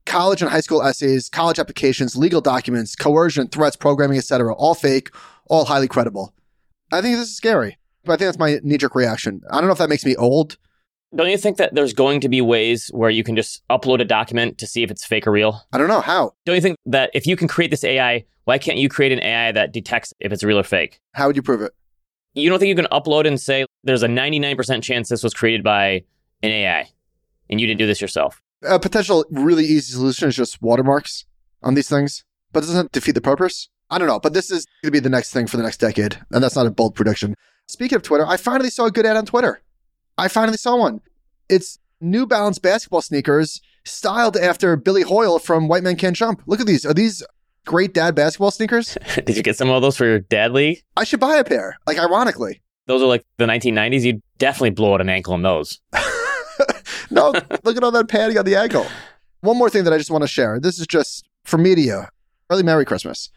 College 0.06 0.42
and 0.42 0.50
high 0.50 0.62
school 0.62 0.82
essays, 0.82 1.28
college 1.28 1.60
applications, 1.60 2.16
legal 2.16 2.40
documents, 2.40 2.96
coercion, 2.96 3.50
threats, 3.50 3.76
programming, 3.76 4.18
etc. 4.18 4.56
All 4.56 4.76
fake, 4.76 5.10
all 5.48 5.66
highly 5.66 5.90
credible. 5.90 6.34
I 6.92 7.02
think 7.02 7.16
this 7.16 7.30
is 7.30 7.36
scary. 7.36 7.78
But 8.04 8.14
I 8.14 8.16
think 8.18 8.28
that's 8.28 8.40
my 8.40 8.60
knee 8.64 8.78
jerk 8.78 8.96
reaction. 8.96 9.42
I 9.52 9.58
don't 9.58 9.66
know 9.66 9.74
if 9.74 9.78
that 9.80 9.90
makes 9.90 10.06
me 10.06 10.16
old. 10.16 10.58
Don't 11.16 11.30
you 11.30 11.38
think 11.38 11.58
that 11.58 11.74
there's 11.74 11.94
going 11.94 12.20
to 12.22 12.30
be 12.30 12.42
ways 12.42 12.90
where 12.94 13.10
you 13.10 13.24
can 13.24 13.36
just 13.36 13.64
upload 13.70 14.02
a 14.02 14.06
document 14.06 14.58
to 14.58 14.68
see 14.68 14.84
if 14.84 14.92
it's 14.92 15.06
fake 15.06 15.26
or 15.26 15.32
real? 15.32 15.62
I 15.72 15.78
don't 15.78 15.88
know 15.88 16.02
how. 16.02 16.34
Don't 16.46 16.56
you 16.56 16.62
think 16.62 16.78
that 16.86 17.12
if 17.14 17.26
you 17.26 17.36
can 17.38 17.48
create 17.48 17.72
this 17.72 17.84
AI, 17.84 18.26
why 18.44 18.58
can't 18.58 18.78
you 18.78 18.90
create 18.90 19.12
an 19.12 19.22
AI 19.22 19.52
that 19.54 19.72
detects 19.72 20.14
if 20.20 20.32
it's 20.32 20.44
real 20.44 20.60
or 20.60 20.64
fake? 20.64 21.00
How 21.14 21.28
would 21.28 21.36
you 21.36 21.42
prove 21.42 21.62
it? 21.62 21.74
You 22.34 22.50
don't 22.50 22.60
think 22.60 22.70
you 22.70 22.76
can 22.76 22.88
upload 22.92 23.26
and 23.26 23.40
say 23.40 23.66
there's 23.84 24.04
a 24.04 24.08
99% 24.08 24.84
chance 24.84 25.10
this 25.10 25.24
was 25.24 25.34
created 25.34 25.64
by 25.64 26.04
an 26.44 26.52
AI 26.52 26.90
and 27.50 27.60
you 27.60 27.68
didn't 27.68 27.80
do 27.80 27.88
this 27.88 28.02
yourself? 28.02 28.42
A 28.64 28.80
potential 28.80 29.26
really 29.32 29.66
easy 29.66 29.94
solution 29.94 30.30
is 30.30 30.36
just 30.36 30.62
watermarks 30.62 31.26
on 31.64 31.74
these 31.74 31.90
things, 31.90 32.26
but 32.52 32.62
doesn't 32.62 32.92
defeat 32.92 33.14
the 33.14 33.22
purpose? 33.22 33.70
I 33.90 33.98
don't 33.98 34.08
know, 34.08 34.20
but 34.20 34.34
this 34.34 34.52
is 34.52 34.66
going 34.82 34.90
to 34.90 34.92
be 34.92 35.00
the 35.00 35.10
next 35.10 35.32
thing 35.32 35.48
for 35.48 35.58
the 35.58 35.64
next 35.64 35.78
decade, 35.78 36.20
and 36.32 36.44
that's 36.44 36.56
not 36.56 36.68
a 36.68 36.72
bold 36.72 36.96
prediction. 36.96 37.36
Speaking 37.68 37.96
of 37.96 38.04
Twitter, 38.04 38.26
I 38.26 38.38
finally 38.38 38.70
saw 38.70 38.86
a 38.86 38.92
good 38.92 39.06
ad 39.06 39.18
on 39.18 39.26
Twitter. 39.26 39.62
I 40.18 40.28
finally 40.28 40.58
saw 40.58 40.76
one. 40.76 41.02
It's 41.50 41.80
New 42.02 42.26
Balance 42.26 42.60
basketball 42.60 43.02
sneakers 43.02 43.62
styled 43.86 44.36
after 44.36 44.76
Billy 44.76 45.04
Hoyle 45.04 45.40
from 45.40 45.68
White 45.68 45.84
Men 45.84 45.96
Can't 45.96 46.16
Jump. 46.16 46.42
Look 46.46 46.60
at 46.60 46.68
these. 46.68 46.86
Are 46.86 46.94
these 46.94 47.24
great 47.66 47.94
dad 47.94 48.16
basketball 48.16 48.52
sneakers? 48.52 48.98
Did 49.16 49.38
you 49.38 49.44
get 49.44 49.58
some 49.58 49.70
of 49.70 49.82
those 49.82 49.98
for 49.98 50.06
your 50.06 50.20
dad 50.20 50.52
league? 50.52 50.84
I 50.96 51.04
should 51.04 51.20
buy 51.20 51.38
a 51.38 51.44
pair, 51.44 51.78
like 51.88 51.98
ironically. 51.98 52.62
Those 52.88 53.02
are 53.02 53.08
like 53.08 53.26
the 53.38 53.46
1990s. 53.46 54.04
You'd 54.04 54.22
definitely 54.38 54.72
blow 54.72 54.94
out 54.94 55.02
an 55.02 55.10
ankle 55.10 55.34
in 55.36 55.42
those. 55.42 55.80
no, 57.10 57.34
look 57.64 57.78
at 57.78 57.84
all 57.84 57.92
that 57.92 58.08
padding 58.08 58.38
on 58.38 58.46
the 58.46 58.56
ankle. 58.56 58.86
One 59.42 59.58
more 59.58 59.70
thing 59.70 59.84
that 59.84 59.94
I 59.94 59.98
just 59.98 60.12
want 60.12 60.24
to 60.24 60.28
share. 60.28 60.60
This 60.60 60.80
is 60.80 60.88
just 60.88 61.28
for 61.44 61.58
media. 61.58 62.10
Early 62.50 62.64
Merry 62.64 62.86
Christmas. 62.86 63.30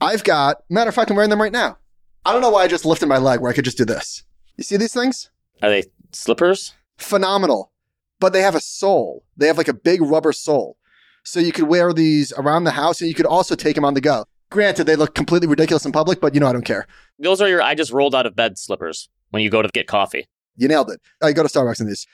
I've 0.00 0.24
got, 0.24 0.58
matter 0.68 0.88
of 0.88 0.94
fact, 0.94 1.10
I'm 1.10 1.16
wearing 1.16 1.30
them 1.30 1.40
right 1.40 1.52
now. 1.52 1.78
I 2.24 2.32
don't 2.32 2.42
know 2.42 2.50
why 2.50 2.64
I 2.64 2.68
just 2.68 2.84
lifted 2.84 3.06
my 3.06 3.18
leg 3.18 3.40
where 3.40 3.50
I 3.50 3.54
could 3.54 3.64
just 3.64 3.78
do 3.78 3.84
this. 3.84 4.24
You 4.56 4.64
see 4.64 4.76
these 4.76 4.92
things? 4.92 5.30
Are 5.62 5.70
they 5.70 5.84
slippers? 6.12 6.74
Phenomenal. 6.98 7.72
But 8.18 8.32
they 8.32 8.42
have 8.42 8.54
a 8.54 8.60
sole. 8.60 9.24
They 9.36 9.46
have 9.46 9.58
like 9.58 9.68
a 9.68 9.74
big 9.74 10.02
rubber 10.02 10.32
sole. 10.32 10.76
So 11.22 11.40
you 11.40 11.52
could 11.52 11.68
wear 11.68 11.92
these 11.92 12.32
around 12.36 12.64
the 12.64 12.72
house 12.72 13.00
and 13.00 13.08
you 13.08 13.14
could 13.14 13.26
also 13.26 13.54
take 13.54 13.74
them 13.74 13.84
on 13.84 13.94
the 13.94 14.00
go. 14.00 14.24
Granted, 14.50 14.84
they 14.84 14.96
look 14.96 15.14
completely 15.14 15.48
ridiculous 15.48 15.84
in 15.84 15.92
public, 15.92 16.20
but 16.20 16.34
you 16.34 16.40
know, 16.40 16.46
I 16.46 16.52
don't 16.52 16.64
care. 16.64 16.86
Those 17.18 17.40
are 17.40 17.48
your 17.48 17.62
I 17.62 17.74
just 17.74 17.92
rolled 17.92 18.14
out 18.14 18.26
of 18.26 18.36
bed 18.36 18.58
slippers 18.58 19.08
when 19.30 19.42
you 19.42 19.50
go 19.50 19.60
to 19.60 19.68
get 19.68 19.88
coffee. 19.88 20.28
You 20.56 20.68
nailed 20.68 20.90
it. 20.90 21.00
I 21.22 21.32
go 21.32 21.42
to 21.42 21.48
Starbucks 21.48 21.80
in 21.80 21.86
these. 21.86 22.06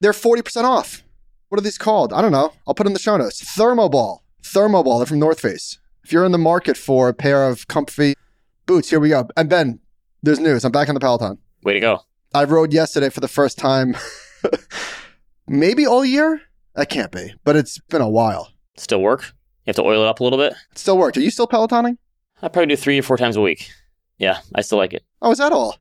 They're 0.00 0.12
40% 0.12 0.64
off. 0.64 1.02
What 1.48 1.60
are 1.60 1.64
these 1.64 1.78
called? 1.78 2.12
I 2.12 2.22
don't 2.22 2.32
know. 2.32 2.52
I'll 2.66 2.74
put 2.74 2.84
them 2.84 2.88
in 2.88 2.94
the 2.94 2.98
show 2.98 3.16
notes. 3.16 3.42
Thermoball. 3.56 4.20
Thermoball. 4.42 4.98
They're 4.98 5.06
from 5.06 5.20
North 5.20 5.40
Face. 5.40 5.78
If 6.04 6.12
you're 6.12 6.24
in 6.26 6.32
the 6.32 6.38
market 6.38 6.76
for 6.76 7.08
a 7.08 7.14
pair 7.14 7.48
of 7.48 7.66
comfy 7.66 8.14
boots, 8.66 8.90
here 8.90 9.00
we 9.00 9.08
go. 9.08 9.26
And 9.38 9.48
Ben, 9.48 9.80
there's 10.22 10.38
news. 10.38 10.62
I'm 10.62 10.70
back 10.70 10.88
on 10.88 10.94
the 10.94 11.00
Peloton. 11.00 11.38
Way 11.62 11.72
to 11.72 11.80
go. 11.80 12.00
I 12.34 12.44
rode 12.44 12.74
yesterday 12.74 13.08
for 13.08 13.20
the 13.20 13.28
first 13.28 13.56
time, 13.56 13.96
maybe 15.48 15.86
all 15.86 16.04
year. 16.04 16.42
That 16.74 16.90
can't 16.90 17.10
be, 17.10 17.32
but 17.44 17.56
it's 17.56 17.78
been 17.88 18.02
a 18.02 18.08
while. 18.08 18.52
Still 18.76 19.00
work? 19.00 19.22
You 19.64 19.70
have 19.70 19.76
to 19.76 19.82
oil 19.82 20.02
it 20.02 20.08
up 20.08 20.20
a 20.20 20.24
little 20.24 20.38
bit? 20.38 20.52
It 20.72 20.78
still 20.78 20.98
worked. 20.98 21.16
Are 21.16 21.20
you 21.20 21.30
still 21.30 21.46
Pelotoning? 21.46 21.96
I 22.42 22.48
probably 22.48 22.66
do 22.66 22.76
three 22.76 22.98
or 22.98 23.02
four 23.02 23.16
times 23.16 23.36
a 23.36 23.40
week. 23.40 23.70
Yeah, 24.18 24.40
I 24.54 24.60
still 24.60 24.78
like 24.78 24.92
it. 24.92 25.04
Oh, 25.22 25.30
is 25.30 25.38
that 25.38 25.52
all? 25.52 25.78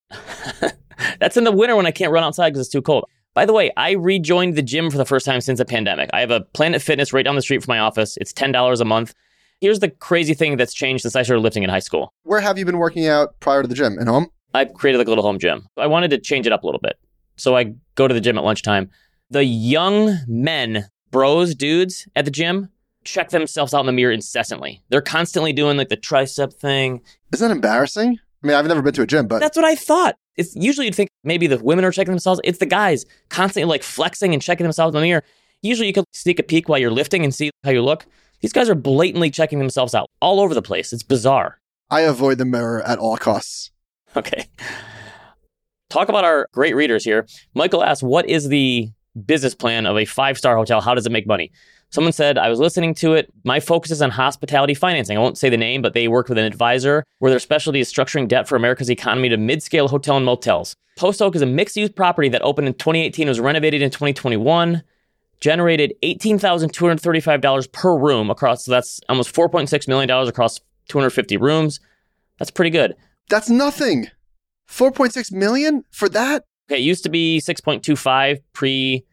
That's 1.20 1.36
in 1.36 1.44
the 1.44 1.52
winter 1.52 1.76
when 1.76 1.86
I 1.86 1.92
can't 1.92 2.14
run 2.14 2.24
outside 2.24 2.52
because 2.52 2.62
it's 2.62 2.72
too 2.72 2.82
cold. 2.82 3.04
By 3.34 3.46
the 3.46 3.52
way, 3.52 3.72
I 3.76 3.92
rejoined 3.92 4.56
the 4.56 4.62
gym 4.62 4.90
for 4.90 4.98
the 4.98 5.04
first 5.04 5.26
time 5.26 5.42
since 5.42 5.58
the 5.60 5.66
pandemic. 5.66 6.10
I 6.14 6.22
have 6.22 6.32
a 6.32 6.42
Planet 6.54 6.82
Fitness 6.82 7.12
right 7.12 7.26
down 7.26 7.36
the 7.36 7.42
street 7.42 7.62
from 7.62 7.74
my 7.74 7.80
office. 7.80 8.16
It's 8.22 8.32
$10 8.32 8.80
a 8.80 8.86
month. 8.86 9.14
Here's 9.62 9.80
the 9.80 9.90
crazy 9.90 10.34
thing 10.34 10.58
that's 10.58 10.74
changed 10.74 11.04
since 11.04 11.16
I 11.16 11.24
started 11.24 11.42
lifting 11.42 11.64
in 11.64 11.70
high 11.70 11.80
school. 11.80 12.12
Where 12.24 12.42
have 12.42 12.58
you 12.58 12.66
been 12.66 12.78
working 12.78 13.08
out 13.08 13.40
prior 13.40 13.62
to 13.62 13.68
the 13.68 13.76
gym? 13.76 13.98
In 14.00 14.08
home? 14.08 14.28
I 14.54 14.66
created 14.66 14.98
like 14.98 15.08
a 15.08 15.10
little 15.10 15.24
home 15.24 15.40
gym. 15.40 15.68
I 15.78 15.88
wanted 15.88 16.10
to 16.12 16.20
change 16.20 16.46
it 16.46 16.54
up 16.54 16.64
a 16.64 16.66
little 16.66 16.82
bit. 16.82 16.98
So 17.38 17.56
I 17.56 17.74
go 17.96 18.08
to 18.08 18.14
the 18.14 18.22
gym 18.22 18.38
at 18.38 18.44
lunchtime. 18.44 18.90
The 19.30 19.44
young 19.44 20.18
men, 20.28 20.88
bros, 21.12 21.56
dudes 21.56 22.08
at 22.16 22.26
the 22.26 22.32
gym 22.32 22.70
check 23.04 23.30
themselves 23.30 23.74
out 23.74 23.82
in 23.82 23.86
the 23.86 23.92
mirror 23.92 24.12
incessantly. 24.12 24.82
They're 24.90 25.02
constantly 25.02 25.54
doing 25.54 25.78
like 25.78 25.90
the 25.90 25.98
tricep 25.98 26.54
thing. 26.54 27.02
Isn't 27.34 27.48
that 27.48 27.54
embarrassing? 27.54 28.18
I 28.44 28.48
mean, 28.48 28.56
I've 28.56 28.66
never 28.66 28.82
been 28.82 28.94
to 28.94 29.02
a 29.02 29.08
gym, 29.08 29.28
but 29.28 29.40
That's 29.40 29.56
what 29.56 29.66
I 29.66 29.76
thought. 29.76 30.16
It's 30.36 30.56
usually 30.56 30.88
you'd 30.88 30.96
think 30.96 31.10
maybe 31.24 31.48
the 31.48 31.58
women 31.60 31.86
are 31.86 31.92
checking 31.92 32.12
themselves. 32.12 32.42
It's 32.44 32.58
the 32.60 32.66
guys 32.66 33.06
constantly 33.30 33.70
like 33.70 33.84
flexing 33.84 34.34
and 34.34 34.42
checking 34.42 34.64
themselves 34.64 34.96
in 34.96 35.02
the 35.02 35.08
mirror. 35.08 35.24
Usually 35.62 35.88
you 35.88 35.94
could 35.94 36.06
sneak 36.12 36.40
a 36.40 36.44
peek 36.44 36.68
while 36.68 36.80
you're 36.80 36.92
lifting 36.92 37.24
and 37.24 37.34
see 37.34 37.52
how 37.64 37.72
you 37.72 37.82
look. 37.82 38.06
These 38.44 38.52
guys 38.52 38.70
are 38.70 38.76
blatantly 38.76 39.32
checking 39.32 39.58
themselves 39.58 39.96
out 39.96 40.10
all 40.22 40.42
over 40.42 40.54
the 40.54 40.62
place. 40.62 40.92
It's 40.92 41.02
bizarre. 41.02 41.62
I 41.90 42.02
avoid 42.02 42.40
the 42.40 42.46
mirror 42.46 42.82
at 42.84 43.00
all 43.00 43.16
costs. 43.16 43.72
Okay. 44.18 44.48
Talk 45.90 46.10
about 46.10 46.26
our 46.26 46.50
great 46.52 46.76
readers 46.76 47.06
here. 47.06 47.26
Michael 47.56 47.86
asked, 47.86 48.04
What 48.04 48.28
is 48.28 48.50
the 48.50 48.92
business 49.26 49.56
plan 49.56 49.86
of 49.86 49.98
a 49.98 50.04
five 50.04 50.38
star 50.38 50.58
hotel? 50.58 50.82
How 50.82 50.94
does 50.94 51.06
it 51.06 51.12
make 51.14 51.26
money? 51.26 51.54
Someone 51.90 52.12
said, 52.12 52.38
I 52.38 52.50
was 52.50 52.60
listening 52.60 52.94
to 52.96 53.14
it. 53.14 53.32
My 53.46 53.62
focus 53.62 53.92
is 53.92 54.02
on 54.02 54.10
hospitality 54.10 54.74
financing. 54.74 55.18
I 55.18 55.22
won't 55.22 55.38
say 55.38 55.48
the 55.50 55.56
name, 55.56 55.82
but 55.82 55.94
they 55.94 56.10
work 56.10 56.28
with 56.28 56.38
an 56.38 56.44
advisor 56.44 57.06
where 57.20 57.30
their 57.32 57.40
specialty 57.40 57.80
is 57.80 57.92
structuring 57.92 58.28
debt 58.28 58.50
for 58.50 58.58
America's 58.58 58.90
economy 58.90 59.30
to 59.30 59.38
mid 59.38 59.64
scale 59.64 59.88
hotel 59.88 60.18
and 60.18 60.26
motels. 60.26 60.76
Post 60.98 61.22
Oak 61.22 61.38
is 61.38 61.42
a 61.42 61.46
mixed 61.46 61.78
use 61.78 61.92
property 61.92 62.28
that 62.28 62.42
opened 62.42 62.68
in 62.68 62.74
2018, 62.74 63.30
was 63.30 63.40
renovated 63.40 63.82
in 63.82 63.90
2021, 63.90 64.84
generated 65.44 65.94
$18,235 66.04 67.72
per 67.74 67.98
room 67.98 68.30
across, 68.30 68.64
so 68.64 68.72
that's 68.72 69.02
almost 69.10 69.36
$4.6 69.36 69.88
million 69.90 70.10
across 70.10 70.62
250 70.88 71.36
rooms. 71.36 71.82
That's 72.40 72.50
pretty 72.50 72.70
good. 72.70 72.96
That's 73.30 73.50
nothing. 73.50 74.08
4.6 74.70 75.34
million 75.34 75.84
for 75.92 76.08
that? 76.08 76.46
Okay, 76.70 76.80
it 76.80 76.84
used 76.84 77.04
to 77.04 77.10
be 77.10 77.42
6.25 77.44 78.40
pre 78.54 79.04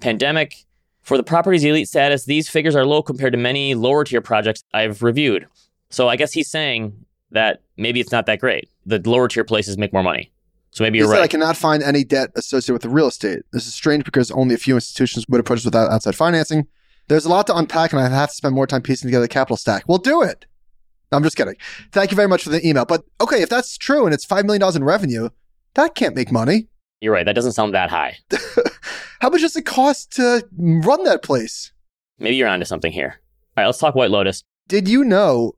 pandemic. 0.00 0.64
For 1.02 1.16
the 1.16 1.24
property's 1.24 1.64
elite 1.64 1.88
status, 1.88 2.24
these 2.24 2.48
figures 2.48 2.76
are 2.76 2.86
low 2.86 3.02
compared 3.02 3.32
to 3.32 3.38
many 3.38 3.74
lower 3.74 4.04
tier 4.04 4.20
projects 4.20 4.62
I've 4.72 5.02
reviewed. 5.02 5.48
So 5.88 6.08
I 6.08 6.14
guess 6.14 6.32
he's 6.32 6.48
saying 6.48 7.04
that 7.32 7.62
maybe 7.76 7.98
it's 7.98 8.12
not 8.12 8.26
that 8.26 8.38
great. 8.38 8.68
The 8.86 9.02
lower 9.04 9.26
tier 9.26 9.42
places 9.42 9.76
make 9.76 9.92
more 9.92 10.04
money. 10.04 10.30
So 10.72 10.84
maybe 10.84 10.98
He 10.98 11.00
you're 11.00 11.12
said 11.12 11.22
I 11.22 11.26
cannot 11.26 11.56
find 11.56 11.82
any 11.82 12.04
debt 12.04 12.30
associated 12.36 12.74
with 12.74 12.82
the 12.82 12.88
real 12.88 13.08
estate. 13.08 13.40
This 13.52 13.66
is 13.66 13.74
strange 13.74 14.04
because 14.04 14.30
only 14.30 14.54
a 14.54 14.58
few 14.58 14.76
institutions 14.76 15.26
would 15.28 15.40
approach 15.40 15.58
this 15.58 15.64
without 15.64 15.90
outside 15.90 16.14
financing. 16.14 16.66
There's 17.08 17.24
a 17.24 17.28
lot 17.28 17.48
to 17.48 17.56
unpack, 17.56 17.92
and 17.92 18.00
I 18.00 18.08
have 18.08 18.28
to 18.28 18.34
spend 18.34 18.54
more 18.54 18.68
time 18.68 18.82
piecing 18.82 19.08
together 19.08 19.24
the 19.24 19.28
capital 19.28 19.56
stack. 19.56 19.88
We'll 19.88 19.98
do 19.98 20.22
it. 20.22 20.46
I'm 21.12 21.24
just 21.24 21.36
kidding. 21.36 21.56
Thank 21.90 22.12
you 22.12 22.16
very 22.16 22.28
much 22.28 22.44
for 22.44 22.50
the 22.50 22.66
email. 22.66 22.84
But 22.84 23.02
okay, 23.20 23.42
if 23.42 23.48
that's 23.48 23.76
true 23.76 24.04
and 24.04 24.14
it's 24.14 24.24
$5 24.24 24.44
million 24.44 24.76
in 24.76 24.84
revenue, 24.84 25.28
that 25.74 25.96
can't 25.96 26.14
make 26.14 26.30
money. 26.30 26.68
You're 27.00 27.12
right. 27.12 27.26
That 27.26 27.34
doesn't 27.34 27.52
sound 27.52 27.74
that 27.74 27.90
high. 27.90 28.18
How 29.20 29.30
much 29.30 29.40
does 29.40 29.56
it 29.56 29.66
cost 29.66 30.12
to 30.16 30.46
run 30.56 31.02
that 31.04 31.22
place? 31.22 31.72
Maybe 32.18 32.36
you're 32.36 32.48
onto 32.48 32.64
something 32.64 32.92
here. 32.92 33.20
All 33.56 33.62
right, 33.62 33.66
let's 33.66 33.78
talk 33.78 33.94
White 33.94 34.10
Lotus. 34.10 34.42
Did 34.68 34.86
you 34.86 35.02
know 35.02 35.54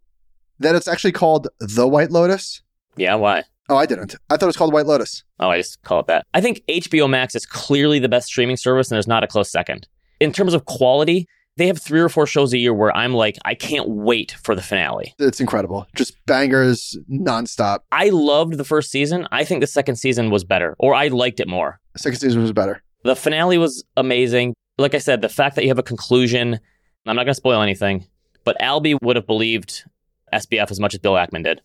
that 0.58 0.74
it's 0.74 0.88
actually 0.88 1.12
called 1.12 1.48
The 1.60 1.86
White 1.86 2.10
Lotus? 2.10 2.62
Yeah, 2.96 3.16
why? 3.16 3.44
Oh, 3.72 3.78
I 3.78 3.86
didn't. 3.86 4.16
I 4.28 4.36
thought 4.36 4.42
it 4.42 4.46
was 4.46 4.56
called 4.58 4.74
White 4.74 4.84
Lotus. 4.84 5.24
Oh, 5.40 5.48
I 5.48 5.56
just 5.56 5.80
call 5.80 6.00
it 6.00 6.06
that. 6.08 6.26
I 6.34 6.42
think 6.42 6.60
HBO 6.68 7.08
Max 7.08 7.34
is 7.34 7.46
clearly 7.46 7.98
the 7.98 8.08
best 8.08 8.26
streaming 8.26 8.58
service, 8.58 8.90
and 8.90 8.96
there's 8.96 9.06
not 9.06 9.24
a 9.24 9.26
close 9.26 9.50
second. 9.50 9.88
In 10.20 10.30
terms 10.30 10.52
of 10.52 10.66
quality, 10.66 11.26
they 11.56 11.68
have 11.68 11.80
three 11.80 12.00
or 12.00 12.10
four 12.10 12.26
shows 12.26 12.52
a 12.52 12.58
year 12.58 12.74
where 12.74 12.94
I'm 12.94 13.14
like, 13.14 13.38
I 13.46 13.54
can't 13.54 13.88
wait 13.88 14.32
for 14.42 14.54
the 14.54 14.60
finale. 14.60 15.14
It's 15.18 15.40
incredible. 15.40 15.86
Just 15.96 16.14
bangers 16.26 16.98
nonstop. 17.10 17.78
I 17.90 18.10
loved 18.10 18.58
the 18.58 18.64
first 18.64 18.90
season. 18.90 19.26
I 19.32 19.42
think 19.42 19.62
the 19.62 19.66
second 19.66 19.96
season 19.96 20.28
was 20.28 20.44
better, 20.44 20.76
or 20.78 20.94
I 20.94 21.08
liked 21.08 21.40
it 21.40 21.48
more. 21.48 21.80
Second 21.96 22.20
season 22.20 22.42
was 22.42 22.52
better. 22.52 22.82
The 23.04 23.16
finale 23.16 23.56
was 23.56 23.82
amazing. 23.96 24.52
Like 24.76 24.94
I 24.94 24.98
said, 24.98 25.22
the 25.22 25.30
fact 25.30 25.56
that 25.56 25.62
you 25.62 25.70
have 25.70 25.78
a 25.78 25.82
conclusion, 25.82 26.60
I'm 27.06 27.16
not 27.16 27.22
going 27.24 27.28
to 27.28 27.34
spoil 27.34 27.62
anything, 27.62 28.06
but 28.44 28.58
Albie 28.60 28.98
would 29.00 29.16
have 29.16 29.26
believed 29.26 29.84
SBF 30.30 30.70
as 30.70 30.78
much 30.78 30.92
as 30.92 31.00
Bill 31.00 31.14
Ackman 31.14 31.44
did. 31.44 31.62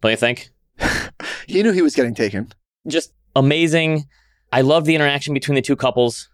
Don't 0.00 0.10
you 0.10 0.16
think? 0.16 0.48
he 1.50 1.62
knew 1.62 1.72
he 1.72 1.82
was 1.82 1.94
getting 1.94 2.14
taken. 2.14 2.52
Just 2.86 3.12
amazing. 3.36 4.06
I 4.52 4.62
love 4.62 4.84
the 4.84 4.94
interaction 4.94 5.34
between 5.34 5.54
the 5.54 5.62
two 5.62 5.76
couples 5.76 6.28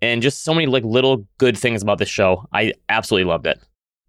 and 0.00 0.22
just 0.22 0.44
so 0.44 0.54
many 0.54 0.66
like 0.66 0.84
little 0.84 1.26
good 1.38 1.56
things 1.56 1.82
about 1.82 1.98
this 1.98 2.08
show. 2.08 2.46
I 2.52 2.74
absolutely 2.88 3.28
loved 3.28 3.46
it. 3.46 3.60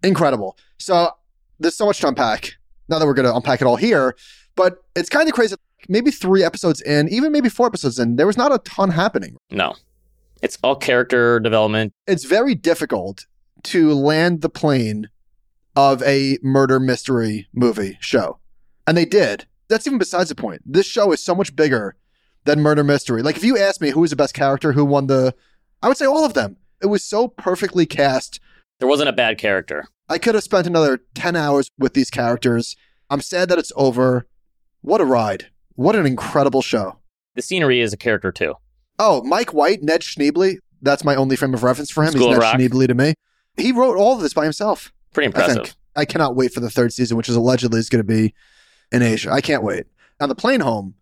Incredible. 0.03 0.57
So 0.77 1.11
there's 1.59 1.75
so 1.75 1.85
much 1.85 1.99
to 2.01 2.07
unpack. 2.07 2.53
Now 2.87 2.99
that 2.99 3.05
we're 3.05 3.13
going 3.13 3.27
to 3.27 3.35
unpack 3.35 3.61
it 3.61 3.65
all 3.65 3.75
here, 3.75 4.15
but 4.55 4.83
it's 4.95 5.09
kind 5.09 5.27
of 5.27 5.35
crazy. 5.35 5.55
Maybe 5.87 6.11
three 6.11 6.43
episodes 6.43 6.81
in, 6.81 7.07
even 7.09 7.31
maybe 7.31 7.49
four 7.49 7.67
episodes 7.67 7.99
in, 7.99 8.15
there 8.15 8.27
was 8.27 8.37
not 8.37 8.53
a 8.53 8.57
ton 8.59 8.89
happening. 8.89 9.37
No, 9.51 9.75
it's 10.41 10.57
all 10.63 10.75
character 10.75 11.39
development. 11.39 11.93
It's 12.07 12.25
very 12.25 12.55
difficult 12.55 13.25
to 13.63 13.93
land 13.93 14.41
the 14.41 14.49
plane 14.49 15.09
of 15.75 16.01
a 16.03 16.37
murder 16.41 16.79
mystery 16.79 17.47
movie 17.53 17.97
show. 18.01 18.39
And 18.87 18.97
they 18.97 19.05
did. 19.05 19.45
That's 19.69 19.87
even 19.87 19.99
besides 19.99 20.29
the 20.29 20.35
point. 20.35 20.61
This 20.65 20.85
show 20.85 21.11
is 21.11 21.23
so 21.23 21.35
much 21.35 21.55
bigger 21.55 21.95
than 22.45 22.61
murder 22.61 22.83
mystery. 22.83 23.21
Like 23.21 23.37
if 23.37 23.43
you 23.43 23.57
ask 23.57 23.79
me 23.81 23.91
who 23.91 24.01
was 24.01 24.09
the 24.09 24.15
best 24.15 24.33
character, 24.33 24.73
who 24.73 24.83
won 24.83 25.07
the 25.07 25.33
I 25.81 25.87
would 25.87 25.97
say 25.97 26.05
all 26.05 26.25
of 26.25 26.33
them. 26.33 26.57
It 26.81 26.87
was 26.87 27.03
so 27.03 27.27
perfectly 27.27 27.85
cast. 27.85 28.39
There 28.79 28.87
wasn't 28.87 29.09
a 29.09 29.13
bad 29.13 29.37
character. 29.37 29.85
I 30.07 30.17
could 30.17 30.35
have 30.35 30.43
spent 30.43 30.65
another 30.65 31.01
10 31.13 31.35
hours 31.35 31.69
with 31.77 31.93
these 31.93 32.09
characters. 32.09 32.75
I'm 33.09 33.21
sad 33.21 33.49
that 33.49 33.59
it's 33.59 33.71
over. 33.75 34.27
What 34.81 35.01
a 35.01 35.05
ride. 35.05 35.47
What 35.75 35.95
an 35.95 36.05
incredible 36.05 36.61
show. 36.61 36.97
The 37.35 37.41
scenery 37.41 37.81
is 37.81 37.93
a 37.93 37.97
character 37.97 38.31
too. 38.31 38.55
Oh, 38.97 39.21
Mike 39.23 39.53
White, 39.53 39.83
Ned 39.83 40.01
Schneebly. 40.01 40.57
That's 40.81 41.03
my 41.03 41.15
only 41.15 41.35
frame 41.35 41.53
of 41.53 41.63
reference 41.63 41.91
for 41.91 42.03
him. 42.03 42.11
School 42.11 42.27
He's 42.29 42.37
Ned 42.37 42.41
Rock. 42.41 42.55
Schneebly 42.55 42.87
to 42.87 42.93
me. 42.93 43.13
He 43.57 43.71
wrote 43.71 43.97
all 43.97 44.15
of 44.15 44.21
this 44.21 44.33
by 44.33 44.43
himself. 44.43 44.91
Pretty 45.13 45.27
I 45.27 45.29
impressive. 45.29 45.63
think. 45.65 45.75
I 45.95 46.05
cannot 46.05 46.35
wait 46.35 46.53
for 46.53 46.59
the 46.61 46.69
third 46.69 46.93
season, 46.93 47.17
which 47.17 47.27
is 47.29 47.35
allegedly 47.35 47.79
is 47.79 47.89
going 47.89 48.05
to 48.05 48.07
be 48.07 48.33
in 48.91 49.01
Asia. 49.01 49.31
I 49.31 49.41
can't 49.41 49.63
wait. 49.63 49.85
On 50.19 50.29
the 50.29 50.35
plane 50.35 50.59
home, 50.61 50.95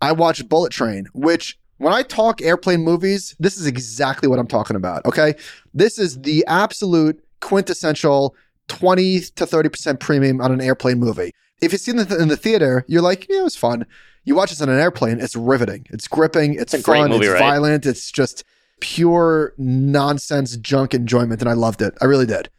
I 0.00 0.12
watched 0.12 0.48
Bullet 0.48 0.72
Train, 0.72 1.06
which 1.14 1.58
when 1.78 1.92
I 1.92 2.02
talk 2.02 2.40
airplane 2.42 2.80
movies, 2.80 3.34
this 3.38 3.56
is 3.58 3.66
exactly 3.66 4.28
what 4.28 4.38
I'm 4.38 4.46
talking 4.46 4.76
about. 4.76 5.04
Okay. 5.04 5.34
This 5.74 5.98
is 5.98 6.20
the 6.22 6.44
absolute 6.46 7.22
quintessential 7.40 8.34
20 8.68 9.20
to 9.20 9.44
30% 9.46 10.00
premium 10.00 10.40
on 10.40 10.52
an 10.52 10.60
airplane 10.60 10.98
movie. 10.98 11.32
If 11.62 11.72
you've 11.72 11.80
seen 11.80 11.98
it 11.98 12.10
in 12.10 12.28
the 12.28 12.36
theater, 12.36 12.84
you're 12.88 13.02
like, 13.02 13.26
yeah, 13.28 13.40
it 13.40 13.44
was 13.44 13.56
fun. 13.56 13.86
You 14.24 14.34
watch 14.34 14.50
this 14.50 14.60
on 14.60 14.68
an 14.68 14.78
airplane, 14.80 15.20
it's 15.20 15.36
riveting. 15.36 15.86
It's 15.90 16.08
gripping. 16.08 16.54
It's, 16.54 16.74
It's 16.74 16.84
fun. 16.84 17.10
movie, 17.10 17.26
it's 17.26 17.32
right? 17.34 17.38
violent. 17.38 17.86
It's 17.86 18.10
just 18.10 18.44
pure 18.80 19.54
nonsense 19.56 20.56
junk 20.56 20.94
enjoyment. 20.94 21.40
And 21.40 21.48
I 21.48 21.54
loved 21.54 21.80
it. 21.80 21.94
I 22.02 22.06
really 22.06 22.26
did. 22.26 22.50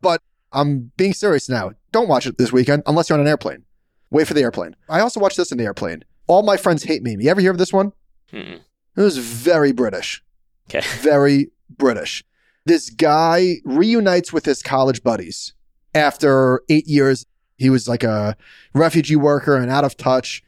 But 0.00 0.20
I'm 0.52 0.92
being 0.96 1.14
serious 1.14 1.48
now. 1.48 1.72
Don't 1.92 2.08
watch 2.08 2.26
it 2.26 2.38
this 2.38 2.52
weekend 2.52 2.82
unless 2.86 3.08
you're 3.08 3.18
on 3.18 3.22
an 3.24 3.28
airplane. 3.28 3.64
Wait 4.10 4.26
for 4.26 4.34
the 4.34 4.42
airplane. 4.42 4.76
I 4.88 5.00
also 5.00 5.20
watched 5.20 5.36
this 5.36 5.52
in 5.52 5.58
the 5.58 5.64
airplane. 5.64 6.04
All 6.26 6.42
my 6.42 6.56
friends 6.56 6.84
hate 6.84 7.02
me. 7.02 7.16
You 7.18 7.30
ever 7.30 7.40
hear 7.40 7.50
of 7.50 7.58
this 7.58 7.72
one? 7.72 7.92
Mm. 8.32 8.60
It 8.96 9.00
was 9.00 9.18
very 9.18 9.72
British. 9.72 10.22
Okay. 10.68 10.86
Very 11.00 11.50
British. 11.68 12.24
This 12.64 12.88
guy 12.88 13.56
reunites 13.64 14.32
with 14.32 14.46
his 14.46 14.62
college 14.62 15.02
buddies 15.02 15.52
after 15.94 16.62
eight 16.70 16.86
years. 16.86 17.26
He 17.58 17.68
was 17.68 17.86
like 17.86 18.02
a 18.02 18.36
refugee 18.72 19.16
worker 19.16 19.56
and 19.56 19.70
out 19.70 19.84
of 19.84 19.96
touch. 19.96 20.42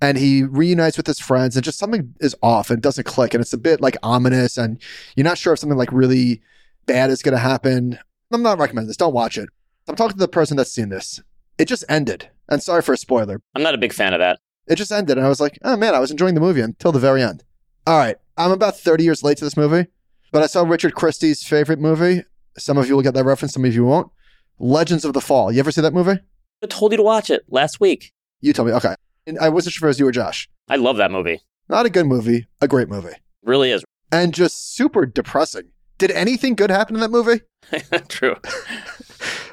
And 0.00 0.16
he 0.16 0.44
reunites 0.44 0.96
with 0.96 1.08
his 1.08 1.18
friends, 1.18 1.56
and 1.56 1.64
just 1.64 1.78
something 1.78 2.14
is 2.20 2.34
off 2.40 2.70
and 2.70 2.80
doesn't 2.80 3.04
click. 3.04 3.34
And 3.34 3.40
it's 3.40 3.52
a 3.52 3.58
bit 3.58 3.80
like 3.80 3.96
ominous, 4.02 4.56
and 4.56 4.80
you're 5.16 5.24
not 5.24 5.38
sure 5.38 5.52
if 5.52 5.58
something 5.58 5.76
like 5.76 5.90
really 5.92 6.40
bad 6.86 7.10
is 7.10 7.20
going 7.20 7.32
to 7.32 7.38
happen. 7.38 7.98
I'm 8.30 8.42
not 8.42 8.58
recommending 8.58 8.86
this. 8.86 8.96
Don't 8.96 9.12
watch 9.12 9.36
it. 9.36 9.48
I'm 9.88 9.96
talking 9.96 10.12
to 10.12 10.18
the 10.18 10.28
person 10.28 10.56
that's 10.56 10.70
seen 10.70 10.88
this. 10.88 11.20
It 11.58 11.66
just 11.66 11.84
ended. 11.88 12.30
And 12.48 12.62
sorry 12.62 12.82
for 12.82 12.92
a 12.92 12.96
spoiler. 12.96 13.40
I'm 13.54 13.62
not 13.62 13.74
a 13.74 13.78
big 13.78 13.92
fan 13.92 14.14
of 14.14 14.20
that. 14.20 14.38
It 14.66 14.76
just 14.76 14.92
ended. 14.92 15.16
And 15.16 15.26
I 15.26 15.28
was 15.28 15.40
like, 15.40 15.58
oh 15.64 15.76
man, 15.76 15.94
I 15.94 15.98
was 15.98 16.10
enjoying 16.10 16.34
the 16.34 16.40
movie 16.40 16.60
until 16.60 16.92
the 16.92 16.98
very 16.98 17.22
end. 17.22 17.44
All 17.86 17.98
right. 17.98 18.16
I'm 18.36 18.52
about 18.52 18.78
30 18.78 19.04
years 19.04 19.22
late 19.22 19.38
to 19.38 19.44
this 19.44 19.56
movie, 19.56 19.88
but 20.30 20.42
I 20.42 20.46
saw 20.46 20.62
Richard 20.62 20.94
Christie's 20.94 21.42
favorite 21.42 21.80
movie. 21.80 22.22
Some 22.56 22.78
of 22.78 22.88
you 22.88 22.94
will 22.94 23.02
get 23.02 23.14
that 23.14 23.24
reference, 23.24 23.54
some 23.54 23.64
of 23.64 23.74
you 23.74 23.84
won't. 23.84 24.10
Legends 24.58 25.04
of 25.04 25.12
the 25.12 25.20
Fall. 25.20 25.50
You 25.52 25.60
ever 25.60 25.72
see 25.72 25.80
that 25.80 25.94
movie? 25.94 26.20
I 26.62 26.66
told 26.66 26.92
you 26.92 26.96
to 26.96 27.02
watch 27.02 27.30
it 27.30 27.44
last 27.48 27.80
week. 27.80 28.12
You 28.40 28.52
told 28.52 28.68
me. 28.68 28.74
Okay. 28.74 28.94
And 29.26 29.38
I 29.38 29.48
wasn't 29.48 29.74
sure 29.74 29.86
if 29.86 29.90
it 29.90 29.90
was 29.90 30.00
you 30.00 30.06
or 30.08 30.12
Josh. 30.12 30.48
I 30.68 30.76
love 30.76 30.96
that 30.96 31.10
movie. 31.10 31.40
Not 31.68 31.86
a 31.86 31.90
good 31.90 32.06
movie, 32.06 32.46
a 32.60 32.68
great 32.68 32.88
movie. 32.88 33.14
Really 33.42 33.70
is. 33.70 33.84
And 34.10 34.32
just 34.32 34.74
super 34.74 35.04
depressing. 35.06 35.70
Did 35.98 36.10
anything 36.12 36.54
good 36.54 36.70
happen 36.70 36.94
in 36.96 37.00
that 37.00 37.10
movie? 37.10 37.40
True. 38.08 38.36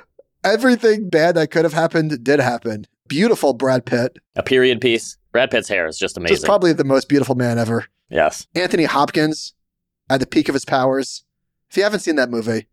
Everything 0.46 1.10
bad 1.10 1.36
that 1.36 1.50
could 1.52 1.64
have 1.66 1.74
happened 1.74 2.24
did 2.24 2.40
happen. 2.40 2.86
Beautiful 3.08 3.54
Brad 3.54 3.86
Pitt. 3.86 4.18
A 4.36 4.44
period 4.44 4.80
piece. 4.80 5.18
Brad 5.32 5.52
Pitt's 5.52 5.68
hair 5.68 5.86
is 5.88 5.98
just 5.98 6.16
Just 6.16 6.18
amazing. 6.18 6.46
probably 6.46 6.72
the 6.72 6.84
most 6.84 7.10
beautiful 7.10 7.36
man 7.36 7.58
ever. 7.58 7.86
yes. 8.10 8.48
Anthony 8.56 8.86
Hopkins 8.86 9.54
at 10.10 10.20
the 10.20 10.28
peak 10.28 10.48
of 10.48 10.54
his 10.54 10.64
powers. 10.66 11.24
If 11.70 11.78
you 11.78 11.84
haven't 11.84 12.00
seen 12.02 12.16
that 12.16 12.30
movie, 12.30 12.68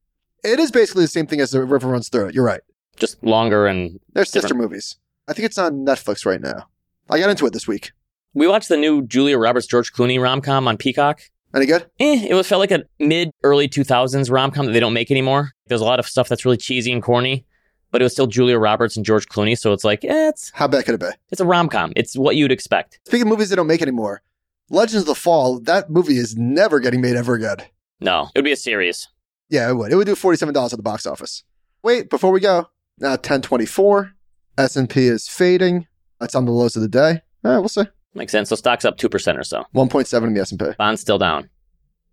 it 0.45 0.61
is 0.61 0.71
basically 0.71 1.05
the 1.05 1.09
same 1.09 1.27
thing 1.27 1.41
as 1.41 1.51
The 1.51 1.65
River 1.65 1.89
Runs 1.89 2.09
Through 2.09 2.29
It. 2.29 2.35
You're 2.35 2.45
right. 2.45 2.61
Just 2.97 3.25
longer 3.25 3.67
and 3.67 3.99
They're 4.13 4.25
sister 4.27 4.49
Different. 4.49 4.63
movies. 4.63 4.97
I 5.27 5.33
think 5.33 5.47
it's 5.47 5.59
on 5.59 5.85
Netflix 5.87 6.27
right 6.27 6.41
now. 6.41 6.67
I 7.09 7.19
got 7.19 7.31
into 7.31 7.47
it 7.47 7.53
this 7.55 7.67
week. 7.67 7.93
we 8.35 8.47
watched 8.47 8.69
the 8.69 8.77
new 8.77 9.03
Julia 9.07 9.39
Roberts 9.39 9.67
George 9.67 9.93
Clooney 9.93 10.21
rom 10.23 10.41
com 10.43 10.69
on 10.69 10.77
Peacock. 10.77 11.21
Any 11.55 11.67
good? 11.67 11.87
Eh, 12.01 12.27
it 12.29 12.35
was 12.35 12.47
felt 12.49 12.61
like 12.61 12.71
a 12.71 12.85
mid 12.99 13.31
early 13.43 13.69
2000s 13.69 14.31
rom 14.31 14.51
com 14.51 14.67
that 14.67 14.73
they 14.73 14.81
don't 14.81 14.93
make 14.95 15.11
anymore. 15.11 15.53
There's 15.67 15.81
a 15.81 15.85
lot 15.87 15.99
of 15.99 16.07
stuff 16.07 16.29
that's 16.29 16.45
really 16.45 16.57
cheesy 16.59 16.93
and 16.93 17.03
corny, 17.03 17.45
but 17.93 18.01
it 18.03 18.05
was 18.05 18.13
still 18.13 18.27
Julia 18.27 18.59
Roberts 18.59 18.97
and 18.97 19.07
George 19.07 19.29
Clooney, 19.29 19.57
so 19.57 19.73
it's 19.73 19.85
like, 19.85 20.05
eh, 20.05 20.29
it's 20.29 20.51
How 20.55 20.67
bad 20.67 20.85
could 20.85 20.95
it 20.97 21.01
be? 21.01 21.11
it's 21.31 21.41
a 21.41 21.45
rom 21.45 21.69
com. 21.69 21.93
It's 21.95 22.17
what 22.17 22.35
you'd 22.35 22.51
expect. 22.51 22.99
Speaking 23.07 23.23
of 23.23 23.29
movies 23.29 23.51
they 23.51 23.57
don't 23.57 23.69
make 23.69 23.83
anymore, 23.83 24.23
Legends 24.71 25.03
of 25.03 25.07
the 25.07 25.15
Fall, 25.15 25.61
that 25.61 25.91
movie 25.91 26.17
is 26.17 26.37
never 26.37 26.81
getting 26.81 27.01
made 27.01 27.15
ever 27.15 27.35
again. 27.35 27.59
No, 28.01 28.31
it 28.35 28.39
would 28.39 28.45
be 28.45 28.53
a 28.53 28.57
series. 28.57 29.07
Yeah, 29.49 29.69
it 29.71 29.75
would. 29.75 29.93
It 29.93 29.97
would 29.97 30.07
do 30.07 30.15
$47 30.17 30.73
at 30.73 30.77
the 30.77 30.83
box 30.83 31.07
office. 31.07 31.45
Wait, 31.85 32.09
before 32.11 32.33
we 32.33 32.41
go, 32.41 32.71
now 32.99 33.11
1024. 33.11 34.13
S&P 34.59 35.07
is 35.07 35.29
fading. 35.29 35.87
That's 36.19 36.35
on 36.35 36.47
the 36.47 36.53
lows 36.53 36.75
of 36.75 36.83
the 36.83 36.89
day. 36.89 37.21
All 37.45 37.53
right, 37.53 37.59
we'll 37.59 37.69
see. 37.69 37.85
Makes 38.15 38.33
sense. 38.33 38.49
So 38.49 38.57
stock's 38.57 38.85
up 38.85 38.97
2% 38.99 39.39
or 39.39 39.45
so. 39.45 39.65
1.7 39.75 40.23
in 40.27 40.35
the 40.35 40.41
S&P. 40.41 40.65
Bond's 40.79 41.01
still 41.01 41.19
down. 41.19 41.51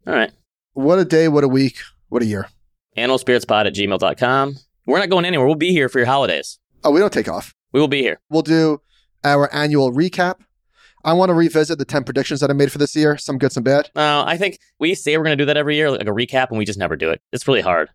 All 0.08 0.14
right. 0.14 0.32
What 0.74 1.00
a 1.00 1.06
day, 1.06 1.28
what 1.28 1.44
a 1.44 1.48
week, 1.48 1.78
what 2.10 2.22
a 2.22 2.26
year. 2.26 2.50
Animal 2.96 3.18
Animalspiritspod 3.20 3.68
at 3.68 3.74
gmail.com. 3.74 4.56
We're 4.90 4.98
not 4.98 5.10
going 5.10 5.24
anywhere. 5.24 5.46
We'll 5.46 5.56
be 5.56 5.72
here 5.72 5.88
for 5.88 6.00
your 6.00 6.08
holidays. 6.08 6.58
Oh, 6.84 6.90
we 6.90 7.00
don't 7.00 7.14
take 7.14 7.28
off. 7.28 7.54
We 7.72 7.80
will 7.80 7.88
be 7.88 8.02
here. 8.02 8.20
We'll 8.32 8.42
do 8.42 8.82
our 9.24 9.54
annual 9.54 9.92
recap. 9.92 10.40
I 11.06 11.14
want 11.14 11.30
to 11.30 11.36
revisit 11.36 11.78
the 11.78 11.86
10 11.86 12.06
predictions 12.06 12.40
that 12.40 12.50
I 12.50 12.54
made 12.54 12.72
for 12.72 12.80
this 12.80 12.96
year, 12.96 13.16
some 13.16 13.38
good, 13.38 13.52
some 13.52 13.62
bad. 13.62 13.92
Uh, 13.96 14.24
I 14.26 14.36
think 14.36 14.58
we 14.80 14.96
say 14.96 15.16
we're 15.16 15.26
going 15.26 15.38
to 15.38 15.42
do 15.42 15.46
that 15.46 15.58
every 15.58 15.76
year, 15.76 15.92
like 15.92 16.02
a 16.02 16.06
recap, 16.06 16.50
and 16.50 16.58
we 16.58 16.66
just 16.66 16.80
never 16.80 16.96
do 16.96 17.12
it. 17.12 17.22
It's 17.32 17.48
really 17.48 17.62
hard. 17.62 17.90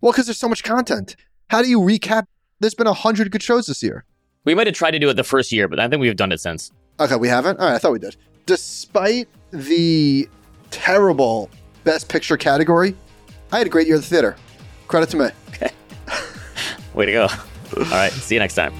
Well, 0.00 0.10
because 0.10 0.26
there's 0.26 0.38
so 0.38 0.48
much 0.48 0.64
content. 0.64 1.14
How 1.48 1.62
do 1.62 1.68
you 1.68 1.78
recap? 1.78 2.24
There's 2.58 2.74
been 2.74 2.88
a 2.88 2.90
100 2.90 3.30
good 3.30 3.42
shows 3.42 3.68
this 3.68 3.80
year. 3.80 4.04
We 4.44 4.56
might 4.56 4.66
have 4.66 4.74
tried 4.74 4.90
to 4.90 4.98
do 4.98 5.08
it 5.08 5.14
the 5.14 5.22
first 5.22 5.52
year, 5.52 5.68
but 5.68 5.78
I 5.78 5.86
think 5.86 6.00
we've 6.00 6.16
done 6.16 6.32
it 6.32 6.40
since. 6.40 6.72
Okay, 6.98 7.14
we 7.14 7.28
haven't? 7.28 7.60
All 7.60 7.66
right, 7.66 7.76
I 7.76 7.78
thought 7.78 7.92
we 7.92 8.00
did. 8.00 8.16
Despite 8.46 9.28
the 9.52 10.28
terrible 10.72 11.50
Best 11.84 12.08
Picture 12.08 12.36
category, 12.36 12.96
I 13.52 13.58
had 13.58 13.68
a 13.68 13.70
great 13.70 13.86
year 13.86 13.94
at 13.94 14.02
the 14.02 14.08
theater. 14.08 14.36
Credit 14.88 15.08
to 15.10 15.16
me. 15.16 15.28
Way 16.94 17.06
to 17.06 17.12
go. 17.12 17.22
All 17.76 17.84
right. 17.90 18.12
See 18.12 18.34
you 18.34 18.40
next 18.40 18.54
time. 18.54 18.72